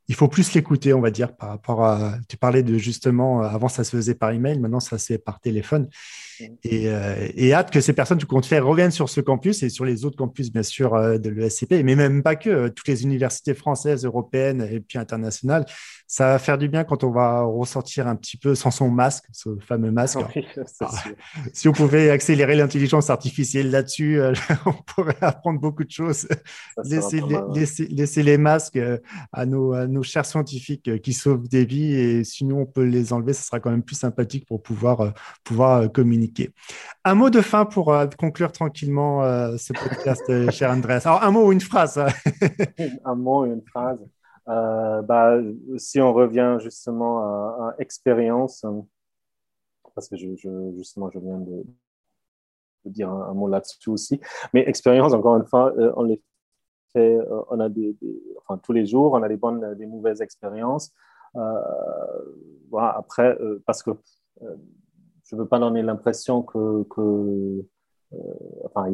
il 0.08 0.14
faut 0.14 0.28
plus 0.28 0.52
l'écouter, 0.54 0.92
on 0.92 1.00
va 1.00 1.10
dire, 1.10 1.34
par 1.36 1.48
rapport 1.50 1.84
à. 1.84 2.14
Tu 2.28 2.36
parlais 2.36 2.62
de 2.62 2.76
justement, 2.76 3.42
avant 3.42 3.68
ça 3.68 3.84
se 3.84 3.96
faisait 3.96 4.14
par 4.14 4.30
email, 4.30 4.58
maintenant 4.58 4.80
ça 4.80 4.98
se 4.98 5.06
fait 5.06 5.18
par 5.18 5.40
téléphone. 5.40 5.88
Euh, 6.40 7.28
et, 7.34 7.52
hâte 7.52 7.70
que 7.70 7.80
ces 7.80 7.92
personnes 7.92 8.18
tu 8.18 8.26
comptes 8.26 8.46
faire 8.46 8.66
reviennent 8.66 8.90
sur 8.90 9.08
ce 9.08 9.20
campus 9.20 9.62
et 9.62 9.68
sur 9.68 9.84
les 9.84 10.04
autres 10.04 10.16
campus, 10.16 10.52
bien 10.52 10.62
sûr, 10.62 10.94
euh, 10.94 11.18
de 11.18 11.30
l'ESCP, 11.30 11.82
mais 11.84 11.94
même 11.94 12.22
pas 12.22 12.36
que, 12.36 12.50
euh, 12.50 12.68
toutes 12.68 12.88
les 12.88 13.02
universités 13.02 13.54
françaises, 13.54 14.04
européennes 14.04 14.66
et 14.70 14.80
puis 14.80 14.98
internationales. 14.98 15.64
Ça 16.06 16.26
va 16.26 16.38
faire 16.38 16.58
du 16.58 16.68
bien 16.68 16.84
quand 16.84 17.04
on 17.04 17.10
va 17.10 17.42
ressortir 17.42 18.06
un 18.06 18.16
petit 18.16 18.36
peu 18.36 18.54
sans 18.54 18.70
son 18.70 18.90
masque, 18.90 19.24
ce 19.32 19.50
fameux 19.66 19.90
masque. 19.90 20.18
Ah, 20.80 20.90
si 21.52 21.68
on 21.68 21.72
pouvait 21.72 22.10
accélérer 22.10 22.54
l'intelligence 22.56 23.10
artificielle 23.10 23.70
là-dessus, 23.70 24.20
on 24.66 24.72
pourrait 24.72 25.16
apprendre 25.20 25.60
beaucoup 25.60 25.84
de 25.84 25.90
choses. 25.90 26.26
Laisser 26.84 27.20
les, 27.20 27.86
laisser, 27.90 28.22
les, 28.22 28.38
masques 28.38 28.78
à 29.32 29.46
nos, 29.46 29.72
à 29.72 29.86
nos 29.86 30.02
chers 30.02 30.26
scientifiques 30.26 31.00
qui 31.02 31.12
sauvent 31.12 31.48
des 31.48 31.64
vies 31.64 31.94
et 31.94 32.24
sinon 32.24 32.62
on 32.62 32.66
peut 32.66 32.84
les 32.84 33.12
enlever, 33.12 33.32
ce 33.32 33.44
sera 33.44 33.60
quand 33.60 33.70
même 33.70 33.82
plus 33.82 33.96
sympathique 33.96 34.46
pour 34.46 34.62
pouvoir, 34.62 35.14
pouvoir 35.44 35.90
communiquer 35.92 36.21
un 37.04 37.14
mot 37.14 37.30
de 37.30 37.40
fin 37.40 37.64
pour 37.64 37.92
euh, 37.92 38.06
conclure 38.18 38.52
tranquillement 38.52 39.22
euh, 39.22 39.56
ce 39.56 39.72
podcast, 39.72 40.22
euh, 40.28 40.50
cher 40.50 40.70
Andreas. 40.70 41.02
Alors, 41.04 41.22
un 41.22 41.30
mot 41.30 41.46
ou 41.46 41.52
une 41.52 41.60
phrase 41.60 41.98
hein. 41.98 42.08
Un 43.04 43.14
mot 43.14 43.44
une 43.44 43.62
phrase. 43.62 43.98
bah, 44.46 45.38
si 45.78 46.00
on 46.00 46.12
revient 46.12 46.58
justement 46.60 47.20
à, 47.20 47.74
expérience, 47.78 48.64
parce 49.94 50.08
que 50.08 50.16
justement, 50.16 51.10
je 51.10 51.18
viens 51.18 51.38
de, 51.38 51.64
dire 52.84 53.10
un, 53.10 53.34
mot 53.34 53.48
là-dessus 53.48 53.90
aussi, 53.90 54.20
mais 54.52 54.68
expérience, 54.68 55.12
encore 55.12 55.36
une 55.36 55.46
fois, 55.46 55.72
on 55.96 56.02
les 56.02 56.20
fait, 56.92 57.18
on 57.50 57.60
a 57.60 57.68
des, 57.68 57.96
enfin, 58.38 58.58
tous 58.58 58.72
les 58.72 58.86
jours, 58.86 59.12
on 59.12 59.22
a 59.22 59.28
des 59.28 59.36
bonnes, 59.36 59.74
des 59.74 59.86
mauvaises 59.86 60.20
expériences. 60.20 60.92
voilà, 61.34 62.96
après, 62.96 63.38
parce 63.66 63.82
que 63.82 63.90
je 65.32 65.36
ne 65.36 65.42
veux 65.42 65.48
pas 65.48 65.58
donner 65.58 65.80
l'impression 65.80 66.42
que, 66.42 66.84
euh, 66.98 67.62
enfin, 68.66 68.92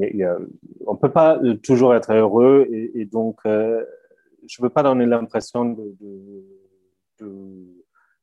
on 0.87 0.93
ne 0.93 0.99
peut 0.99 1.11
pas 1.11 1.41
toujours 1.65 1.97
être 1.97 2.13
heureux 2.13 2.69
et, 2.71 3.05
donc 3.07 3.41
euh, 3.45 3.85
je 4.47 4.63
ne 4.63 4.67
veux 4.67 4.71
pas 4.71 4.85
donner 4.85 5.05
l'impression 5.05 5.65
de, 5.65 5.97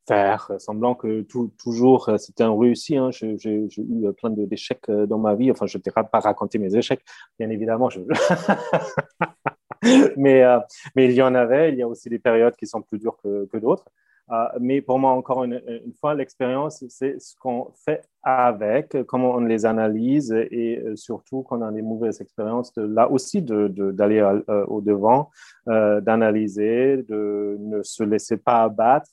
faire 0.08 0.50
semblant 0.60 0.96
que 0.96 1.24
tout, 1.24 1.52
toujours 1.58 2.10
c'était 2.18 2.44
un 2.44 2.58
réussi. 2.58 2.96
Hein. 2.96 3.10
J'ai 3.12 3.68
eu 3.78 4.14
plein 4.14 4.30
d'échecs 4.30 4.90
dans 4.90 5.18
ma 5.18 5.36
vie. 5.36 5.52
Enfin, 5.52 5.66
je 5.66 5.78
ne 5.78 5.84
t'ai 5.84 5.92
pas 5.92 6.08
raconter 6.14 6.58
mes 6.58 6.74
échecs, 6.74 7.04
bien 7.38 7.50
évidemment. 7.50 7.90
Mais, 10.16 10.44
euh, 10.44 10.60
il 10.96 11.12
y 11.12 11.22
en 11.22 11.36
avait. 11.36 11.74
Il 11.74 11.80
y 11.80 11.82
a 11.82 11.88
aussi 11.88 12.08
des 12.08 12.20
périodes 12.20 12.56
qui 12.56 12.66
sont 12.66 12.82
plus 12.82 12.98
dures 12.98 13.18
que 13.22 13.58
d'autres. 13.58 13.90
Euh, 14.32 14.46
mais 14.60 14.82
pour 14.82 14.98
moi, 14.98 15.12
encore 15.12 15.44
une, 15.44 15.62
fois, 16.00 16.16
l'expérience, 16.16 16.84
c'est 16.90 17.20
ce 17.20 17.36
qu'on 17.40 17.72
fait 17.86 18.02
avec, 18.24 18.98
comment 19.06 19.36
on 19.36 19.42
les 19.42 19.66
analyse 19.66 20.32
et 20.32 20.82
euh, 20.84 20.96
surtout 20.96 21.44
quand 21.44 21.60
on 21.60 21.62
a 21.62 21.72
des 21.72 21.84
mauvaises 21.84 22.22
expériences, 22.22 22.72
là 22.76 23.10
aussi 23.10 23.44
d'aller 23.44 24.20
euh, 24.20 24.66
au 24.66 24.82
devant, 24.82 25.30
d'analyser, 25.68 27.04
de 27.04 27.58
ne 27.60 27.84
se 27.84 28.04
laisser 28.04 28.38
pas 28.38 28.64
abattre 28.64 29.12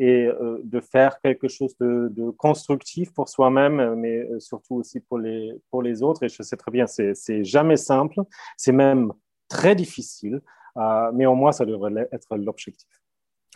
et 0.00 0.28
de 0.62 0.80
faire 0.80 1.20
quelque 1.20 1.48
chose 1.48 1.76
de, 1.78 2.08
de 2.12 2.30
constructif 2.30 3.12
pour 3.12 3.28
soi-même, 3.28 3.96
mais 3.96 4.28
surtout 4.38 4.76
aussi 4.76 5.00
pour 5.00 5.18
les, 5.18 5.52
pour 5.72 5.82
les 5.82 6.04
autres. 6.04 6.22
Et 6.22 6.28
je 6.28 6.40
sais 6.44 6.56
très 6.56 6.70
bien, 6.70 6.86
c'est 6.86 7.44
jamais 7.44 7.76
simple, 7.76 8.20
c'est 8.56 8.72
même 8.72 9.12
très 9.48 9.74
difficile, 9.74 10.40
mais 11.14 11.26
au 11.26 11.34
moins, 11.34 11.50
ça 11.50 11.66
devrait 11.66 12.08
être 12.12 12.36
l'objectif. 12.36 12.88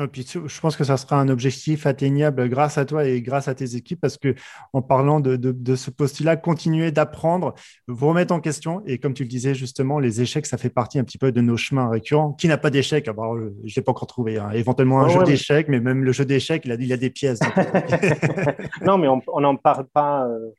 Et 0.01 0.07
puis, 0.07 0.26
je 0.26 0.61
pense 0.61 0.76
que 0.76 0.84
ça 0.84 0.97
sera 0.97 1.20
un 1.20 1.28
objectif 1.28 1.86
atteignable 1.86 2.49
grâce 2.49 2.78
à 2.78 2.86
toi 2.86 3.05
et 3.05 3.20
grâce 3.20 3.49
à 3.49 3.55
tes 3.55 3.76
équipes 3.76 4.01
parce 4.01 4.16
que 4.16 4.34
en 4.72 4.80
parlant 4.80 5.20
de, 5.20 5.36
de, 5.36 5.76
ce 5.76 5.90
postulat, 5.90 6.36
continuer 6.36 6.90
d'apprendre, 6.93 7.55
vous 7.88 8.09
remettre 8.09 8.32
en 8.32 8.40
question. 8.40 8.82
Et 8.86 8.99
comme 8.99 9.12
tu 9.12 9.22
le 9.22 9.28
disais 9.28 9.55
justement, 9.55 9.99
les 9.99 10.22
échecs, 10.22 10.47
ça 10.47 10.57
fait 10.57 10.70
partie 10.70 10.99
un 10.99 11.05
petit 11.05 11.18
peu 11.18 11.30
de 11.30 11.40
nos 11.43 11.59
chemins 11.59 11.90
récurrents. 11.90 12.32
Qui 12.32 12.49
n'a 12.49 12.57
pas 12.57 12.70
d'échecs 12.70 13.05
Je 13.07 13.11
ne 13.11 13.74
l'ai 13.76 13.82
pas 13.82 13.93
encore 13.93 14.07
trouvé. 14.07 14.38
Hein. 14.38 14.51
Éventuellement 14.53 15.03
un 15.03 15.09
jeu 15.09 15.22
d'échecs, 15.24 15.68
mais 15.68 15.80
même 15.80 16.05
le 16.05 16.12
jeu 16.12 16.24
d'échecs, 16.24 16.62
il 16.64 16.72
a, 16.72 16.76
il 16.76 16.93
a 16.93 16.97
des 16.97 17.11
pièces. 17.11 17.40
non, 18.80 18.97
mais 18.97 19.09
on 19.09 19.40
n'en 19.40 19.57
parle 19.57 19.86
pas. 19.93 20.26
Euh, 20.26 20.53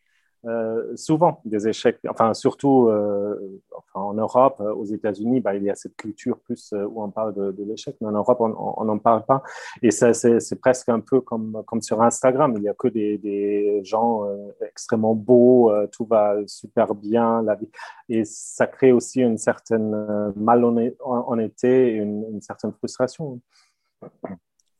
euh, 0.45 0.93
souvent 0.97 1.39
des 1.45 1.69
échecs, 1.69 1.99
enfin 2.09 2.33
surtout 2.33 2.89
euh, 2.89 3.61
en 3.93 4.13
Europe, 4.13 4.57
euh, 4.59 4.73
aux 4.73 4.83
États-Unis, 4.83 5.39
bah, 5.39 5.55
il 5.55 5.63
y 5.63 5.69
a 5.69 5.75
cette 5.75 5.95
culture 5.95 6.37
plus 6.39 6.73
où 6.73 7.01
on 7.01 7.09
parle 7.11 7.33
de, 7.33 7.63
l'échec, 7.63 7.95
mais 8.01 8.07
en 8.07 8.11
Europe, 8.11 8.41
on 8.41 8.83
n'en 8.83 8.97
parle 8.97 9.25
pas. 9.25 9.41
Et 9.81 9.91
c'est 9.91 10.59
presque 10.59 10.89
un 10.89 10.99
peu 10.99 11.21
comme, 11.21 11.63
comme 11.65 11.81
sur 11.81 12.01
Instagram, 12.01 12.53
il 12.57 12.63
n'y 12.63 12.67
a 12.67 12.73
que 12.73 12.89
des, 12.89 13.81
gens 13.83 14.27
extrêmement 14.61 15.15
beaux, 15.15 15.71
tout 15.91 16.05
va 16.05 16.35
super 16.45 16.93
bien, 16.93 17.41
la 17.41 17.55
vie. 17.55 17.69
Et 18.09 18.25
ça 18.25 18.67
crée 18.67 18.91
aussi 18.91 19.21
une 19.21 19.37
certaine 19.37 20.33
malhonnêteté 20.35 21.93
et 21.93 21.95
une 21.95 22.41
certaine 22.41 22.73
frustration. 22.73 23.39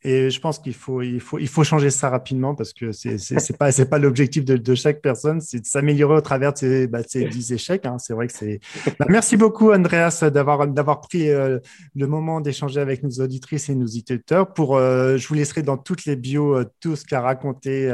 Et 0.06 0.30
je 0.30 0.40
pense 0.42 0.60
qu'il 0.60 0.74
faut, 0.74 1.02
il 1.02 1.22
faut, 1.22 1.40
il 1.40 1.48
faut 1.48 1.64
changer 1.64 1.90
ça 1.90 2.10
rapidement 2.10 2.56
parce 2.56 2.74
que 2.74 2.92
c'est 2.92 3.16
n'est 3.16 3.58
pas, 3.58 3.72
pas 3.72 3.98
l'objectif 4.00 4.44
de, 4.44 4.76
chaque 4.76 5.02
personne, 5.02 5.40
c'est 5.40 5.62
de 5.62 5.66
s'améliorer 5.66 6.16
au 6.16 6.22
travers 6.22 6.52
de 6.52 6.58
ces, 6.58 6.88
bah, 6.88 7.00
ces 7.08 7.26
10 7.26 7.54
échecs. 7.54 7.86
Hein. 7.86 7.98
C'est 8.00 8.14
vrai 8.14 8.28
que 8.28 8.34
c'est. 8.34 8.60
Bah, 9.00 9.06
merci 9.08 9.38
beaucoup, 9.38 9.72
Andreas, 9.72 10.26
d'avoir 10.30 11.00
pris 11.00 11.30
euh, 11.30 11.60
le 11.96 12.08
moment 12.08 12.42
d'échanger 12.42 12.82
avec 12.82 13.02
nos 13.04 13.12
auditrices 13.22 13.70
et 13.70 13.76
nos 13.76 13.86
auditeurs. 13.86 14.54
Pour, 14.54 14.76
euh, 14.76 15.16
je 15.16 15.28
vous 15.28 15.36
laisserai 15.36 15.62
dans 15.62 15.78
toutes 15.78 16.04
les 16.06 16.18
bios 16.18 16.58
euh, 16.58 16.66
tout 16.82 16.98
ce 16.98 17.06
qu'a 17.06 17.22
raconté 17.22 17.92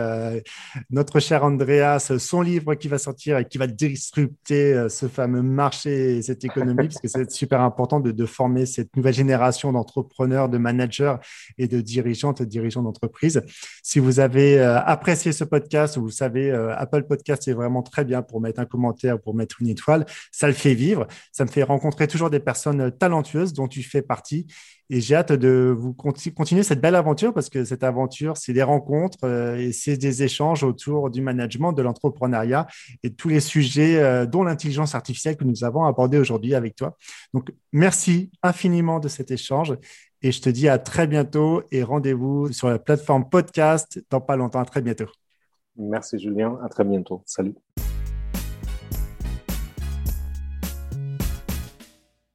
notre 0.89 1.20
cher 1.20 1.43
Andreas, 1.43 2.12
son 2.18 2.41
livre 2.41 2.74
qui 2.74 2.88
va 2.88 2.97
sortir 2.97 3.38
et 3.38 3.45
qui 3.45 3.57
va 3.57 3.68
disrupter 3.68 4.88
ce 4.89 5.07
fameux 5.07 5.41
marché 5.41 6.18
et 6.18 6.22
cette 6.22 6.43
économie, 6.43 6.88
parce 6.88 6.99
que 6.99 7.07
c'est 7.07 7.30
super 7.32 7.62
important 7.62 7.99
de, 7.99 8.12
de 8.12 8.26
former 8.26 8.66
cette 8.66 8.95
nouvelle 8.95 9.14
génération 9.14 9.72
d'entrepreneurs, 9.72 10.49
de 10.49 10.57
managers 10.57 11.16
et 11.57 11.68
de 11.68 11.82
directeurs 11.82 11.98
dirigeantes 12.01 12.41
et 12.41 12.45
dirigeants 12.45 12.83
d'entreprise. 12.83 13.41
Si 13.83 13.99
vous 13.99 14.19
avez 14.19 14.59
euh, 14.59 14.79
apprécié 14.79 15.31
ce 15.31 15.43
podcast, 15.43 15.97
vous 15.97 16.09
savez, 16.09 16.51
euh, 16.51 16.75
Apple 16.75 17.03
Podcast 17.03 17.47
est 17.47 17.53
vraiment 17.53 17.83
très 17.83 18.05
bien 18.05 18.21
pour 18.21 18.41
mettre 18.41 18.59
un 18.59 18.65
commentaire, 18.65 19.19
pour 19.19 19.35
mettre 19.35 19.61
une 19.61 19.67
étoile. 19.67 20.05
Ça 20.31 20.47
le 20.47 20.53
fait 20.53 20.73
vivre. 20.73 21.07
Ça 21.31 21.45
me 21.45 21.49
fait 21.49 21.63
rencontrer 21.63 22.07
toujours 22.07 22.29
des 22.29 22.39
personnes 22.39 22.91
talentueuses 22.91 23.53
dont 23.53 23.67
tu 23.67 23.83
fais 23.83 24.01
partie. 24.01 24.47
Et 24.91 25.01
j'ai 25.01 25.15
hâte 25.15 25.33
de 25.33 25.75
vous 25.77 25.93
continuer 25.93 26.63
cette 26.63 26.81
belle 26.81 26.95
aventure 26.95 27.31
parce 27.31 27.49
que 27.49 27.63
cette 27.63 27.83
aventure, 27.83 28.37
c'est 28.37 28.53
des 28.53 28.63
rencontres 28.63 29.19
euh, 29.23 29.55
et 29.55 29.71
c'est 29.71 29.97
des 29.97 30.23
échanges 30.23 30.63
autour 30.63 31.11
du 31.11 31.21
management, 31.21 31.73
de 31.73 31.83
l'entrepreneuriat 31.83 32.65
et 33.03 33.09
de 33.09 33.15
tous 33.15 33.29
les 33.29 33.39
sujets, 33.39 34.25
dont 34.25 34.43
l'intelligence 34.43 34.95
artificielle 34.95 35.37
que 35.37 35.43
nous 35.43 35.63
avons 35.63 35.83
abordé 35.85 36.17
aujourd'hui 36.17 36.55
avec 36.55 36.75
toi. 36.75 36.97
Donc, 37.35 37.51
merci 37.71 38.31
infiniment 38.41 38.99
de 38.99 39.07
cet 39.07 39.29
échange 39.29 39.75
et 40.22 40.32
je 40.32 40.41
te 40.41 40.49
dis 40.49 40.67
à 40.67 40.78
très 40.78 41.07
bientôt 41.07 41.63
et 41.72 41.84
rendez-vous 41.84 42.51
sur 42.51 42.70
la 42.70 42.80
plateforme 42.80 43.30
podcast 43.30 44.03
dans 44.09 44.22
pas 44.22 44.36
longtemps. 44.36 44.59
À 44.59 44.65
très 44.65 44.82
bientôt. 44.82 45.07
Merci 45.78 46.20
Julien. 46.20 46.59
À 46.63 46.70
très 46.70 46.84
bientôt. 46.84 47.22
Salut. 47.26 47.55